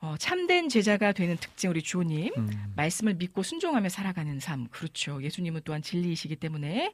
[0.01, 2.49] 어, 참된 제자가 되는 특징 우리 주호님 음.
[2.75, 5.21] 말씀을 믿고 순종하며 살아가는 삶 그렇죠.
[5.21, 6.93] 예수님은 또한 진리이시기 때문에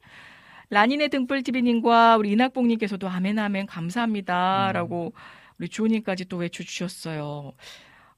[0.70, 5.14] 라니네 등불 TV님과 우리 이낙봉님께서도 아멘 아멘 감사합니다라고
[5.60, 7.54] 우리 주호님까지 또 외쳐 주셨어요.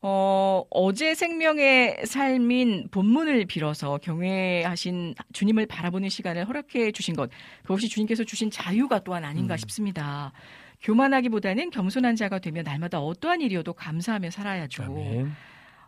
[0.01, 7.29] 어, 어제 생명의 삶인 본문을 빌어서 경외하신 주님을 바라보는 시간을 허락해 주신 것,
[7.63, 9.57] 그것이 주님께서 주신 자유가 또한 아닌가 음.
[9.57, 10.33] 싶습니다.
[10.81, 14.83] 교만하기보다는 겸손한 자가 되며 날마다 어떠한 일이어도 감사하며 살아야죠.
[14.83, 15.31] 아멘.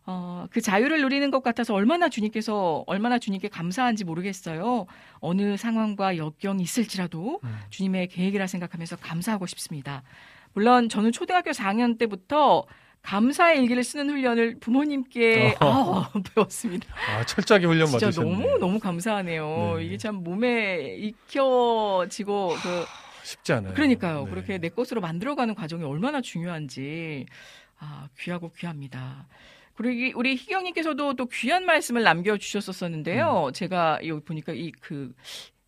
[0.08, 4.88] 어, 그 자유를 누리는 것 같아서 얼마나 주님께서 얼마나 주님께 감사한지 모르겠어요.
[5.20, 7.60] 어느 상황과 역경이 있을지라도 음.
[7.70, 10.02] 주님의 계획이라 생각하면서 감사하고 싶습니다.
[10.54, 12.66] 물론 저는 초등학교 4학년 때부터
[13.02, 16.88] 감사의 일기를 쓰는 훈련을 부모님께 아, 배웠습니다.
[17.10, 18.30] 아, 철저하게 훈련 진짜 받으셨네.
[18.32, 19.76] 너무 너무 감사하네요.
[19.78, 19.86] 네.
[19.86, 22.86] 이게 참 몸에 익혀지고 그
[23.24, 23.74] 쉽지 않아요.
[23.74, 24.26] 그러니까요.
[24.26, 24.30] 네.
[24.32, 27.26] 그렇게 내 것으로 만들어가는 과정이 얼마나 중요한지
[27.80, 29.28] 아 귀하고 귀합니다.
[29.76, 33.46] 그리고 이- 우리 희경님께서도 또 귀한 말씀을 남겨주셨었는데요.
[33.48, 33.54] 음.
[33.54, 35.14] 제가 여기 보니까 이 그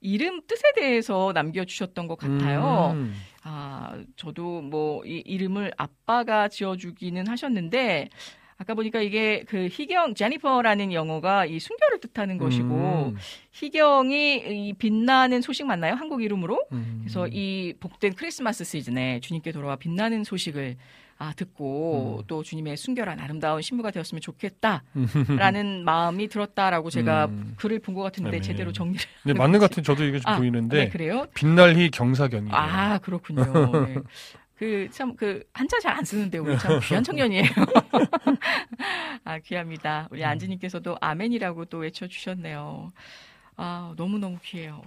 [0.03, 2.93] 이름 뜻에 대해서 남겨주셨던 것 같아요.
[2.95, 3.15] 음.
[3.44, 8.10] 아 저도 뭐 이 이름을 아빠가 지어주기는 하셨는데
[8.58, 12.76] 아까 보니까 이게 그 희경 제니퍼라는 영어가 이 순결을 뜻하는 것이고
[13.14, 13.18] 음.
[13.54, 15.96] 희경이 이 빛나는 소식 맞나요?
[15.96, 16.68] 한국 이름으로?
[16.72, 17.00] 음.
[17.02, 20.78] 그래서 이 복된 크리스마스 시즌에 주님께 돌아와 빛나는 소식을
[21.22, 22.24] 아, 듣고 음.
[22.26, 27.53] 또 주님의 순결한 아름다운 신부가 되었으면 좋겠다라는 마음이 들었다라고 제가 음.
[27.57, 28.41] 글을 본 것 같은데 아멘.
[28.41, 31.28] 제대로 정리를 네, 맞는 것 같은 저도 이게 좀 아, 보이는데 네, 그래요?
[31.36, 32.55] 빛날희 경사경이에요.
[32.55, 33.86] 아 그렇군요.
[33.86, 33.95] 네.
[34.57, 37.45] 그 참 그 한자 잘 안 쓰는데 우리 참 귀한 청년이에요.
[39.24, 40.07] 아 귀합니다.
[40.11, 42.91] 우리 안지님께서도 아멘이라고 또 외쳐주셨네요.
[43.57, 44.82] 아 너무 너무 귀해요.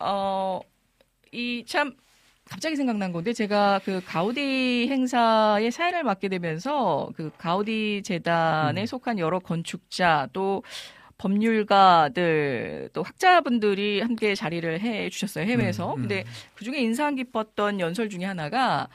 [0.00, 0.60] 어
[1.32, 1.94] 이 참
[2.48, 8.86] 갑자기 생각난 건데 제가 그 가우디 행사의 사회를 맡게 되면서 그 가우디 재단에 음.
[8.86, 10.62] 속한 여러 건축자 또
[11.18, 15.94] 법률가들 또 학자분들이 함께 자리를 해 주셨어요 해외에서.
[15.94, 16.00] 음, 음.
[16.02, 16.24] 근데
[16.54, 18.88] 그 중에 인상 깊었던 연설 중에 하나가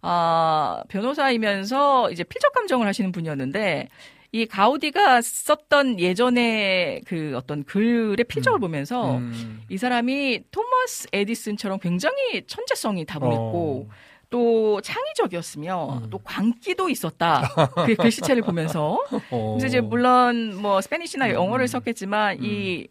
[0.00, 3.88] 아 변호사이면서 이제 필적 감정을 하시는 분이었는데
[4.34, 8.60] 이 가우디가 썼던 예전에 그 어떤 글의 필적을 음.
[8.62, 9.62] 보면서 음.
[9.68, 13.94] 이 사람이 토마스 에디슨처럼 굉장히 천재성이 다분했고 어.
[14.30, 16.10] 또 창의적이었으며 음.
[16.10, 17.48] 또 광기도 있었다.
[17.86, 18.98] 그 글씨체를 보면서.
[19.30, 19.56] 어.
[19.64, 21.34] 이제 물론 뭐 스페니쉬나 음.
[21.34, 22.88] 영어를 썼겠지만 이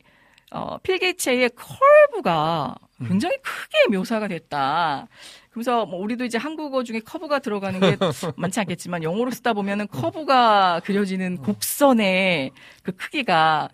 [0.50, 3.08] 어, 필기체의 커브가 음.
[3.10, 5.10] 굉장히 크게 묘사가 됐다.
[5.54, 7.95] 그래서 뭐 우리도 이제 한국어 중에 커브가 들어가는 게
[8.36, 12.51] 많지 않겠지만 영어로 쓰다 보면은 커브가 그려지는 곡선의
[12.82, 13.70] 그 크기가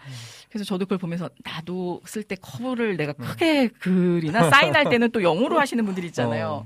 [0.50, 5.60] 그래서 저도 그걸 보면서 나도 쓸 때 커브를 내가 크게 그리나 사인할 때는 또 영어로
[5.60, 6.66] 하시는 분들이 있잖아요.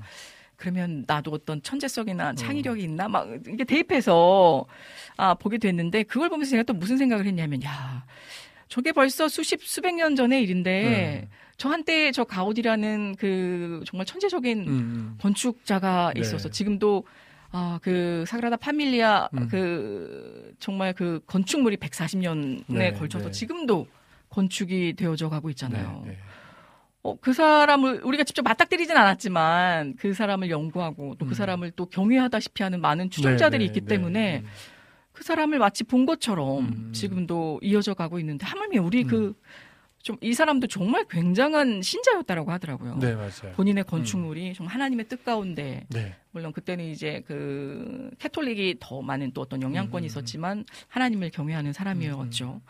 [0.56, 4.64] 그러면 나도 어떤 천재성이나 창의력이 있나 막 이게 대입해서
[5.16, 8.04] 아 보게 됐는데 그걸 보면서 제가 또 무슨 생각을 했냐면 야
[8.68, 11.43] 저게 벌써 수십 수백 년 전의 일인데 음.
[11.56, 15.18] 저 한때 저 가우디라는 그 정말 천재적인 음, 음.
[15.20, 16.20] 건축자가 네.
[16.20, 17.04] 있어서 지금도
[17.56, 19.48] 아 그 사그라다 파밀리아 음.
[19.48, 23.30] 그 정말 그 건축물이 140년에 네, 걸쳐서 네.
[23.30, 23.86] 지금도
[24.28, 26.02] 건축이 되어져 가고 있잖아요.
[26.04, 26.18] 네, 네.
[27.04, 31.34] 어, 그 사람을 우리가 직접 맞닥뜨리진 않았지만 그 사람을 연구하고 또그 음.
[31.34, 34.44] 사람을 또 경외하다시피 하는 많은 추종자들이 네, 있기 네, 때문에 네.
[35.12, 36.92] 그 사람을 마치 본 것처럼 음.
[36.92, 39.06] 지금도 이어져 가고 있는데 하물며 우리 음.
[39.06, 39.34] 그
[40.04, 42.98] 좀 이 사람도 정말 굉장한 신자였다라고 하더라고요.
[42.98, 43.52] 네, 맞아요.
[43.56, 46.14] 본인의 건축물이 정말 하나님의 뜻 가운데 네.
[46.30, 50.06] 물론 그때는 이제 그 캐톨릭이 더 많은 또 어떤 영향권이 음.
[50.06, 52.60] 있었지만 하나님을 경외하는 사람이었죠.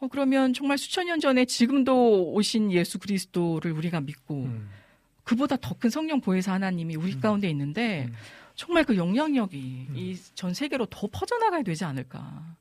[0.00, 4.68] 어, 그러면 정말 수천 년 전에 지금도 오신 예수 그리스도를 우리가 믿고 음.
[5.22, 7.20] 그보다 더 큰 성령 보혜사 하나님이 우리 음.
[7.20, 8.14] 가운데 있는데 음.
[8.56, 9.96] 정말 그 영향력이 음.
[9.96, 12.56] 이전 세계로 더 퍼져나가야 되지 않을까.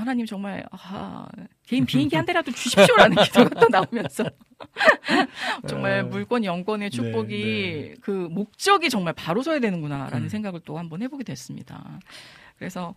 [0.00, 1.26] 하나님 정말 아,
[1.66, 4.24] 개인 비행기 한 대라도 주십시오라는 기도가 또 나오면서
[5.68, 6.04] 정말 어.
[6.04, 10.28] 물권 영권의 네, 축복이 그 목적이 정말 바로 서야 되는구나라는 음.
[10.28, 12.00] 생각을 또 한번 해보게 됐습니다.
[12.58, 12.94] 그래서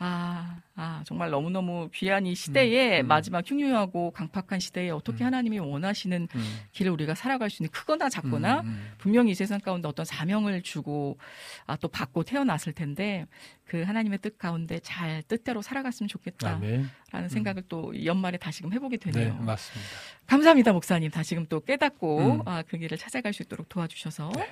[0.00, 3.08] 아, 아 정말 너무너무 귀한 이 시대에 음, 음.
[3.08, 5.26] 마지막 흉흉하고 강팍한 시대에 어떻게 음.
[5.26, 6.58] 하나님이 원하시는 음.
[6.72, 8.90] 길을 우리가 살아갈 수 있는 크거나 작거나 음, 음.
[8.98, 11.18] 분명히 이 세상 가운데 어떤 사명을 주고
[11.66, 13.26] 아, 또 받고 태어났을 텐데
[13.64, 17.28] 그 하나님의 뜻 가운데 잘 뜻대로 살아갔으면 좋겠다라는 아멘.
[17.28, 19.34] 생각을 또이 연말에 다시금 해보게 네, 되네요.
[19.34, 19.90] 맞습니다.
[20.26, 21.10] 감사합니다, 목사님.
[21.10, 22.40] 다시금 또 깨닫고 음.
[22.46, 24.30] 아, 그 길을 찾아갈 수 있도록 도와주셔서.
[24.36, 24.48] 네.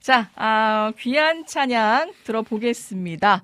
[0.00, 3.42] 자, 아, 귀한 찬양 들어보겠습니다.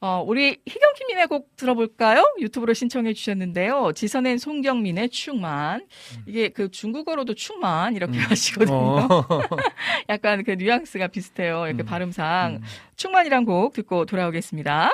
[0.00, 2.22] 어, 우리 희경킴님의 곡 들어볼까요?
[2.38, 3.92] 유튜브로 신청해 주셨는데요.
[3.94, 5.86] 지선엔 송경민의 충만.
[6.26, 8.24] 이게 그 중국어로도 충만 이렇게 음.
[8.24, 8.76] 하시거든요.
[8.76, 9.26] 어.
[10.08, 11.66] 약간 그 뉘앙스가 비슷해요.
[11.66, 11.86] 이렇게 음.
[11.86, 12.56] 발음상.
[12.56, 12.62] 음.
[12.96, 14.92] 충만이란 곡 듣고 돌아오겠습니다.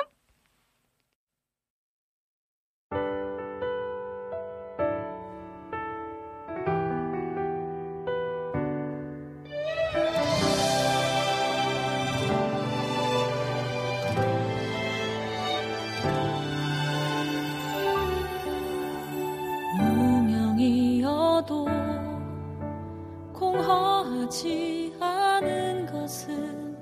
[24.25, 26.77] 공허하지 않은 것은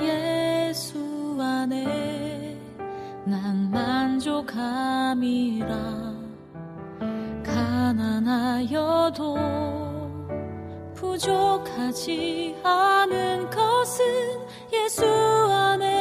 [0.00, 2.56] 예수 안에
[3.24, 4.44] 난 만족함이라.
[7.44, 9.36] 가난하여도
[10.94, 14.04] 부족하지 않은 것은
[14.72, 15.93] 예수 안에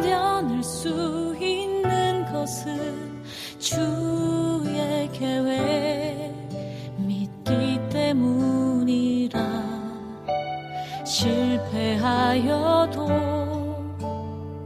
[0.00, 3.22] 견뎌낼 수 있는 것은
[3.58, 6.32] 주의 계획
[6.96, 9.38] 믿기 때문이라.
[11.04, 13.08] 실패하여도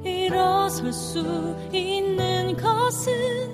[0.05, 3.53] 일어설 수 있는 것은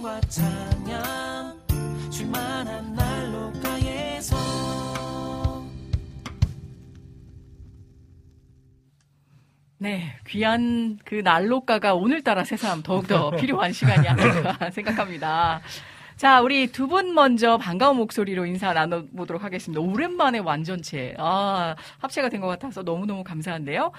[0.00, 1.60] 말씀과 찬양
[2.10, 4.36] 줄만한 난로가에서
[9.78, 15.60] 네, 귀한 그 난로가가 오늘따라 새삼 더욱더 필요한 시간이 아닐까 생각합니다.
[16.16, 19.80] 자, 우리 두 분 먼저 반가운 목소리로 인사 나눠보도록 하겠습니다.
[19.80, 21.14] 오랜만에 완전체.
[21.18, 23.90] 아, 합체가 된 것 같아서 너무너무 감사한데요.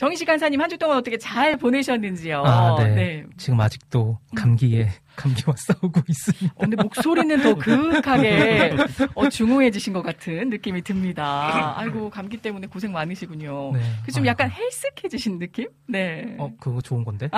[0.00, 2.42] 정희식 간사님 한 주 동안 어떻게 잘 보내셨는지요?
[2.46, 3.24] 아, 네.
[3.36, 6.54] 지금 아직도 감기에 감기와 싸우고 있습니다.
[6.56, 8.76] 어, 근데 목소리는 더 그윽하게
[9.14, 11.74] 어, 중후해지신 것 같은 느낌이 듭니다.
[11.76, 13.72] 아이고 감기 때문에 고생 많으시군요.
[13.74, 13.80] 네.
[14.06, 15.68] 그좀 약간 헬스해지신 느낌?
[15.86, 16.34] 네.
[16.38, 17.28] 어, 그거 좋은 건데.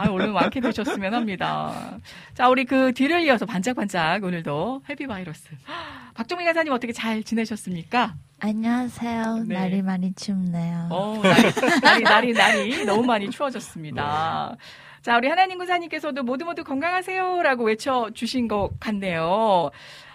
[0.00, 1.98] 아, 얼른 완쾌되셨으면 합니다.
[2.34, 5.50] 자, 우리 그 뒤를 이어서 반짝반짝 오늘도 해피 바이러스.
[6.14, 8.14] 박종민 간사님 어떻게 잘 지내셨습니까?
[8.44, 9.44] 안녕하세요.
[9.46, 9.54] 네.
[9.54, 10.88] 날이 많이 춥네요.
[10.90, 14.56] 어, 날이, 날이, 날이, 날이 너무 많이 추워졌습니다.
[15.00, 19.70] 자, 우리 하나님 군사님께서도 모두 모두 건강하세요라고 외쳐주신 것 같네요.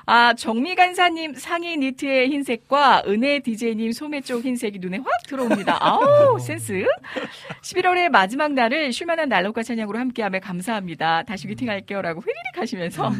[0.10, 5.78] 아, 정미 간사님 상의 니트의 흰색과 은혜 디제이님 소매 쪽 흰색이 눈에 확 들어옵니다.
[5.86, 6.86] 아우, 센스.
[7.62, 11.24] 11월의 마지막 날을 쉴만한 날로가 찬양으로 함께하며 감사합니다.
[11.24, 13.12] 다시 미팅할게요 라고 휘리릭 하시면서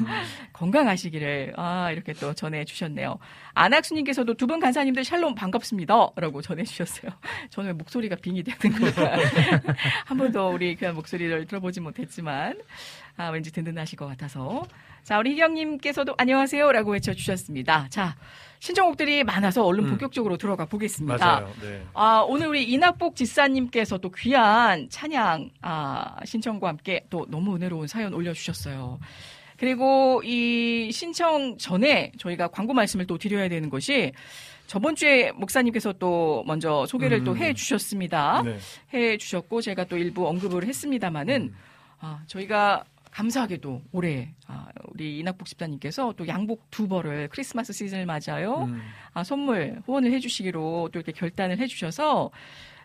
[0.54, 3.20] 건강하시기를 아 이렇게 또 전해주셨네요.
[3.58, 7.12] 안학수님께서도 두 분 간사님들 샬롬 반갑습니다라고 전해주셨어요.
[7.52, 9.18] 저는 왜 목소리가 빙이 되는 걸까?
[10.06, 12.58] 한 번도 우리 귀한 목소리를 들어보지 못했지만
[13.18, 14.66] 아 왠지 든든하실 것 같아서
[15.04, 17.88] 자 우리 희경님께서도 안녕하세요라고 외쳐주셨습니다.
[17.90, 18.16] 자
[18.60, 19.90] 신청곡들이 많아서 얼른 음.
[19.92, 21.18] 본격적으로 들어가 보겠습니다.
[21.18, 21.54] 맞아요.
[21.62, 21.84] 네.
[21.94, 28.14] 아, 오늘 우리 이낙복 지사님께서 또 귀한 찬양, 아, 신청과 함께 또 너무 은혜로운 사연
[28.16, 29.00] 올려주셨어요.
[29.58, 34.12] 그리고 이 신청 전에 저희가 광고 말씀을 또 드려야 되는 것이
[34.68, 37.38] 저번 주에 목사님께서 또 먼저 소개를 또 음.
[37.38, 38.44] 해 주셨습니다.
[38.44, 38.58] 네.
[38.94, 41.54] 해 주셨고 제가 또 일부 언급을 했습니다마는
[42.00, 48.66] 아, 저희가 감사하게도 올해 아, 우리 이낙복 집사님께서 또 양복 두 벌을 크리스마스 시즌을 맞아요.
[48.66, 48.82] 음.
[49.14, 52.30] 아, 선물 후원을 해주시기로 또 이렇게 결단을 해주셔서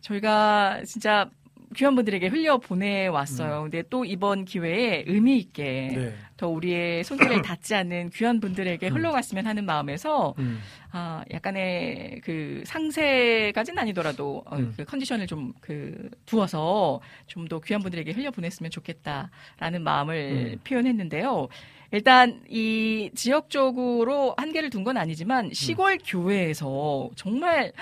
[0.01, 1.29] 저희가 진짜
[1.73, 3.63] 귀한 분들에게 흘려 보내왔어요.
[3.63, 6.15] 근데 또 이번 기회에 의미 있게 네.
[6.37, 8.95] 더 우리의 손길을 닿지 않는 귀한 분들에게 음.
[8.95, 10.61] 흘러갔으면 하는 마음에서 음.
[10.91, 14.73] 아, 약간의 그 상세까지는 아니더라도 어, 음.
[14.77, 20.61] 그 컨디션을 좀 그 두어서 좀 더 귀한 분들에게 흘려 보냈으면 좋겠다라는 마음을 음.
[20.65, 21.49] 표현했는데요.
[21.91, 27.73] 일단 이 지역적으로 한계를 둔 건 아니지만 시골 교회에서 정말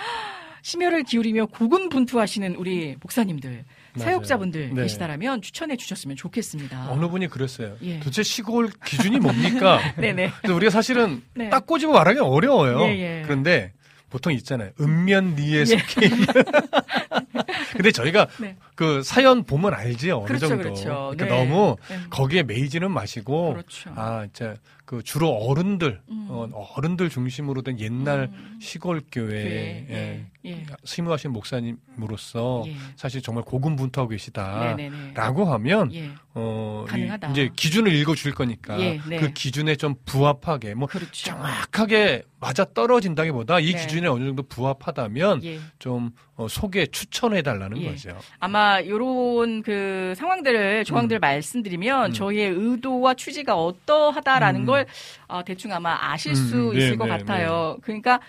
[0.62, 3.64] 심혈을 기울이며 고군분투하시는 우리 목사님들.
[3.96, 4.82] 사역자분들 네.
[4.82, 6.90] 계시다라면 추천해 주셨으면 좋겠습니다.
[6.90, 7.76] 어느 분이 그랬어요.
[7.82, 7.98] 예.
[7.98, 9.80] 도대체 시골 기준이 뭡니까?
[9.98, 10.30] 네네.
[10.38, 11.50] 그래서 우리가 사실은 네.
[11.50, 12.82] 딱 꼬집어 말하기 어려워요.
[12.86, 13.22] 예, 예.
[13.24, 13.72] 그런데
[14.08, 14.70] 보통 있잖아요.
[14.80, 15.64] 읍면리에 예.
[15.64, 16.26] 속해 있는.
[17.72, 18.56] 근데 저희가 네.
[18.74, 20.62] 그 사연 보면 알지 어느 그렇죠, 정도.
[20.64, 21.12] 그렇죠.
[21.16, 21.30] 그러니까 네.
[21.30, 21.98] 너무 네.
[22.10, 23.90] 거기에 매이지는 마시고 그렇죠.
[23.94, 24.56] 아 진짜
[24.90, 26.26] 그 주로 어른들 음.
[26.30, 28.58] 어, 어른들 중심으로 된 옛날 음.
[28.60, 30.26] 시골 교회 교회, 예.
[30.46, 30.66] 예.
[30.82, 32.74] 스무하신 목사님으로서 예.
[32.96, 34.74] 사실 정말 고군분투하고 계시다.
[34.74, 35.12] 네네네.
[35.14, 36.10] 라고 하면 예.
[36.34, 37.30] 어 이- 가능하다.
[37.30, 39.18] 이제 기준을 읽어 줄 거니까 예, 네.
[39.18, 41.12] 그 기준에 좀 부합하게 뭐 그렇죠.
[41.12, 43.80] 정확하게 맞아 떨어진다기보다 이 네.
[43.80, 45.60] 기준에 어느 정도 부합하다면 예.
[45.78, 46.10] 좀
[46.40, 47.90] 어, 소개 추천해 달라는 예.
[47.90, 48.16] 거죠.
[48.38, 52.12] 아마 요런 그 상황들을 조항들 을 말씀드리면 음.
[52.14, 54.66] 저희의 의도와 취지가 어떠하다라는 음.
[54.66, 54.86] 걸
[55.30, 57.78] 어, 대충 아마 아실 음, 수 네, 있을 것 네, 같아요.
[57.82, 58.20] 그러니까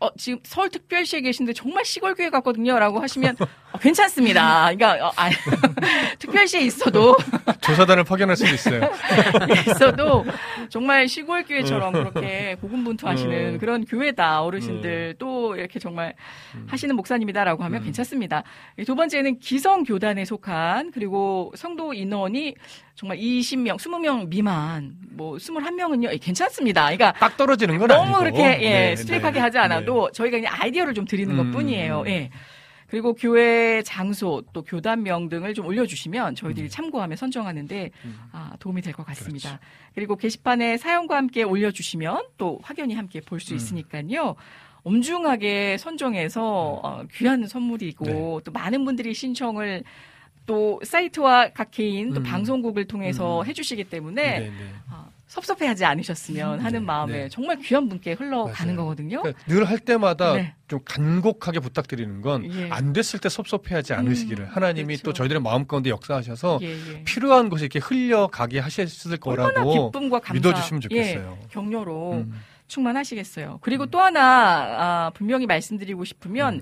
[0.00, 3.36] 어, 지금 서울특별시에 계신데 정말 시골 교회 같거든요라고 하시면
[3.72, 4.72] 어, 괜찮습니다.
[4.74, 5.30] 그러니까 어, 아,
[6.18, 7.16] 특별시에 있어도
[7.60, 8.90] 조사단을 파견할 수도 있어요.
[9.68, 10.24] 있어도
[10.68, 13.58] 정말 시골 교회처럼 그렇게 고군분투하시는 음.
[13.58, 16.14] 그런 교회다 어르신들 또 이렇게 정말
[16.66, 17.84] 하시는 목사님이다라고 하면 음.
[17.84, 18.42] 괜찮습니다.
[18.78, 22.54] 이두 번째는 기성 교단에 속한 그리고 성도 인원이
[22.94, 26.82] 정말 20명, 20명 미만, 뭐 21명은요 괜찮 습니다.
[26.84, 28.18] 그러니까 딱 떨어지는 건 너무 아니고.
[28.18, 29.40] 그렇게 예, 네, 스트릭하게 네.
[29.40, 32.00] 하지 않아도 저희가 그냥 아이디어를 좀 드리는 음, 것뿐이에요.
[32.02, 32.08] 음.
[32.08, 32.30] 예.
[32.88, 36.70] 그리고 교회 장소 또 교단명 등을 좀 올려주시면 저희들이 음.
[36.70, 38.18] 참고하며 선정하는데 음.
[38.32, 39.48] 아, 도움이 될 것 같습니다.
[39.58, 39.64] 그렇죠.
[39.94, 43.56] 그리고 게시판에 사연과 함께 올려주시면 또 확연히 함께 볼수 음.
[43.56, 44.36] 있으니까요.
[44.84, 48.12] 엄중하게 선정해서 어, 귀한 선물이고 네.
[48.44, 49.82] 또 많은 분들이 신청을
[50.46, 52.22] 또 사이트와 각 개인 또 음.
[52.22, 53.46] 방송국을 통해서 음.
[53.46, 54.54] 해주시기 때문에 네, 네.
[54.90, 57.28] 아, 섭섭해하지 않으셨으면 하는 네, 마음에 네.
[57.28, 58.76] 정말 귀한 분께 흘러가는 맞아요.
[58.76, 59.20] 거거든요.
[59.22, 60.54] 그러니까 늘할 때마다 네.
[60.68, 62.70] 좀 간곡하게 부탁드리는 건 예.
[62.70, 65.02] 안 됐을 때 섭섭해하지 않으시기를 음, 하나님이 그렇죠.
[65.04, 67.04] 또 저희들의 마음 가운데 역사하셔서 예, 예.
[67.04, 71.38] 필요한 것이 이렇게 흘려가게 하셨을 거라고 감사, 믿어주시면 좋겠어요.
[71.42, 72.32] 예, 격려로 음.
[72.66, 73.58] 충만하시겠어요.
[73.60, 76.60] 그리고 또 하나 아, 분명히 말씀드리고 싶으면 음.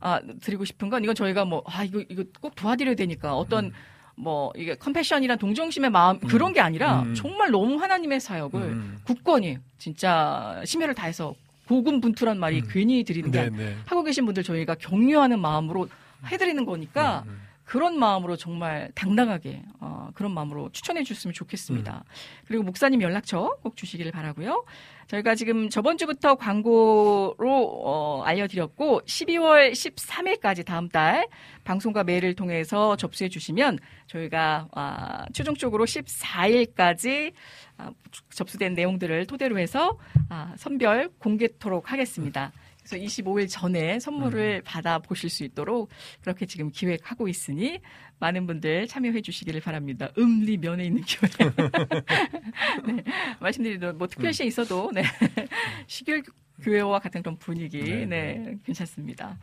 [0.00, 3.72] 아, 드리고 싶은 건 이건 저희가 뭐 아 이거 이거 꼭 도와드려야 되니까 어떤 음.
[4.20, 7.14] 뭐 이게 컴패션이란 동정심의 마음 그런 게 아니라 음.
[7.14, 8.98] 정말 너무 하나님의 사역을 음.
[9.04, 11.34] 굳건히 진짜 심혈을 다해서
[11.66, 12.68] 고군분투란 말이 음.
[12.70, 13.76] 괜히 드리는 게 네, 아니- 네.
[13.86, 15.88] 하고 계신 분들 저희가 격려하는 마음으로
[16.26, 17.40] 해드리는 거니까 음, 음.
[17.64, 22.04] 그런 마음으로 정말 당당하게 어, 그런 마음으로 추천해 주셨으면 좋겠습니다.
[22.04, 22.12] 음.
[22.46, 24.64] 그리고 목사님 연락처 꼭 주시기를 바라고요.
[25.10, 31.26] 저희가 지금 저번 주부터 광고로 어, 알려드렸고 12월 13일까지 다음 달
[31.64, 37.32] 방송과 메일을 통해서 접수해 주시면 저희가 아, 최종적으로 14일까지
[37.76, 37.90] 아,
[38.30, 42.52] 접수된 내용들을 토대로 해서 아, 선별 공개토록 하겠습니다.
[42.84, 43.98] 그래서 25일 전에 음.
[43.98, 47.80] 선물을 받아 보실 수 있도록 그렇게 지금 기획하고 있으니
[48.20, 50.10] 많은 분들 참여해 주시기를 바랍니다.
[50.18, 51.50] 음리 면에 있는 교회.
[52.86, 53.02] 네,
[53.40, 55.02] 말씀드리도 뭐 특별 시에 있어도 네.
[55.88, 56.22] 시골
[56.62, 59.38] 교회와 같은 그런 분위기 네, 네, 괜찮습니다.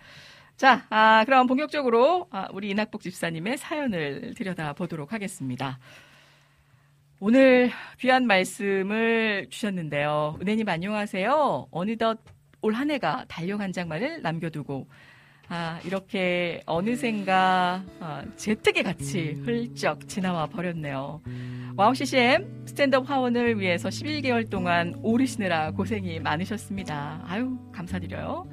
[0.55, 5.79] 자, 아, 그럼 본격적으로 아, 우리 이낙복 집사님의 사연을 들여다 보도록 하겠습니다.
[7.19, 10.37] 오늘 귀한 말씀을 주셨는데요.
[10.41, 11.67] 은혜님 안녕하세요.
[11.71, 12.19] 어느덧
[12.61, 14.87] 올 한 해가 달력 한 장만을 남겨두고
[15.49, 21.21] 아, 이렇게 어느샌가 아, 제트기 같이 훌쩍 지나와 버렸네요.
[21.77, 27.23] 와우 CCM 스탠드업 화원을 위해서 11개월 동안 오르시느라 고생이 많으셨습니다.
[27.25, 28.47] 아유, 감사드려요.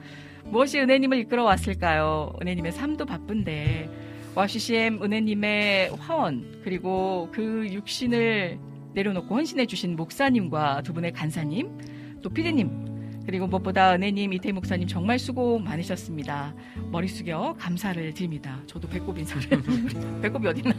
[0.45, 2.33] 무엇이 은혜님을 이끌어 왔을까요?
[2.41, 3.89] 은혜님의 삶도 바쁜데
[4.37, 8.59] wow CCM 은혜님의 화원 그리고 그 육신을
[8.93, 12.94] 내려놓고 헌신해 주신 목사님과 두 분의 간사님 또 피디님
[13.27, 16.55] 그리고 무엇보다 은혜님, 이태희 목사님 정말 수고 많으셨습니다.
[16.91, 18.61] 머리 숙여 감사를 드립니다.
[18.67, 19.49] 저도 배꼽 인사를.
[20.23, 20.75] 배꼽이 어딨나.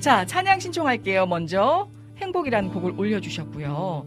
[0.00, 1.26] 자, 찬양 신청할게요.
[1.26, 1.88] 먼저
[2.18, 4.06] 행복이라는 곡을 올려주셨고요.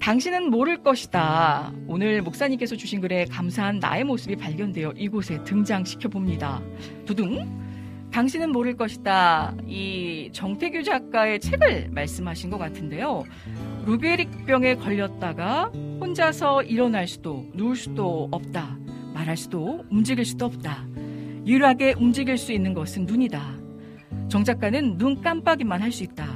[0.00, 1.72] 당신은 모를 것이다.
[1.86, 6.60] 오늘 목사님께서 주신 글에 감사한 나의 모습이 발견되어 이곳에 등장시켜 봅니다.
[7.06, 7.62] 두둥.
[8.10, 9.54] 당신은 모를 것이다.
[9.66, 13.24] 이 정태규 작가의 책을 말씀하신 것 같은데요.
[13.84, 18.78] 루게릭병에 걸렸다가 혼자서 일어날 수도 누울 수도 없다.
[19.14, 20.86] 말할 수도 움직일 수도 없다.
[21.46, 23.42] 유일하게 움직일 수 있는 것은 눈이다.
[24.28, 26.26] 정 작가는 눈 깜빡이만 할 수 있다.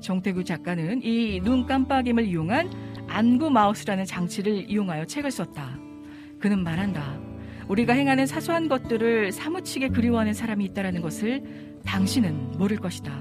[0.00, 2.70] 정태규 작가는 이 눈 깜빡임을 이용한
[3.08, 5.78] 안구 마우스라는 장치를 이용하여 책을 썼다.
[6.38, 7.18] 그는 말한다.
[7.68, 11.42] 우리가 행하는 사소한 것들을 사무치게 그리워하는 사람이 있다라는 것을
[11.84, 13.12] 당신은 모를 것이다.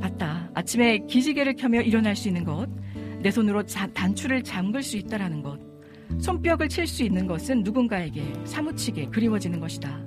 [0.00, 0.33] 맞다.
[0.54, 2.68] 아침에 기지개를 켜며 일어날 수 있는 것,
[3.20, 5.58] 내 손으로 자- 단추를 잠글 수 있다라는 것,
[6.20, 10.00] 손뼉을 칠 수 있는 것은 누군가에게 사무치게 그리워지는 것이다.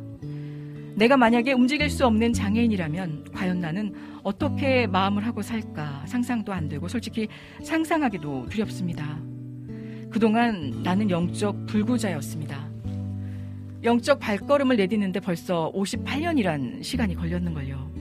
[0.95, 3.93] 내가 만약에 움직일 수 없는 장애인이라면 과연 나는
[4.23, 7.27] 어떻게 마음을 하고 살까 상상도 안 되고 솔직히
[7.63, 9.19] 상상하기도 두렵습니다.
[10.09, 12.67] 그동안 나는 영적 불구자였습니다.
[13.83, 17.96] 영적 발걸음을 내딛는데 벌써 58년이란 시간이 걸렸는걸요.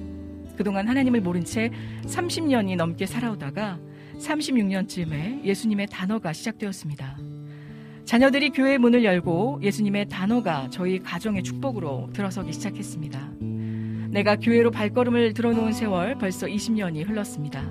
[0.57, 1.71] 그동안 하나님을 모른 채
[2.05, 3.79] 30년이 넘게 살아오다가
[4.19, 7.19] 36년쯤에 예수님의 단어가 시작되었습니다.
[8.05, 13.31] 자녀들이 교회 문을 열고 예수님의 단어가 저희 가정의 축복으로 들어서기 시작했습니다.
[14.11, 17.69] 내가 교회로 발걸음을 들어놓은 세월 벌써 20년이 흘렀습니다.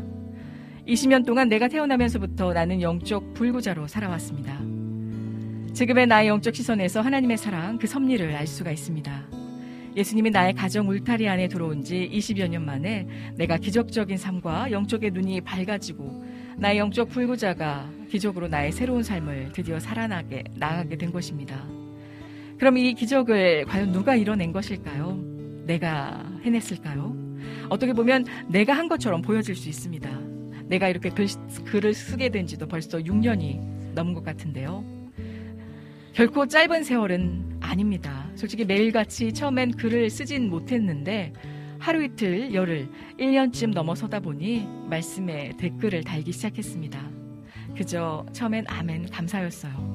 [0.88, 4.60] 20년 동안 내가 태어나면서부터 나는 영적 불구자로 살아왔습니다.
[5.74, 9.45] 지금의 나의 영적 시선에서 하나님의 사랑, 그 섭리를 알 수가 있습니다.
[9.96, 15.42] 예수님이 나의 가정 울타리 안에 들어온 지 20여 년 만에 내가 기적적인 삶과 영적의 눈이
[15.42, 16.26] 밝아지고
[16.58, 21.66] 나의 영적 불구자가 기적으로 나의 새로운 삶을 드디어 살아나게 나가게 된 것입니다.
[22.58, 25.18] 그럼 이 기적을 과연 누가 이뤄낸 것일까요?
[25.66, 27.16] 내가 해냈을까요?
[27.70, 30.10] 어떻게 보면 내가 한 것처럼 보여질 수 있습니다.
[30.66, 31.28] 내가 이렇게 글,
[31.66, 34.84] 글을 쓰게 된 지도 벌써 6년이 넘은 것 같은데요.
[36.14, 38.30] 결코 짧은 세월은 아닙니다.
[38.36, 41.34] 솔직히 매일같이 처음엔 글을 쓰진 못했는데
[41.80, 42.88] 하루 이틀, 열흘,
[43.20, 47.00] 1년쯤 넘어서다 보니 말씀에 댓글을 달기 시작했습니다.
[47.76, 49.94] 그저 처음엔 아멘 감사였어요.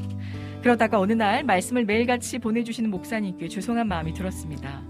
[0.63, 4.83] 그러다가 어느 날 말씀을 매일같이 보내주시는 목사님께 죄송한 마음이 들었습니다.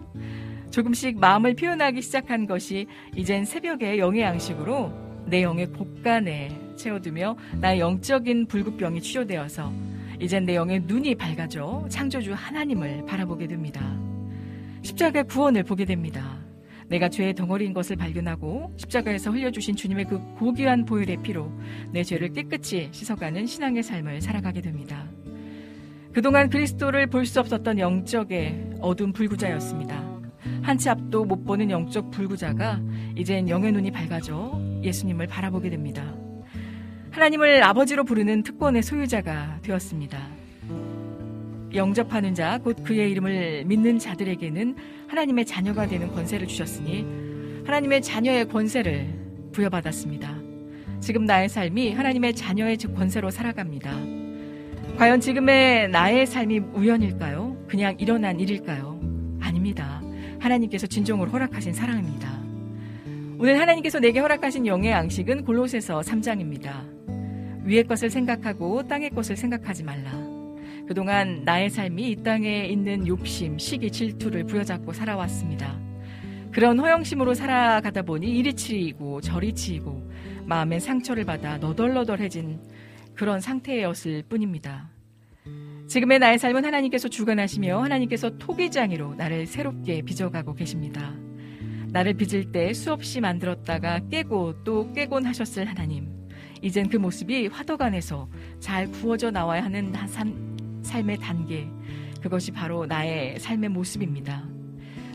[0.71, 4.93] 조금씩 마음을 표현하기 시작한 것이 이젠 새벽에 영의 양식으로
[5.27, 9.73] 내 영의 곳간에 채워두며 나의 영적인 불구병이 치료되어서
[10.21, 13.99] 이젠 내 영의 눈이 밝아져 창조주 하나님을 바라보게 됩니다.
[14.83, 16.39] 십자가의 구원을 보게 됩니다.
[16.89, 21.51] 내가 죄의 덩어리인 것을 발견하고 십자가에서 흘려주신 주님의 그 고귀한 보혈의 피로
[21.93, 25.07] 내 죄를 깨끗이 씻어가는 신앙의 삶을 살아가게 됩니다.
[26.13, 30.09] 그동안 그리스도를 볼 수 없었던 영적의 어둠 불구자였습니다.
[30.63, 32.81] 한 치 앞도 못 보는 영적 불구자가
[33.17, 36.15] 이젠 영의 눈이 밝아져 예수님을 바라보게 됩니다.
[37.11, 40.19] 하나님을 아버지로 부르는 특권의 소유자가 되었습니다.
[41.75, 44.77] 영접하는 자, 곧 그의 이름을 믿는 자들에게는
[45.09, 47.05] 하나님의 자녀가 되는 권세를 주셨으니
[47.65, 49.09] 하나님의 자녀의 권세를
[49.53, 50.37] 부여받았습니다.
[51.01, 53.91] 지금 나의 삶이 하나님의 자녀의 권세로 살아갑니다.
[54.97, 57.65] 과연 지금의 나의 삶이 우연일까요?
[57.69, 59.01] 그냥 일어난 일일까요?
[59.41, 60.03] 아닙니다.
[60.39, 62.41] 하나님께서 진정으로 허락하신 사랑입니다.
[63.39, 67.00] 오늘 하나님께서 내게 허락하신 영의 양식은 골로새서 3장입니다.
[67.65, 70.13] 위의 것을 생각하고 땅의 것을 생각하지 말라.
[70.87, 75.79] 그동안 나의 삶이 이 땅에 있는 욕심, 시기, 질투를 부여잡고 살아왔습니다.
[76.51, 80.11] 그런 허영심으로 살아가다 보니 이리 치이고 저리 치이고
[80.47, 82.61] 마음에 상처를 받아 너덜너덜해진
[83.15, 84.91] 그런 상태였을 뿐입니다.
[85.87, 91.15] 지금의 나의 삶은 하나님께서 주관하시며 하나님께서 토기장이로 나를 새롭게 빚어가고 계십니다.
[91.93, 96.20] 나를 빚을 때 수없이 만들었다가 깨고 또 깨곤 하셨을 하나님.
[96.63, 98.29] 이젠 그 모습이 화덕 안에서
[98.59, 99.93] 잘 구워져 나와야 하는
[100.83, 101.69] 삶의 단계,
[102.21, 104.45] 그것이 바로 나의 삶의 모습입니다.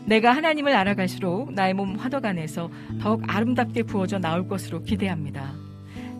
[0.06, 2.70] 내가 하나님을 알아갈수록 나의 몸 화덕 안에서
[3.00, 5.54] 더욱 아름답게 부어져 나올 것으로 기대합니다.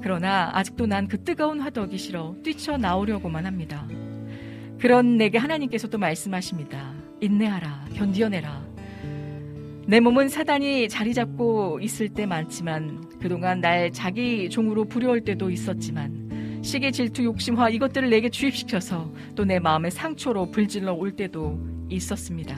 [0.02, 3.86] 그러나 아직도 난 그 뜨거운 화덕이 싫어 뛰쳐나오려고만 합니다.
[4.78, 6.92] 그런 내게 하나님께서도 말씀하십니다.
[7.20, 8.75] 인내하라, 견디어내라.
[9.86, 16.60] 내 몸은 사단이 자리 잡고 있을 때 많지만 그동안 날 자기 종으로 부려올 때도 있었지만
[16.62, 22.56] 시기, 질투, 욕심화 이것들을 내게 주입시켜서 또 내 마음의 상처로 불질러 올 때도 있었습니다.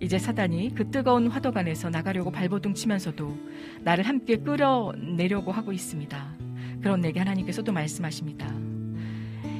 [0.00, 3.36] 이제 사단이 그 뜨거운 화덕 안에서 나가려고 발버둥 치면서도
[3.82, 6.36] 나를 함께 끌어내려고 하고 있습니다.
[6.80, 8.50] 그런 내게 하나님께서도 말씀하십니다.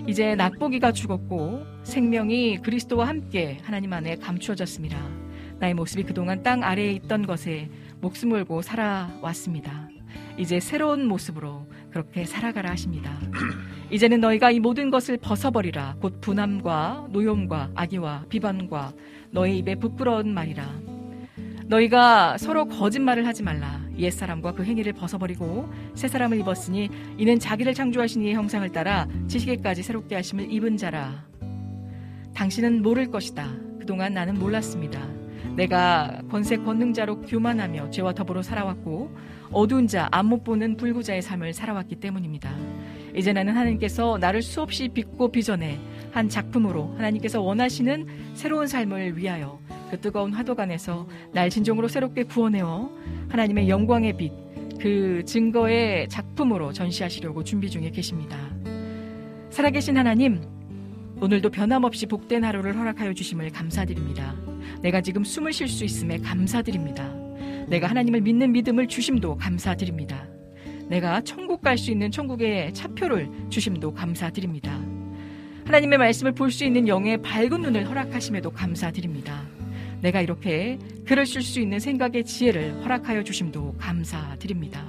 [0.06, 5.25] 이제 낙보기가 죽었고 생명이 그리스도와 함께 하나님 안에 감추어졌습니다.
[5.58, 7.70] 나의 모습이 그동안 땅 아래에 있던 것에
[8.00, 9.88] 목숨 걸고 살아왔습니다.
[10.36, 13.18] 이제 새로운 모습으로 그렇게 살아가라 하십니다.
[13.90, 15.96] 이제는 너희가 이 모든 것을 벗어버리라.
[16.00, 18.92] 곧 분함과 노염과 악의와 비반과
[19.30, 20.66] 너희 입에 부끄러운 말이라.
[21.66, 23.80] 너희가 서로 거짓말을 하지 말라.
[23.98, 29.82] 옛 사람과 그 행위를 벗어버리고 새 사람을 입었으니 이는 자기를 창조하신 이의 형상을 따라 지식에까지
[29.82, 31.24] 새롭게 하심을 입은 자라.
[32.34, 33.48] 당신은 모를 것이다.
[33.80, 35.25] 그동안 나는 몰랐습니다.
[35.56, 39.10] 내가 권세 권능자로 교만하며 죄와 더불어 살아왔고
[39.52, 42.50] 어두운 자, 안 못 보는 불구자의 삶을 살아왔기 때문입니다.
[43.14, 45.78] 이제 나는 하나님께서 나를 수없이 빚고 빚어내
[46.10, 49.58] 한 작품으로 하나님께서 원하시는 새로운 삶을 위하여
[49.90, 52.90] 그 뜨거운 화덕 안에서 날 진정으로 새롭게 구원해어
[53.28, 54.32] 하나님의 영광의 빛,
[54.80, 58.36] 그 증거의 작품으로 전시하시려고 준비 중에 계십니다.
[59.50, 60.42] 살아계신 하나님,
[61.20, 64.34] 오늘도 변함없이 복된 하루를 허락하여 주심을 감사드립니다.
[64.86, 67.12] 내가 지금 숨을 쉴 수 있음에 감사드립니다.
[67.66, 70.28] 내가 하나님을 믿는 믿음을 주심도 감사드립니다.
[70.88, 74.80] 내가 천국 갈 수 있는 천국의 차표를 주심도 감사드립니다.
[75.64, 79.42] 하나님의 말씀을 볼 수 있는 영의 밝은 눈을 허락하심에도 감사드립니다.
[80.02, 84.86] 내가 이렇게 글을 쓸 수 있는 생각의 지혜를 허락하여 주심도 감사드립니다.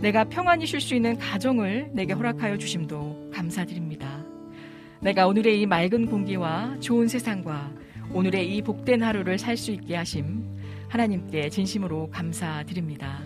[0.00, 4.24] 내가 평안히 쉴 수 있는 가정을 내게 허락하여 주심도 감사드립니다.
[5.02, 7.79] 내가 오늘의 이 맑은 공기와 좋은 세상과
[8.12, 10.44] 오늘의 이 복된 하루를 살 수 있게 하심
[10.88, 13.20] 하나님께 진심으로 감사드립니다.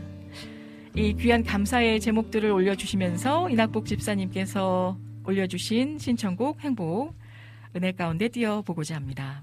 [0.94, 7.15] 이 귀한 감사의 제목들을 올려주시면서 이낙복 집사님께서 올려주신 신청곡 행복
[7.74, 9.43] 은혜 가운데 띄어보고자 합니다.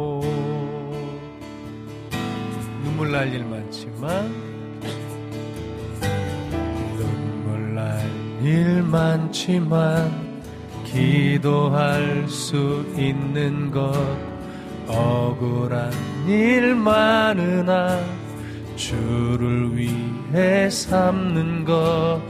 [3.01, 4.31] 눈물 날 일 많지만
[6.97, 7.99] 눈물 날
[8.43, 10.11] 일 많지만
[10.85, 13.91] 기도할 수 있는 것
[14.87, 15.91] 억울한
[16.27, 17.99] 일 많으나
[18.75, 22.21] 주를 위해 삼는 것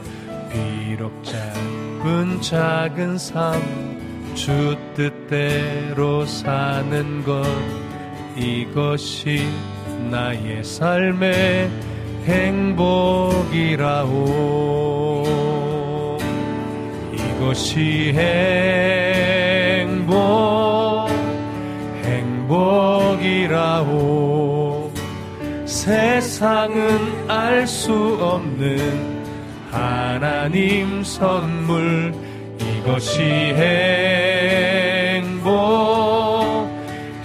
[0.54, 3.92] 비록 짧은 작은 삶
[4.34, 7.44] 주 뜻대로 사는 것
[8.38, 9.46] 이것이
[10.10, 11.70] 나의 삶의
[12.26, 13.28] 행복이라오.
[17.14, 18.14] 이것이
[19.86, 21.10] 행복
[23.24, 23.92] 행복이라오.
[25.66, 29.22] 세상은 알 수 없는
[29.72, 32.14] 하나님 선물.
[32.60, 33.22] 이것이
[35.24, 36.31] 행복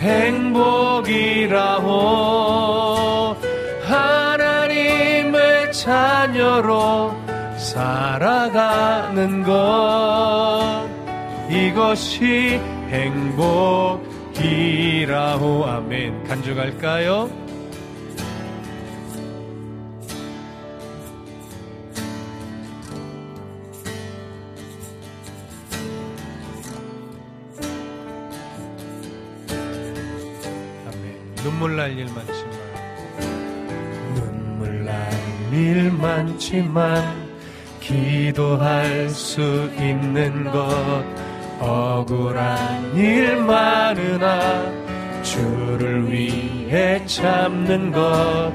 [0.06, 1.86] 행복이라오
[3.82, 7.12] 하나님의 자녀로
[7.56, 10.86] 살아가는 것.
[11.50, 14.04] 이것이 행복이라오
[15.64, 16.22] 아멘.
[16.24, 17.45] 간주갈까요?
[31.46, 32.50] 눈물 날 일 많지만
[34.14, 37.26] 눈물 날 일 많지만
[37.80, 41.04] 기도할 수 있는 것.
[41.60, 44.72] 억울한 일 많으나
[45.22, 48.52] 주를 위해 참는 것.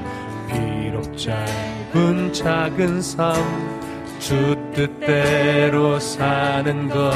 [0.50, 3.34] 비록 짧은 작은 삶
[4.20, 7.12] 주 뜻대로 사는 것.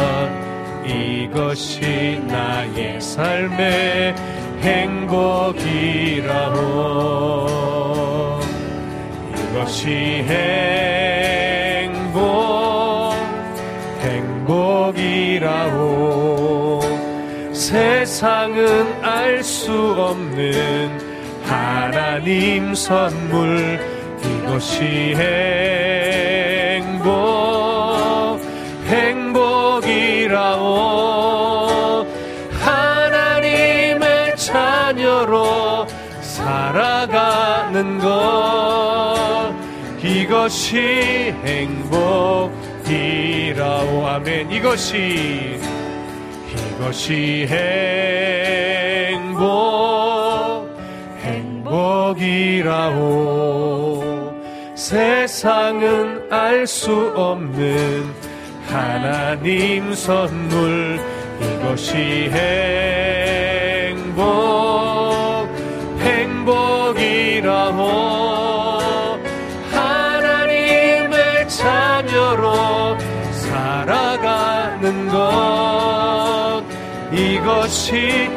[0.87, 4.15] 이것이 나의 삶의
[4.63, 5.47] 행복이라오
[9.53, 10.25] 이것이
[11.89, 13.15] 행복
[14.01, 15.77] 행복이라오
[17.53, 21.01] 세상은 알 수 없는
[21.45, 23.79] 하나님 선물.
[24.23, 25.15] 이것이
[26.87, 27.05] 행복
[28.89, 30.57] 행복이라오
[36.77, 39.55] 살아가는 것.
[40.03, 41.35] 이것이
[42.45, 44.53] 행복이라오 아멘.
[44.53, 45.59] 이것이
[46.77, 47.47] 이것이
[49.19, 50.69] 행복
[51.23, 52.35] 행복이라오.
[54.75, 58.05] 세상은 알 수 없는
[58.69, 61.01] 하나님 선물.
[61.41, 62.31] 이것이
[63.97, 64.86] 행복
[67.47, 68.79] 행복이라오
[69.71, 72.99] 하나님의 자녀로
[73.31, 76.65] 살아가는 것
[77.13, 78.29] 이것이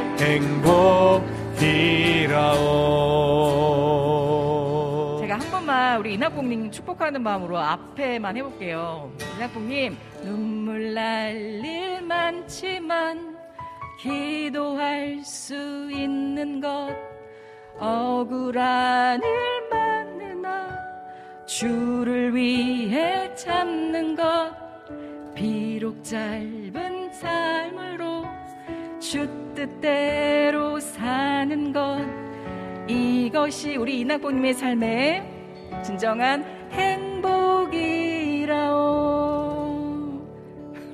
[4.30, 9.12] 행복이라오 제가 한 번만 우리 이낙봉님 축복하는 마음으로 앞에만 해볼게요.
[9.38, 13.38] 이낙봉님, 눈물 날 일 많지만
[14.00, 15.54] 기도할 수
[15.92, 16.90] 있는 것
[17.80, 19.30] 억울한 일
[19.70, 20.78] 많으나
[21.46, 24.54] 주를 위해 참는 것.
[25.34, 28.26] 비록 짧은 삶으로
[29.00, 32.06] 주 뜻대로 사는 것.
[32.88, 35.24] 이것이 우리 이낙보님의 삶의
[35.84, 38.10] 진정한 행복이라오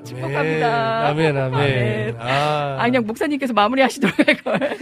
[0.06, 1.08] 축복합니다.
[1.08, 1.54] 아멘, 아멘.
[1.54, 2.16] 아멘.
[2.20, 4.76] 아, 아, 그냥 목사님께서 마무리하시도록 할 걸.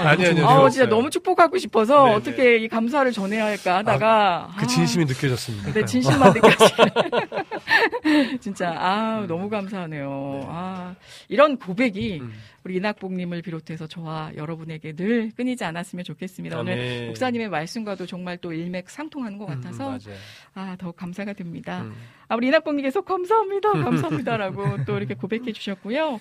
[0.00, 0.46] 아니, 아니요.
[0.46, 0.88] 아, 진짜.
[0.88, 2.16] 너무 축복하고 싶어서 네네.
[2.16, 5.72] 어떻게 이 감사를 전해야 할까 하다가 그 진심이 느껴졌습니다.
[5.72, 8.36] 네, 진심만 느껴지네.
[8.40, 10.46] 진짜 아 너무 감사하네요.
[10.48, 10.94] 아
[11.28, 12.32] 이런 고백이 음.
[12.66, 16.58] 우리 이낙복님을 비롯해서 저와 여러분에게 늘 끊이지 않았으면 좋겠습니다.
[16.58, 17.06] 오늘 아멘.
[17.06, 20.18] 목사님의 말씀과도 정말 또 일맥상통하는 것 음, 같아서 맞아요.
[20.54, 21.82] 아 더욱 감사가 됩니다.
[21.82, 21.94] 음.
[22.26, 26.18] 아, 우리 이낙봉님께서 감사합니다, 감사합니다라고 또 이렇게 고백해 주셨고요.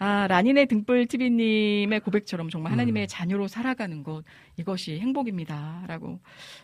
[0.00, 3.06] 아, 라니네 등불 TV님의 고백처럼 정말 하나님의 음.
[3.08, 4.24] 자녀로 살아가는 것,
[4.56, 6.18] 이것이 행복입니다 라고,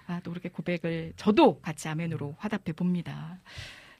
[0.08, 3.38] 아, 또 이렇게 고백을 저도 같이 아멘으로 화답해 봅니다.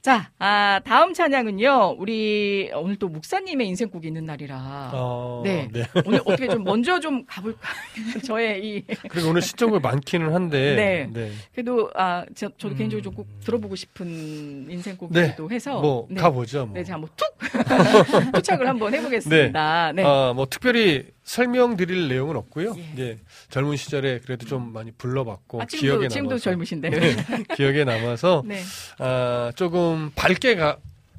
[0.03, 4.91] 자, 아, 다음 찬양은요, 우리, 오늘 또 목사님의 인생곡이 있는 날이라.
[4.95, 5.69] 어, 네.
[5.71, 5.85] 네.
[6.07, 7.69] 오늘 어떻게 좀 먼저 좀 가볼까?
[8.25, 10.75] 저의 이, 그리고 오늘 시점이 많기는 한데.
[10.75, 11.11] 네.
[11.13, 11.31] 네.
[11.53, 12.79] 그래도, 아, 저, 저도 음.
[12.79, 15.81] 개인적으로 좀 꼭 들어보고 싶은 인생곡이기도 해서.
[15.81, 16.19] 뭐, 네.
[16.19, 16.65] 가보죠.
[16.65, 16.75] 뭐.
[16.77, 17.29] 네, 제가 뭐 툭!
[18.33, 19.93] 투착을 한번 해보겠습니다.
[19.93, 20.03] 네.
[20.05, 22.75] 아, 뭐 특별히 설명드릴 내용은 없고요.
[22.77, 22.95] 예.
[22.99, 23.19] 예.
[23.51, 26.91] 젊은 시절에 그래도 좀 많이 불러봤고 아, 지금도, 기억에 지금도 남아서 젊으신데.
[26.91, 26.99] 네,
[27.57, 28.61] 기억에 남아서 네.
[28.99, 30.79] 아, 조금 밝게 가,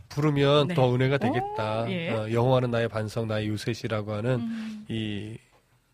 [0.10, 0.74] 부르면 네.
[0.74, 1.84] 더 은혜가 되겠다.
[1.84, 2.10] 오, 예.
[2.10, 4.86] 어, 여호와는 나의 반석, 나의 요셋이라고 하는 음.
[4.90, 5.38] 이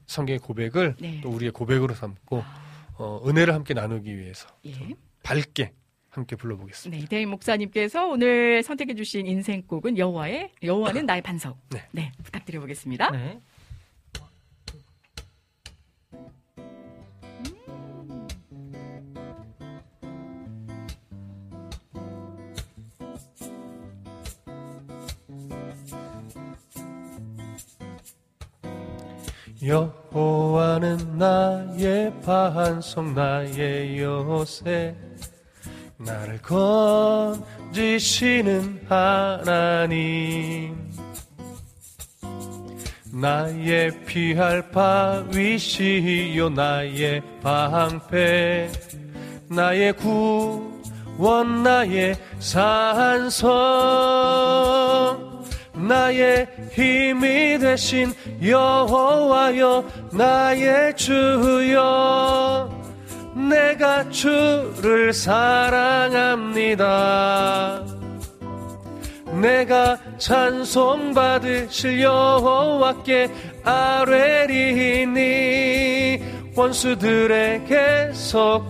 [0.07, 1.21] 성경의 고백을 네.
[1.21, 2.43] 또 우리의 고백으로 삼고
[2.95, 4.73] 어, 은혜를 함께 나누기 위해서 예.
[5.21, 5.73] 밝게
[6.09, 6.97] 함께 불러보겠습니다.
[6.97, 11.59] 네, 이대희 목사님께서 오늘 선택해주신 인생곡은 여호와의, 여호와는 나의 반석.
[11.69, 11.83] 네.
[11.91, 13.11] 네, 부탁드려보겠습니다.
[29.63, 34.95] 여호와는 나의 반석 나의 요새.
[35.97, 36.39] 나를
[37.63, 40.75] 건지시는 하나님.
[43.11, 48.69] 나의 피할 바위시요 나의 방패.
[49.49, 53.47] 나의 구원 나의 산성
[55.87, 62.69] 나의 힘이 되신 여호와여 나의 주여.
[63.49, 66.17] 내가 주를 사랑합니다.
[69.41, 73.29] 내가 찬송받으실 여호와께
[73.63, 75.17] 아뢰리니
[76.55, 78.15] 원수들에게서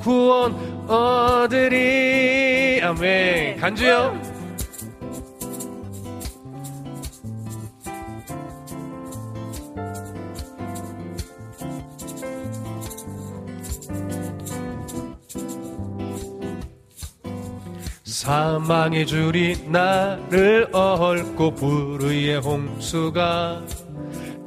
[0.01, 0.55] 구원
[0.89, 2.81] 얻으리.
[2.83, 3.59] 아멘.
[3.61, 4.26] 간주요
[18.27, 23.61] 사망의 줄이 나를 얽고 불의의 홍수가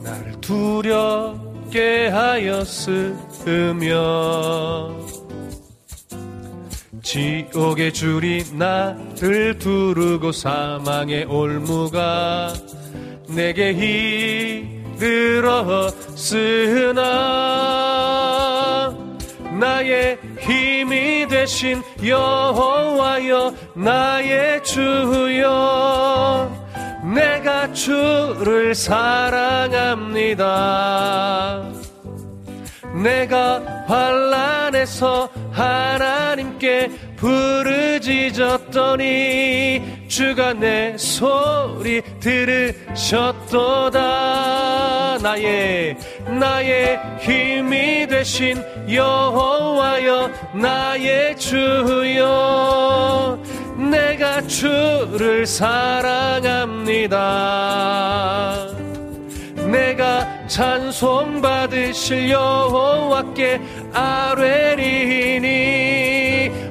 [0.02, 3.16] 나를 두렵게 하였으며
[7.02, 12.52] 지옥의 줄이 나를 두르고 사망의 올무가
[13.28, 13.70] 내게
[15.00, 15.80] 이르렀으나
[19.60, 26.50] 나의 힘이 되신 여호와여 나의 주여.
[27.14, 30.10] 내가 주를 사랑합니다.
[33.02, 38.40] 내가 환란에서 하나님께 부르짖었더니
[40.10, 44.00] 주가 내 소리 들으셨도다.
[45.22, 45.96] 나의
[46.26, 48.60] 나의 힘이 되신
[48.92, 53.38] 여호와여 나의 주여.
[53.76, 57.16] 내가 주를 사랑합니다.
[59.70, 63.60] 내가 찬송받으실 여호와께
[63.92, 65.70] 아뢰리니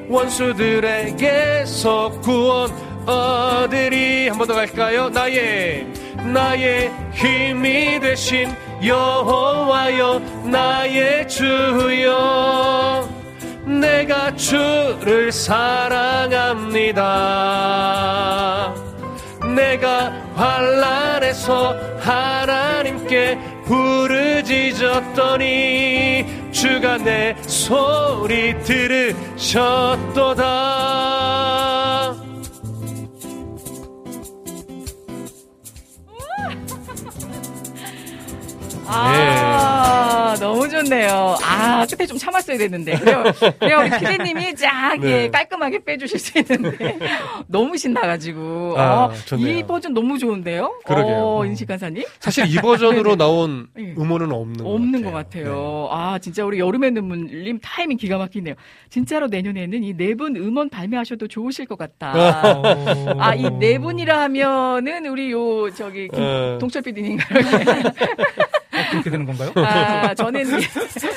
[0.09, 5.09] 원수들에게서 구원 얻으리 한번 더 갈까요?
[5.09, 5.87] 나의
[6.23, 13.09] 나의 힘이 되신 여호와여 나의 주여
[13.65, 16.99] 내가 주를 사랑합니다.
[19.55, 25.09] 내가 환란에서 하나님께 부르짖었더니
[26.51, 29.49] 주가 내 소리 들으셨도다.
[38.91, 41.37] 아, 너무 좋네요.
[41.43, 42.97] 아, 끝에 좀 참았어야 됐는데.
[42.99, 43.23] 그래요,
[43.59, 45.29] 그래요 우리 피디님이 쫙 예, 네.
[45.29, 46.97] 깔끔하게 빼주실 수 있는데.
[47.47, 48.75] 너무 신나가지고.
[48.77, 49.35] 아, 어.
[49.37, 50.79] 이 버전 너무 좋은데요?
[50.85, 51.15] 그러게요.
[51.17, 52.03] 어, 인식 간사님?
[52.19, 53.93] 사실 이 버전으로 나온 예.
[53.97, 55.43] 음원은 없는 것 없는 것 같아요.
[55.45, 55.87] 같아요.
[55.91, 58.55] 아, 진짜 우리 여름의 눈물님 타이밍 기가 막히네요.
[58.89, 62.13] 진짜로 내년에는 이 네 분 음원 발매하셔도 좋으실 것 같다.
[63.19, 66.57] 아, 이 네 분이라 하면은 우리 요, 저기, 김- 어.
[66.59, 67.39] 동철 PD님인가요?
[68.91, 69.51] 그렇게 되는 건가요?
[69.55, 70.63] 아, 저는 이,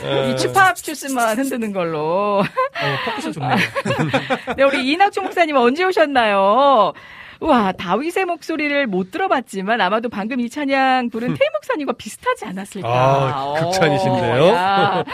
[0.05, 0.28] 어.
[0.28, 2.39] 이 추팝 주스만 흔드는 걸로.
[2.40, 2.44] 어,
[3.05, 3.57] 퍼쿠션 좋네요.
[4.57, 6.93] 네, 우리 이낙준 목사님 언제 오셨나요?
[7.40, 12.89] 우와, 다윗의 목소리를 못 들어봤지만 아마도 방금 이 찬양 부른 태희 목사님과 비슷하지 않았을까.
[12.89, 15.05] 아, 극찬이신데요?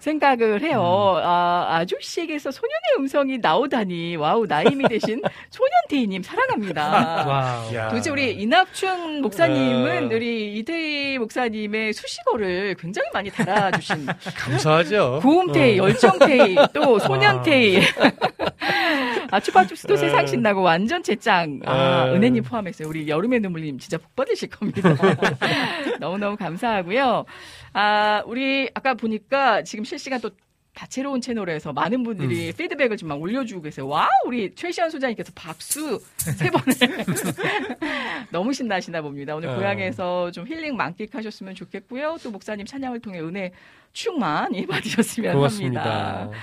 [0.00, 1.20] 생각을 해요.
[1.22, 4.16] 아, 아저씨에게서 소년의 음성이 나오다니.
[4.16, 7.24] wow, 나임이 되신 소년태희님 사랑합니다.
[7.26, 7.74] wow.
[7.74, 7.88] 야.
[7.88, 10.14] 도대체 우리 이낙춘 목사님은 어.
[10.14, 14.06] 우리 이태희 목사님의 수식어를 굉장히 많이 달아주신
[14.36, 15.20] 감사하죠.
[15.22, 15.84] 고음테이, 어.
[15.84, 17.80] 열정테이, 또 소년테이.
[19.30, 20.00] 아, 추파춥스도 네.
[20.00, 21.60] 세상 신나고 완전 제짱.
[21.66, 22.12] 아, 네.
[22.12, 24.94] 은혜님 포함해서 우리 여름의 눈물님 진짜 복 받으실 겁니다.
[26.00, 27.24] 너무너무 감사하고요.
[27.78, 30.30] 아, 우리 아까 보니까 지금 실시간 또
[30.74, 33.86] 다채로운 채널에서 많은 분들이 피드백을 좀막 올려주고 계세요.
[33.86, 37.04] 와, 우리 최시현 소장님께서 박수 세 번을.
[38.30, 39.36] 너무 신나시나 봅니다.
[39.36, 39.54] 오늘 네.
[39.54, 42.18] 고향에서 좀 힐링 만끽하셨으면 좋겠고요.
[42.20, 43.52] 또 목사님 찬양을 통해 은혜
[43.92, 46.20] 충만히 받으셨으면 고맙습니다.
[46.22, 46.38] 합니다.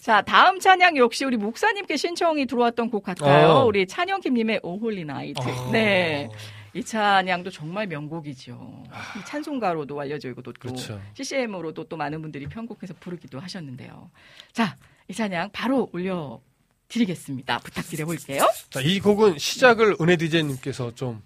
[0.00, 3.48] 자, 다음 찬양 역시 우리 목사님께 신청이 들어왔던 곡 같아요.
[3.48, 3.64] 어.
[3.64, 5.40] 우리 찬영킴님의 O Holy Night.
[5.40, 5.70] 어.
[5.70, 6.28] 네.
[6.72, 8.84] 이 찬양도 정말 명곡이죠.
[9.18, 11.00] 이 찬송가로도 알려져 있고 또, 또 그렇죠.
[11.14, 14.10] CCM으로도 또 많은 분들이 편곡해서 부르기도 하셨는데요.
[14.52, 14.76] 자,
[15.08, 16.40] 이 찬양 바로 올려
[16.88, 17.58] 드리겠습니다.
[17.58, 18.48] 부탁드려 볼게요.
[18.68, 21.22] 자, 이 곡은 시작을 은혜 디제이님께서 좀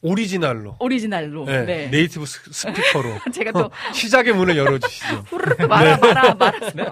[0.00, 0.76] 오리지널로.
[0.78, 1.44] 오리지널로.
[1.44, 1.88] 네, 네.
[1.88, 5.16] native s- speaker로 제가 또 시작의 문을 열어주시죠.
[5.28, 6.70] 후루룩 말아 말아 말아.
[6.74, 6.84] 네,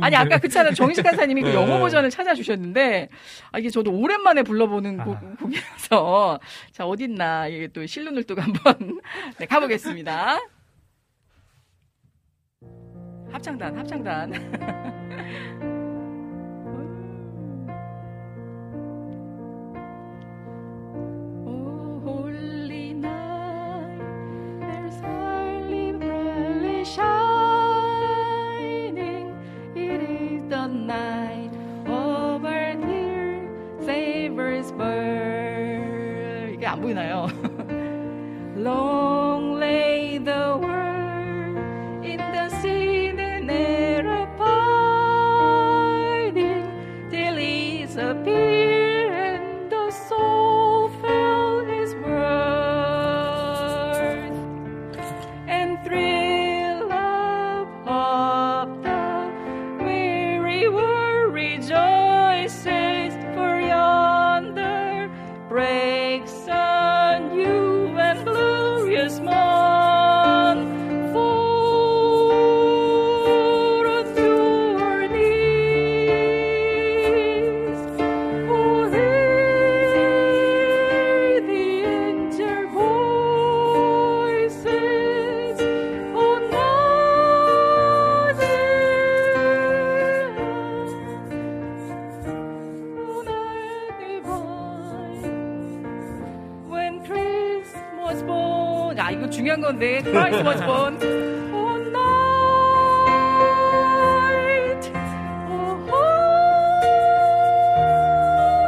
[0.00, 1.54] 아니 아까 그 차는 정식 간사님이 그 네.
[1.54, 3.08] 영어 버전을 찾아주셨는데
[3.52, 5.04] 아, 이게 저도 오랜만에 불러보는 아.
[5.04, 6.40] 곡, 곡이라서
[6.72, 9.00] 자 어딨나 이게 또 실눈을 뜨고 한번
[9.38, 10.38] 네, 가보겠습니다.
[13.30, 15.77] 합창단 합창단.
[36.87, 37.27] 보이나요?
[38.55, 40.66] Long lay the
[100.12, 100.94] Christ was born.
[101.54, 103.48] On night.
[105.48, 105.76] Oh,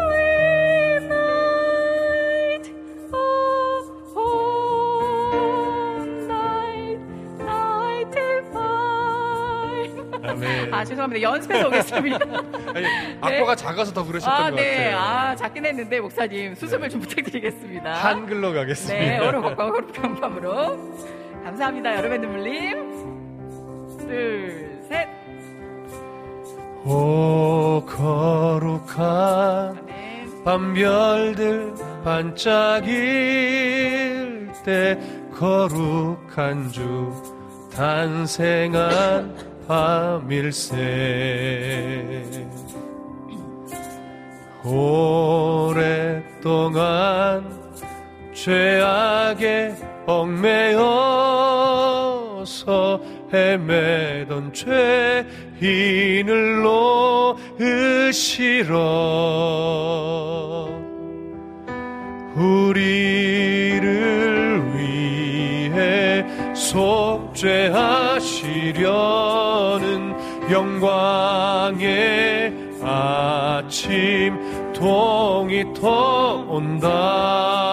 [0.00, 2.66] holy night.
[3.12, 3.82] Oh,
[4.14, 7.00] whole night.
[7.38, 9.94] Night divine.
[10.22, 10.74] 아멘.
[10.74, 11.22] 아, 죄송합니다.
[11.22, 12.18] 연습해서 오겠습니다.
[12.74, 12.86] 아니,
[13.20, 14.70] 악보가 작아서 더 그러셨던 아, 것 네.
[14.92, 14.98] 같아요.
[14.98, 16.54] 아, 작긴 했는데, 목사님.
[16.54, 17.92] 수습을 좀 부탁드리겠습니다.
[17.94, 19.04] 한글로 가겠습니다.
[19.04, 21.19] 네, 어려움과 어렵감으로.
[21.51, 23.98] 감사합니다, 여러분 눈물님.
[23.98, 25.09] 둘, 셋.
[26.85, 30.44] 오 거룩한 아멘.
[30.44, 31.74] 밤별들
[32.05, 32.93] 반짝일
[34.64, 34.97] 때
[35.35, 37.12] 거룩한 주
[37.74, 39.35] 탄생한
[39.66, 40.77] 밤일세
[45.85, 46.81] 오랫동안
[48.35, 49.74] 죄악에
[50.06, 51.30] 얽매여
[52.65, 53.01] 서
[53.32, 56.62] 헤매던 죄인을
[57.32, 58.77] 놓으시러
[62.37, 63.81] 우리를
[64.77, 67.70] 위해 속죄하시려는
[70.51, 74.39] 영광의 아침
[74.74, 77.69] 동이 터온다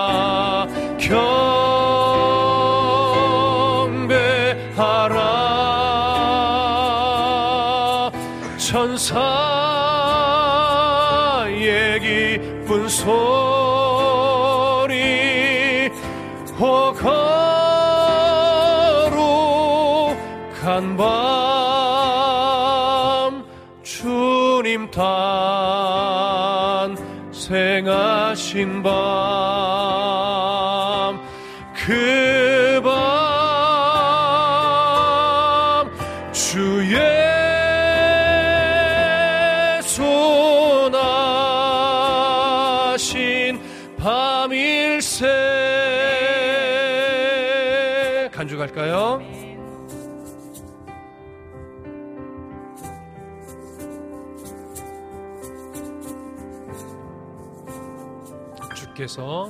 [59.17, 59.49] 주께서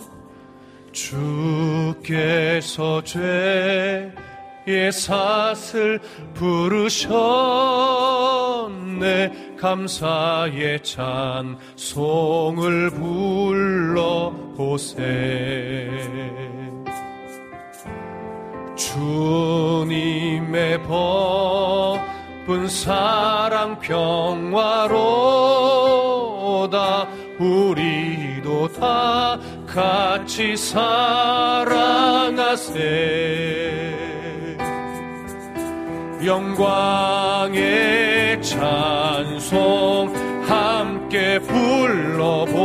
[0.93, 4.13] 주께서 죄의
[4.93, 5.99] 삿을
[6.33, 7.17] 부르셨네.
[9.59, 15.01] 감사의 찬송을 불러보세.
[18.77, 24.77] 주님의 법은 사랑 평화로다.
[27.39, 29.39] 우리도 다
[29.77, 31.77] 같이 사랑하세.
[36.25, 37.61] 영광의
[38.41, 40.11] 찬송
[40.47, 42.57] 함께 불러보세.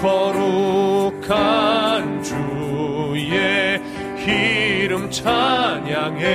[0.00, 1.20] 거룩한
[2.22, 3.82] 주의
[4.26, 6.26] 이름 찬양해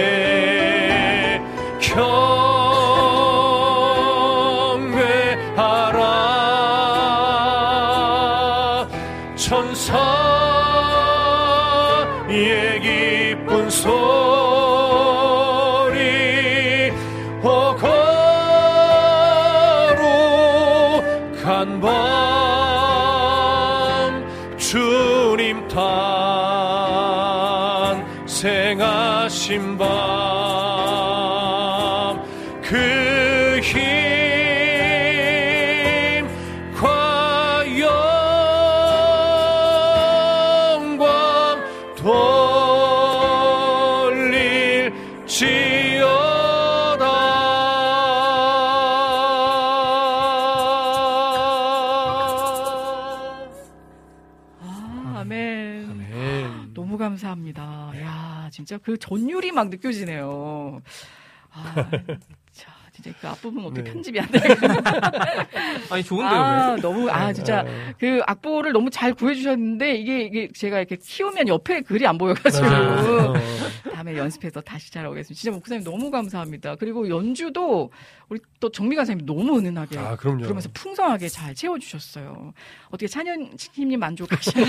[1.81, 2.44] 경
[58.75, 60.81] 진짜 그 전율이 막 느껴지네요.
[61.51, 61.73] 아,
[62.51, 63.91] 자, 진짜 그 앞부분 어떻게 네.
[63.91, 64.39] 편집이 안 돼.
[65.89, 66.81] 아니 좋은데요 아, 왜?
[66.81, 67.95] 너무, 아, 진짜 네.
[67.99, 72.65] 그 악보를 너무 잘 구해주셨는데 이게, 이게 제가 이렇게 키우면 옆에 글이 안 보여가지고.
[72.65, 73.33] 맞아요.
[73.93, 75.39] 다음에 연습해서 다시 잘하겠습니다.
[75.39, 76.75] 진짜 목사님 너무 감사합니다.
[76.75, 77.91] 그리고 연주도
[78.27, 80.43] 우리 또 정미 간사님 너무 은은하게 아, 그럼요.
[80.43, 82.53] 그러면서 풍성하게 잘 채워주셨어요.
[82.87, 84.65] 어떻게 찬현님님 만족하시나요?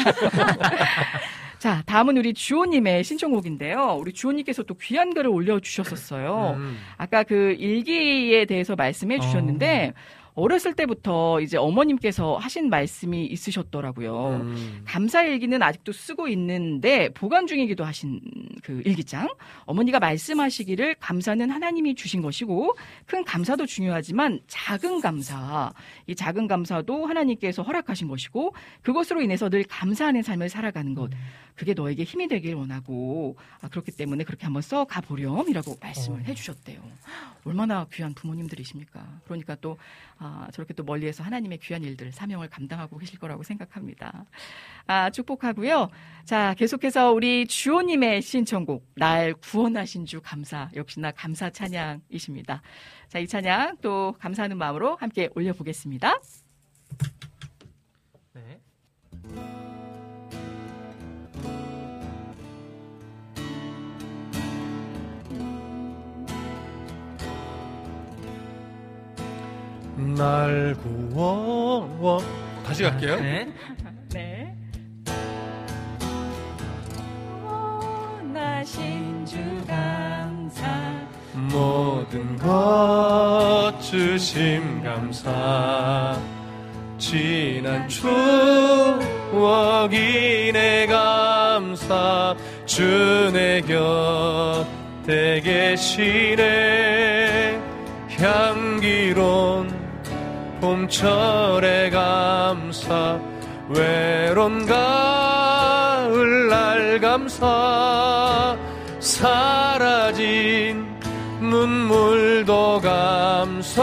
[1.66, 3.96] 자, 다음은 우리 주호님의 신청곡인데요.
[3.98, 6.54] 우리 주호님께서 또 귀한 글을 올려주셨었어요.
[6.58, 6.78] 음.
[6.96, 9.92] 아까 그 일기에 대해서 말씀해 주셨는데
[10.36, 14.42] 어렸을 때부터 이제 어머님께서 하신 말씀이 있으셨더라고요.
[14.42, 14.82] 음.
[14.84, 18.20] 감사 일기는 아직도 쓰고 있는데 보관 중이기도 하신
[18.62, 19.28] 그 일기장.
[19.64, 22.76] 어머니가 말씀하시기를 감사는 하나님이 주신 것이고
[23.06, 25.72] 큰 감사도 중요하지만 작은 감사,
[26.06, 31.10] 이 작은 감사도 하나님께서 허락하신 것이고 그것으로 인해서 늘 감사하는 삶을 살아가는 것.
[31.56, 36.80] 그게 너에게 힘이 되길 원하고 아, 그렇기 때문에 그렇게 한번 써 가 보렴이라고 말씀을 해주셨대요.
[37.44, 39.20] 얼마나 귀한 부모님들이십니까?
[39.24, 39.78] 그러니까 또
[40.18, 44.24] 아, 저렇게 또 멀리에서 하나님의 귀한 일들 사명을 감당하고 계실 거라고 생각합니다.
[44.86, 45.90] 아, 축복하고요.
[46.24, 52.62] 자, 계속해서 우리 주호님의 신청곡 날 구원하신 주 감사 역시나 감사 찬양이십니다.
[53.08, 56.20] 자, 이 찬양 또 감사하는 마음으로 함께 올려보겠습니다.
[58.34, 58.60] 네.
[69.96, 72.20] 날 구워
[72.64, 73.16] 다시 갈게요.
[73.20, 73.48] 네.
[74.12, 74.54] 네.
[77.42, 79.36] 원하신 주
[79.66, 80.66] 감사
[81.32, 86.18] 모든 것 주심 감사
[86.98, 88.10] 지난 추억이
[90.52, 96.46] 내 감사 주 내 곁에 계시네
[98.18, 99.75] 향기로운
[100.66, 103.20] 봄철의 감사
[103.68, 108.58] 외로운 가을 날 감사.
[108.98, 110.84] 사라진
[111.38, 113.82] 눈물도 감사.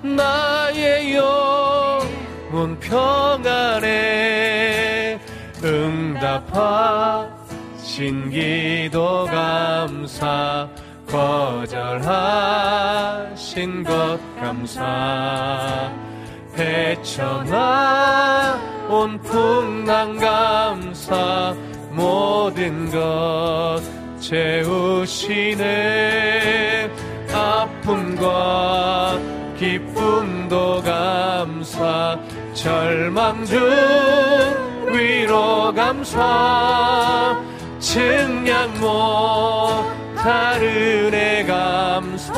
[0.00, 3.90] 나의 영혼 평안에
[5.62, 7.10] 응답하신
[8.30, 10.66] 기도 감사
[11.10, 12.38] 거절하신
[13.82, 15.90] 것 감사.
[16.56, 18.56] 헤쳐나
[18.88, 21.52] 온 풍랑 감사.
[21.90, 23.80] 모든 것
[24.20, 25.68] 채우시네.
[27.32, 29.18] 아픔과
[29.58, 32.16] 기쁨도 감사.
[32.54, 33.58] 절망 중
[34.92, 37.36] 위로 감사.
[37.80, 42.34] 증량 못 할 은혜 감사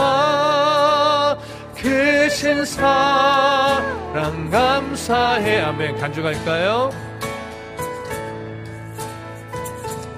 [1.75, 6.91] 크신 사랑 감사해 아멘 간주갈까요?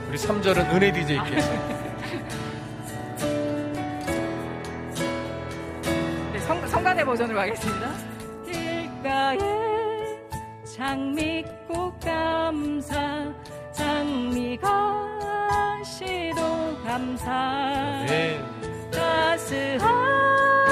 [0.09, 1.51] 우리 3절은 은혜 DJ께서
[6.32, 7.91] 네, 성, 성간의 버전으로 가겠습니다.
[8.45, 9.39] 길가에
[10.77, 13.32] 장미꽃 감사
[13.74, 14.68] 장미가
[15.84, 16.42] 시도
[16.84, 18.40] 감사 네.
[18.90, 20.64] 따스한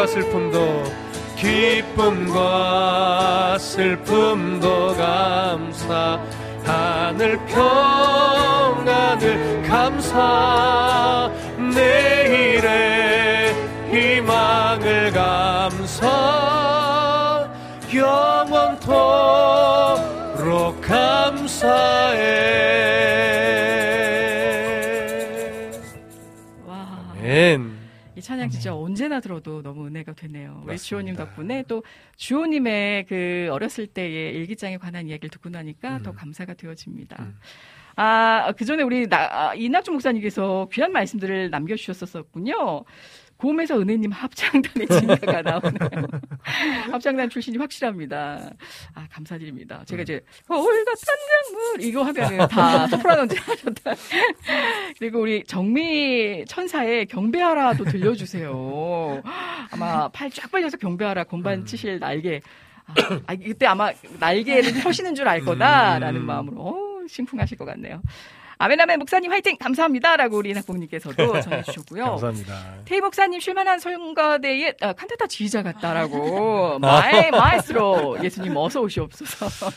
[0.00, 0.84] 기쁨과 슬픔도
[1.36, 2.48] 기쁨과
[3.58, 6.18] 슬픔도 감사
[6.64, 8.82] 하늘 평안을
[9.62, 11.30] 감사.
[11.74, 13.54] 내일의
[13.90, 16.08] 희망을 감사.
[17.92, 18.80] 영원토록
[20.80, 22.20] 감사해.
[26.66, 26.86] 와.
[27.18, 27.79] 아멘
[28.20, 30.62] 이 찬양 진짜 언제나 들어도 너무 은혜가 되네요.
[30.66, 31.82] 우리 주호님 덕분에 또
[32.16, 37.16] 주호님의 그 어렸을 때의 일기장에 관한 이야기를 듣고 나니까 더 감사가 되어집니다.
[37.18, 37.38] 음.
[37.96, 42.84] 아, 그 전에 우리 나, 아, 이낙준 목사님께서 귀한 말씀들을 남겨주셨었군요.
[43.40, 46.06] 곰에서 은혜님 합창단의 진가가 나오네요.
[46.92, 48.50] 합창단 출신이 확실합니다.
[48.94, 49.82] 아, 감사드립니다.
[49.86, 51.02] 제가 이제, 거울 같은
[51.54, 53.92] 강물, 이거 하면은 다 소프라노인지 하셨다.
[54.98, 59.22] 그리고 우리 정미 천사의 경배하라도 들려주세요.
[59.70, 62.42] 아마 팔 쫙 벌려서 경배하라 건반 치실 날개.
[62.86, 62.94] 아,
[63.26, 66.26] 아, 이때 아마 날개를 펴시는 줄 알 거다라는 음.
[66.26, 68.02] 마음으로 어, 심쿵하실 것 같네요.
[68.62, 72.04] 아멘아멘 목사님 화이팅 감사합니다라고 우리 낙봉님께서도 전해주셨고요.
[72.20, 79.70] 감사합니다 테이 목사님 쉴만한 선거대에 아, 칸타타 지휘자 같다라고 마에 마에스로 예수님 어서 오시옵소서.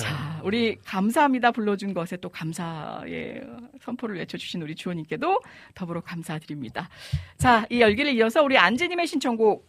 [0.00, 3.42] 자, 우리 감사합니다 불러준 것에 또 감사의
[3.80, 5.40] 선포를 외쳐주신 우리 주호님께도
[5.74, 6.88] 더불어 감사드립니다.
[7.36, 9.68] 자, 이 열기를 이어서 우리 안지님의 신청곡,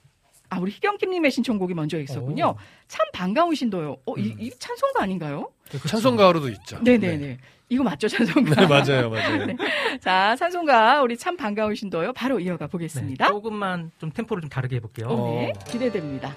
[0.50, 2.56] 아, 우리 희경김님의 신청곡이 먼저 있었군요.
[2.88, 3.98] 참 반가운 신도요.
[4.06, 5.52] 어, 이, 이 찬송가 아닌가요?
[5.88, 7.40] 찬송가로도 있죠 네네네.
[7.74, 8.54] 이거 맞죠, 찬송가?
[8.56, 9.56] 네, 맞아요 맞아요 네.
[10.00, 12.14] 자, 찬송가 우리 참 반가운 신도요.
[12.14, 13.28] 바로 이어가 네, 보겠습니다.
[13.28, 15.08] 조금만 좀 템포를 좀 다르게 해볼게요.
[15.08, 16.34] 어, 네, 기대됩니다.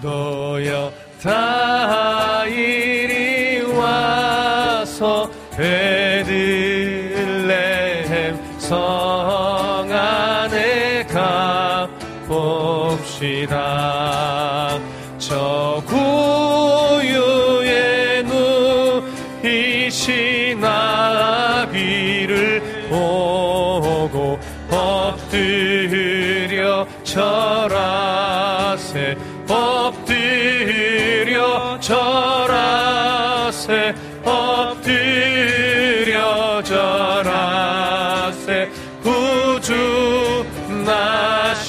[0.00, 0.92] 참방성도여
[1.22, 3.01] 다이
[8.72, 11.86] 성 안에 가
[12.26, 13.81] 봅시다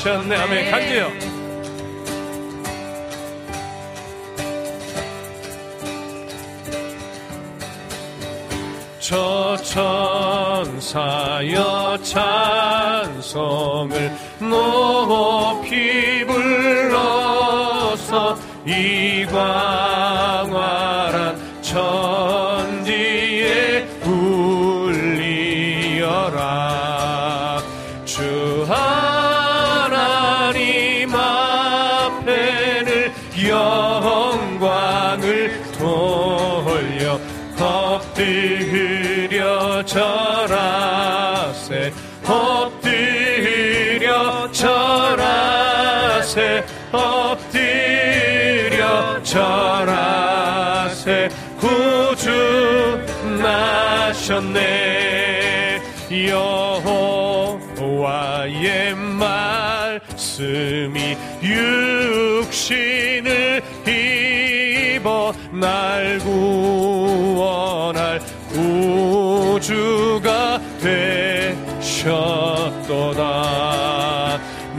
[0.04, 1.14] 나셨네 아멘 간제요.
[9.00, 9.56] 저
[10.68, 10.90] 천사여
[12.04, 13.32] 찬송을
[14.40, 17.58] 높이 불러서
[18.66, 19.83] 이광
[54.24, 55.82] 나셨네.
[57.76, 58.96] 여호와의
[60.00, 70.62] 말씀이 육신을 입어 날 구원할 구주가
[71.82, 73.20] 되셨도다.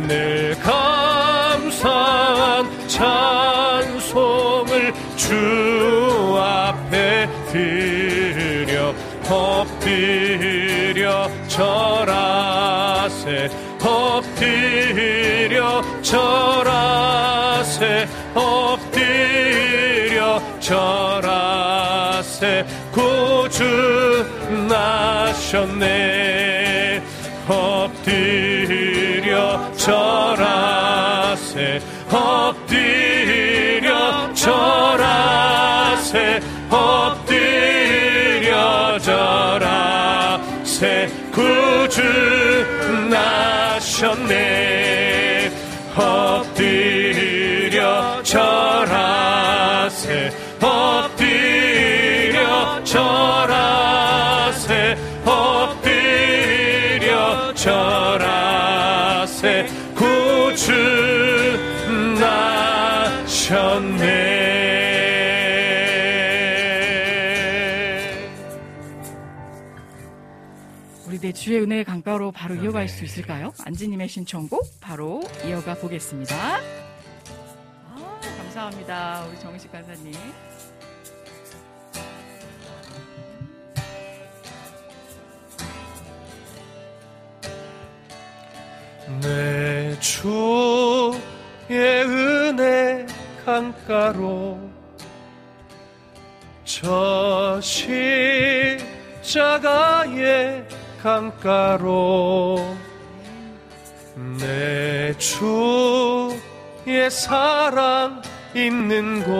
[0.08, 5.73] 늘 감사한 찬송을 주
[9.94, 13.48] 엎드려 절하세
[13.80, 22.66] 엎드려 절하세 엎드려 절하세.
[22.90, 24.26] 구주
[24.68, 27.00] 나셨네.
[27.46, 28.10] 엎드려
[29.76, 31.80] 절하세
[32.10, 33.94] 엎드려
[34.34, 36.40] 절하세
[36.70, 37.83] 엎드려
[39.54, 42.02] 절하세 구주
[43.08, 44.34] 나셨네.
[45.96, 52.42] 엎드려 절하세 엎드려
[52.82, 60.72] 절하세 엎드려 절하세 구주
[62.18, 63.93] 나셨네
[71.34, 73.52] 주의 은혜의 강가로 바로 이어갈 수 있을까요?
[73.64, 76.60] 안지님의 신청곡 바로 이어가 보겠습니다.
[77.90, 79.26] 아, 감사합니다.
[79.28, 80.12] 우리 정식 간사님.
[89.20, 91.20] 내 주의
[91.70, 93.06] 은혜
[93.44, 94.58] 강가로
[96.64, 97.60] 저
[99.20, 100.66] 십자가의
[101.04, 102.56] 강가로.
[104.40, 106.38] 내 주의
[107.10, 108.22] 사랑
[108.54, 109.34] 있는 곳.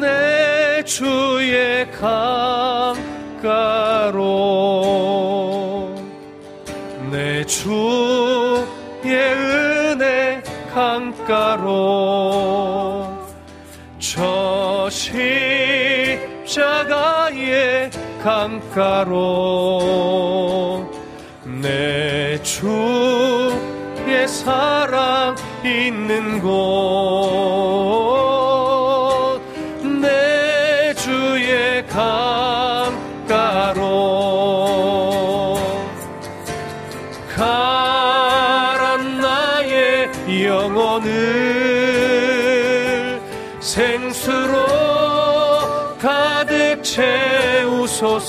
[0.00, 2.96] 내 주의 강가로.
[7.10, 8.64] 내 주의
[9.04, 11.76] 은혜 강가로.
[13.98, 14.88] 저
[16.48, 17.90] 십자가의
[18.26, 19.78] 강가로
[21.62, 23.54] 내 주의
[24.26, 27.55] 사랑 있는 곳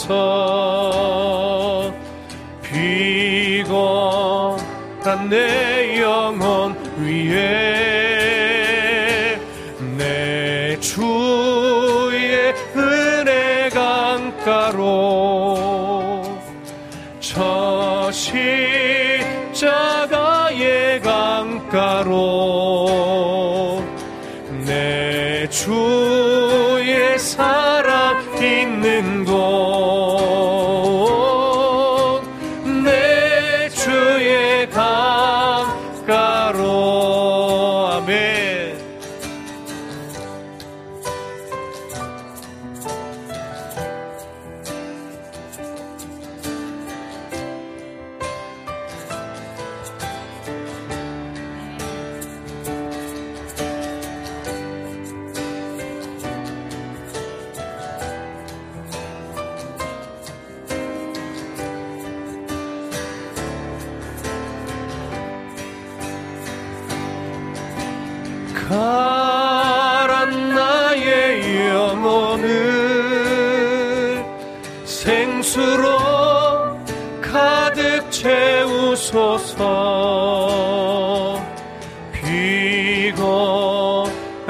[0.07, 0.56] 채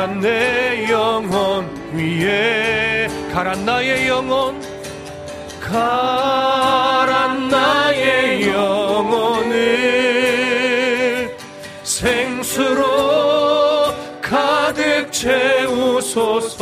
[0.08, 4.62] 비거한 내 영혼 위에 가란 나의 영혼
[5.60, 9.58] 가란 나의 영혼을
[11.84, 12.86] 생수로
[14.22, 16.58] 가득 채우소서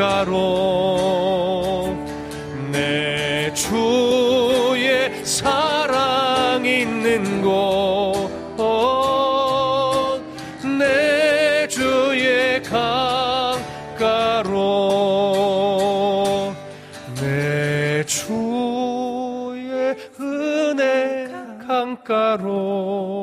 [0.00, 1.94] 강가로.
[2.72, 8.30] 내 주의 사랑 있는 곳.
[10.78, 13.60] 내 주의 강가로.
[17.20, 21.28] 내 주의 은혜
[21.68, 23.20] 강가로.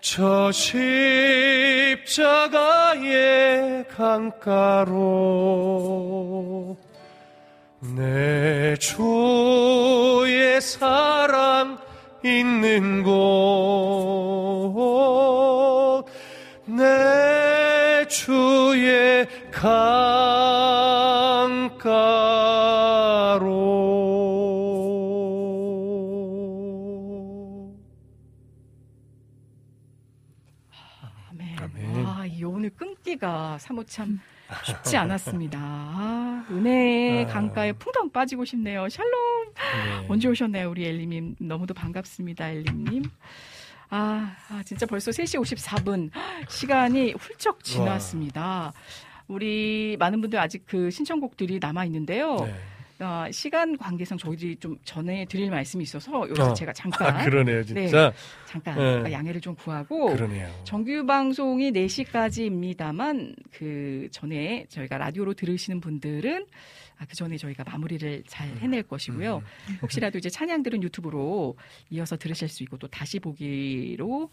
[0.00, 4.96] 저 십자가 의 강가로
[7.96, 11.78] 내 주의 사랑
[12.24, 13.66] 있는 곳
[16.66, 20.25] 내 주의 강
[33.16, 34.20] 끊기가 사뭇 참
[34.64, 35.58] 쉽지 않았습니다.
[35.60, 37.26] 아, 은혜 아.
[37.26, 38.88] 강가에 풍덩 빠지고 싶네요.
[38.88, 39.54] 샬롬.
[39.54, 40.06] 네.
[40.08, 41.36] 언제 오셨나요, 우리 엘리님?
[41.40, 43.02] 너무도 반갑습니다, 엘리님.
[43.90, 46.10] 아, 아, 진짜 벌써 3시 54분.
[46.48, 48.72] 시간이 훌쩍 지났습니다.
[49.26, 52.36] 우리 많은 분들 아직 그 신청곡들이 남아 있는데요.
[52.36, 52.54] 네.
[52.98, 56.54] 어, 시간 관계상 저희들이 좀 전에 드릴 말씀이 있어서 여기서 어.
[56.54, 58.12] 제가 잠깐 아, 그러네요, 진짜.
[58.46, 59.12] 잠깐 네.
[59.12, 60.48] 양해를 좀 구하고 그러네요.
[60.64, 66.46] 정규 방송이 4시까지입니다만 그 전에 저희가 라디오로 들으시는 분들은
[66.98, 68.58] 아, 그 전에 저희가 마무리를 잘 음.
[68.60, 69.42] 해낼 것이고요.
[69.82, 71.56] 혹시라도 이제 찬양들은 유튜브로
[71.90, 74.30] 이어서 들으실 수 있고 또 다시 보기로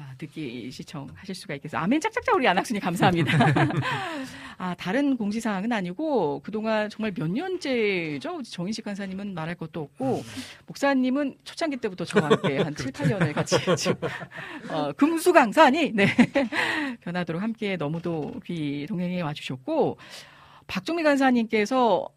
[0.00, 1.80] 아, 듣기 시청하실 수가 있겠어요.
[1.82, 3.32] 아멘 짝짝짝 우리 안학순이 감사합니다.
[4.56, 8.42] 아, 다른 공지사항은 아니고 그동안 정말 몇 년째죠?
[8.42, 10.22] 정인식 간사님은 말할 것도 없고
[10.66, 13.96] 목사님은 초창기 때부터 저와 함께 한 7, 8년을 같이 지금
[14.70, 16.06] 어, 금수 강사니 네.
[17.00, 19.98] 변하도록 함께 너무도 귀 동행해 와 주셨고
[20.68, 22.08] 박종미 간사님께서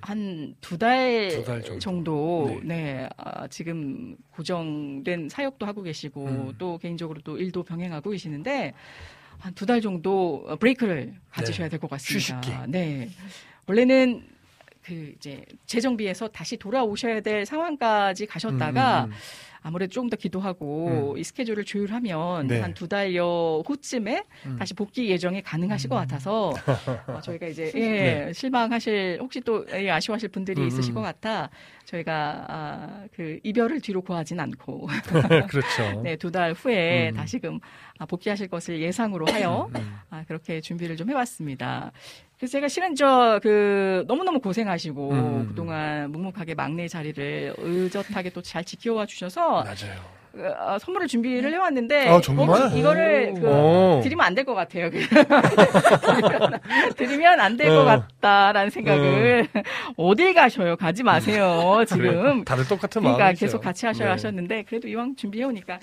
[0.00, 1.78] 한 두달 두달 정도.
[1.80, 6.52] 정도, 네, 아, 지금 고정된 사역도 하고 계시고 음.
[6.58, 8.74] 또 개인적으로 또 일도 병행하고 계시는데
[9.38, 12.38] 한 두 달 정도 브레이크를 가지셔야 될것 같습니다.
[12.40, 12.70] 휴식기.
[12.70, 13.08] 네.
[13.66, 14.24] 원래는
[14.84, 19.16] 그 이제 재정비에서 다시 돌아오셔야 될 상황까지 가셨다가 음, 음,
[19.62, 21.18] 아무래도 조금 더 기도하고 음.
[21.18, 22.60] 이 스케줄을 조율하면 네.
[22.60, 24.56] 한두 달여 후쯤에 음.
[24.58, 26.52] 다시 복귀 예정이 가능하실 것 같아서
[27.06, 27.80] 어, 저희가 이제 예,
[28.26, 28.32] 네.
[28.32, 30.94] 실망하실 혹시 또 예, 아쉬워하실 분들이 음, 있으실 음.
[30.96, 31.48] 것 같아
[31.84, 34.88] 저희가 아, 그 이별을 뒤로 구하진 않고
[35.48, 36.00] 그렇죠.
[36.02, 37.14] 네, 두 달 후에 음.
[37.14, 37.60] 다시금
[37.91, 39.96] 아, 복귀하실 것을 예상으로 하여 음.
[40.10, 41.92] 아, 그렇게 준비를 좀 해봤습니다.
[42.38, 45.46] 그래서 제가 실은 저 그 너무너무 고생하시고 음.
[45.48, 50.21] 그동안 묵묵하게 막내 자리를 의젓하게 또 잘 지켜와 주셔서 맞아요.
[50.34, 52.16] 어, 선물을 준비를 해왔는데 아?
[52.16, 52.20] 어,
[52.74, 54.00] 이거를 그 오.
[54.02, 54.90] 드리면 안 될 것 같아요.
[56.96, 57.84] 드리면 안 될것 어.
[57.84, 59.48] 같다라는 생각을
[59.96, 60.76] 어딜 가셔요?
[60.76, 61.82] 가지 마세요.
[61.86, 62.44] 지금.
[62.44, 63.46] 다들 똑같은 그러니까 마음이죠.
[63.46, 64.12] 계속 같이 하셔야 네.
[64.12, 65.78] 하셨는데 그래도 이왕 준비해 오니까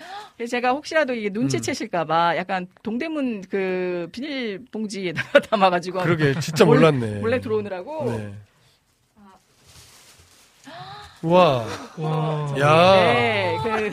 [0.49, 1.33] 제가 혹시라도 이게 음.
[1.33, 7.19] 눈치채실까봐 약간 동대문 그 비닐봉지에다가 담아가지고 그러게 진짜 몰래- 몰랐네.
[7.19, 8.33] 몰래 들어오느라고 네.
[11.21, 11.65] 와,
[11.97, 12.55] 와.
[12.59, 13.91] 야, 네, 그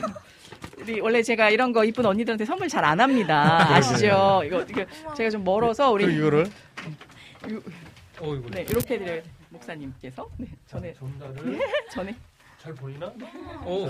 [0.87, 3.67] 우리 원래 제가 이런 거 이쁜 언니들한테 선물 잘 안 합니다.
[3.75, 4.41] 아시죠?
[4.45, 6.49] 이거, 이거 제가 좀 멀어서 우리 그럼 이거를
[8.19, 11.59] 어, 이거 네 이렇게 드려요 목사님께서 네 전에 전달을
[11.91, 12.15] 전에
[12.57, 13.11] 잘 보이나?
[13.65, 13.89] 오.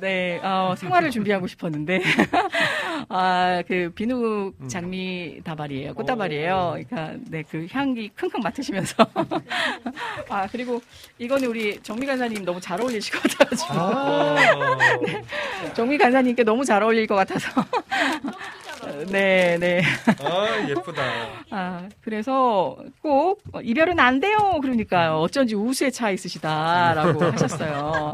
[0.00, 2.02] 네, 어, 생활을 준비하고 싶었는데,
[3.08, 5.94] 아, 그, 비누 장미 다발이에요.
[5.94, 6.76] 꽃다발이에요.
[6.88, 9.06] 그러니까, 네, 그 향기 킁킁 맡으시면서.
[10.28, 10.80] 아, 그리고
[11.18, 13.74] 이거는 우리 정미 간사님 너무 잘 어울리실 것 같아가지고.
[13.74, 14.36] 아,
[15.74, 17.48] 정미 간사님께 너무 잘 어울릴 것 같아서.
[19.10, 19.82] 네, 네.
[20.20, 21.02] 아, 예쁘다.
[21.50, 24.58] 아, 그래서 꼭 이별은 안 돼요.
[24.62, 25.16] 그러니까요.
[25.16, 28.12] 어쩐지 우수에 차 있으시다라고 하셨어요.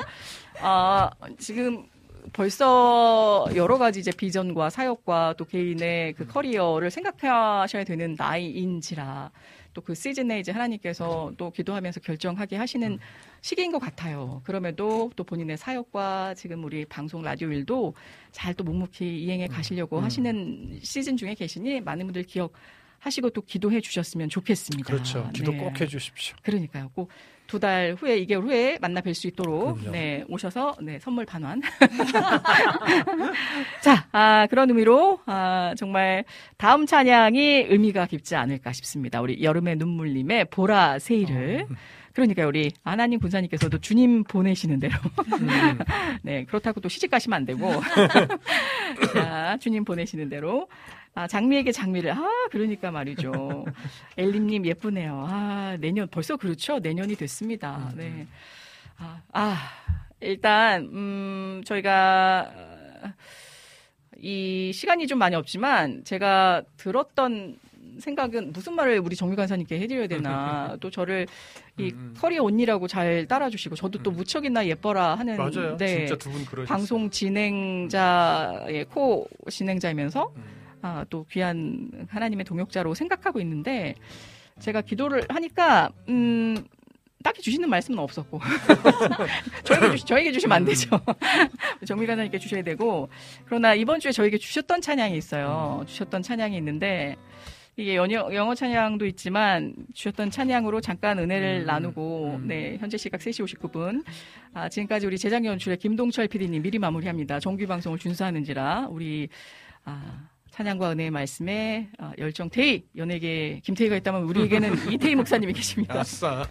[0.63, 1.85] 아, 지금
[2.33, 9.31] 벌써 여러 가지 이제 비전과 사역과 또 개인의 그 커리어를 생각하셔야 되는 나이인지라
[9.75, 12.99] 또 그 시즌에 이제 하나님께서 또 기도하면서 결정하게 하시는
[13.41, 14.43] 시기인 것 같아요.
[14.45, 17.95] 그럼에도 또 본인의 사역과 지금 우리 방송 라디오 일도
[18.31, 20.05] 잘 또 묵묵히 이행해 가시려고 음.
[20.05, 22.53] 하시는 시즌 중에 계시니 많은 분들 기억
[22.99, 24.93] 하시고 또 기도해 주셨으면 좋겠습니다.
[24.93, 25.29] 그렇죠.
[25.33, 25.59] 기도 네.
[25.59, 26.37] 꼭 해주십시오.
[26.43, 26.91] 그러니까요.
[26.95, 27.11] 꼭
[27.53, 29.91] 두 달 후에, 2개월 후에 만나 뵐 수 있도록, 그럼요.
[29.91, 31.61] 네, 오셔서, 네, 선물 반환.
[33.83, 36.25] 자, 아, 그런 의미로, 아, 정말
[36.57, 39.21] 다음 찬양이 의미가 깊지 않을까 싶습니다.
[39.21, 41.67] 우리 여름의 눈물님의 보라 세일을.
[42.15, 44.95] 그러니까 우리 아나님 군사님께서도 주님 보내시는 대로.
[46.23, 47.71] 네, 그렇다고 또 시집 가시면 안 되고.
[49.15, 50.69] 자, 주님 보내시는 대로.
[51.15, 52.13] 아, 장미에게 장미를.
[52.13, 53.65] 아, 그러니까 말이죠.
[54.17, 55.27] 엘림님 예쁘네요.
[55.29, 56.79] 아, 내년, 벌써 그렇죠?
[56.79, 57.93] 내년이 됐습니다.
[57.97, 58.27] 네.
[58.97, 59.57] 아, 아,
[60.21, 62.51] 일단, 음, 저희가,
[63.05, 63.13] 어,
[64.19, 67.59] 이 시간이 좀 많이 없지만, 제가 들었던
[67.99, 70.77] 생각은 무슨 말을 우리 정미 간사님께 해드려야 되나.
[70.81, 71.27] 또 저를
[71.77, 72.15] 이 음, 음.
[72.19, 74.17] 커리어 언니라고 잘 따라주시고, 저도 또 음.
[74.17, 75.37] 무척이나 예뻐라 하는.
[75.37, 75.77] 맞아요.
[75.77, 76.67] 네, 진짜 두분 그러셨어요.
[76.67, 80.62] 방송 진행자의 코 진행자이면서 음.
[80.83, 83.95] 아, 또 귀한 하나님의 동역자로 생각하고 있는데
[84.59, 86.57] 제가 기도를 하니까 음
[87.23, 88.41] 딱히 주시는 말씀은 없었고.
[89.65, 91.01] 저에게, 주시, 저에게 주시면 안 되죠.
[91.87, 93.09] 정미 간사님께 주셔야 되고.
[93.47, 95.85] 그러나 이번 주에 저에게 주셨던 찬양이 있어요.
[95.87, 97.17] 주셨던 찬양이 있는데
[97.77, 102.49] 이게 영어, 영어 찬양도 있지만 주셨던 찬양으로 잠깐 은혜를 음, 나누고 음.
[102.49, 104.05] 네 현재 시각 3시 59분.
[104.53, 107.41] 아, 지금까지 우리 제작 연출의 김동철 PD님 미리 마무리합니다.
[107.41, 109.29] 정규 방송을 준수하는지라 우리
[109.85, 116.01] 아, 찬양과 은혜의 말씀에 아, 열정 태희 연예계 김태희가 있다면 우리에게는 이태희 목사님이 계십니다.
[116.01, 116.47] 아싸.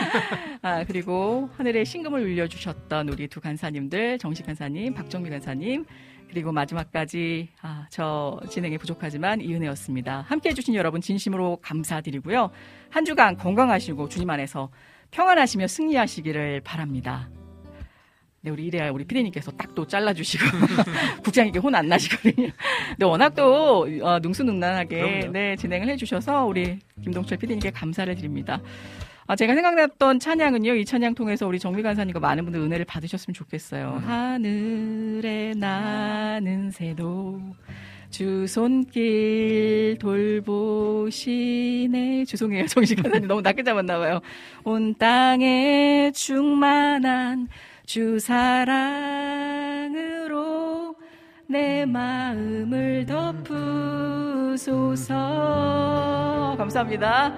[0.62, 5.84] 아 그리고 하늘에 신금을 울려주셨던 우리 두 간사님들 정식 간사님, 박정미 간사님
[6.30, 10.22] 그리고 마지막까지 아, 저 진행에 부족하지만 이은혜였습니다.
[10.22, 12.50] 함께해 주신 여러분 진심으로 감사드리고요.
[12.88, 14.70] 한 주간 건강하시고 주님 안에서
[15.10, 17.28] 평안하시며 승리하시기를 바랍니다.
[18.42, 20.44] 네, 우리 이래야 우리 피디님께서 딱 또 잘라주시고
[21.24, 22.50] 국장님께 혼 안 나시거든요.
[22.90, 25.30] 근데 워낙 또 어, 능수능란하게.
[25.32, 28.60] 네, 진행을 해주셔서 우리 김동철 피디님께 감사를 드립니다.
[29.26, 34.00] 아, 제가 생각났던 찬양은요, 이 찬양 통해서 우리 정미 간사님과 많은 분들 은혜를 받으셨으면 좋겠어요.
[34.02, 34.08] 음.
[34.08, 37.40] 하늘에 나는 새도
[38.10, 39.96] 주 손길
[41.12, 42.24] 돌보시네.
[42.26, 42.66] 죄송해요.
[42.66, 44.20] 정신 간사님 너무 낮게 잡았나 봐요.
[44.64, 47.48] 온 땅에 충만한
[47.92, 49.92] 주 사랑으로
[51.46, 54.64] 내 마음을 덮으소서.
[56.56, 57.34] 감사합니다.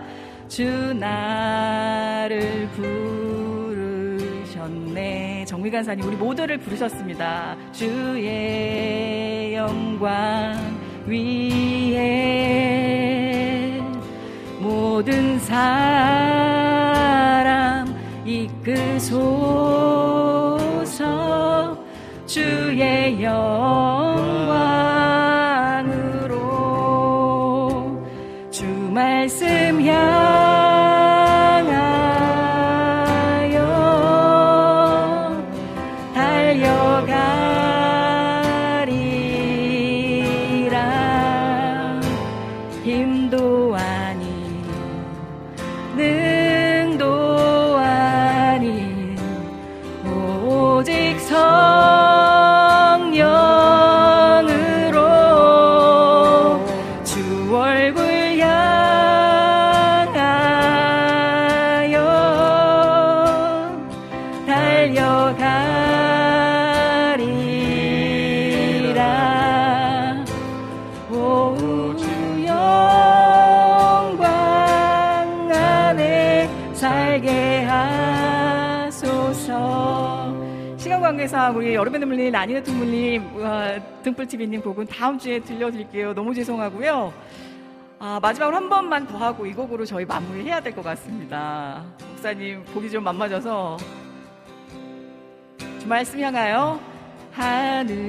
[0.46, 2.68] 주 나를
[4.46, 5.44] 부르셨네.
[5.48, 7.56] 정미 간사님, 우리 모두를 부르셨습니다.
[7.72, 10.54] 주의 영광
[11.08, 12.00] 위에
[14.60, 16.64] 모든 사람
[18.24, 19.34] 이끄소서.
[22.26, 24.13] 주의 영
[82.24, 83.22] 눈물님, 아니네 눈물님,
[84.02, 86.14] 등불TV님 곡은 다음 주에 들려드릴게요.
[86.14, 87.12] 너무 죄송하고요.
[87.98, 91.84] 아, 마지막으로 한 번만 더 하고 이 곡으로 저희 마무리해야 될 것 같습니다.
[92.10, 93.76] 목사님 곡이 좀안 맞아서
[95.78, 96.80] 주 말씀 향하여
[97.32, 98.04] 하늘에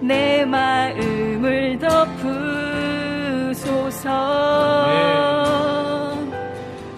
[0.00, 1.78] 내 마음을
[3.52, 4.06] 덮으소서.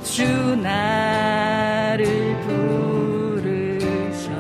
[0.05, 0.25] 주
[0.63, 2.07] 나를
[4.07, 4.37] 부르셨네.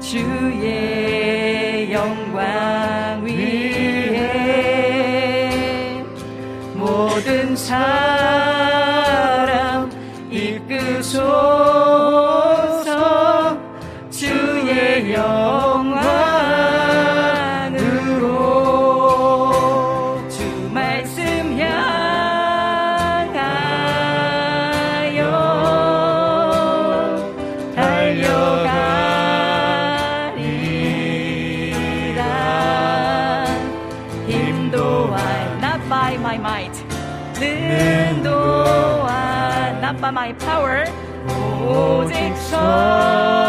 [0.00, 4.22] 주의 영광 위에
[6.74, 8.19] 모든 삶
[42.70, 43.39] nós.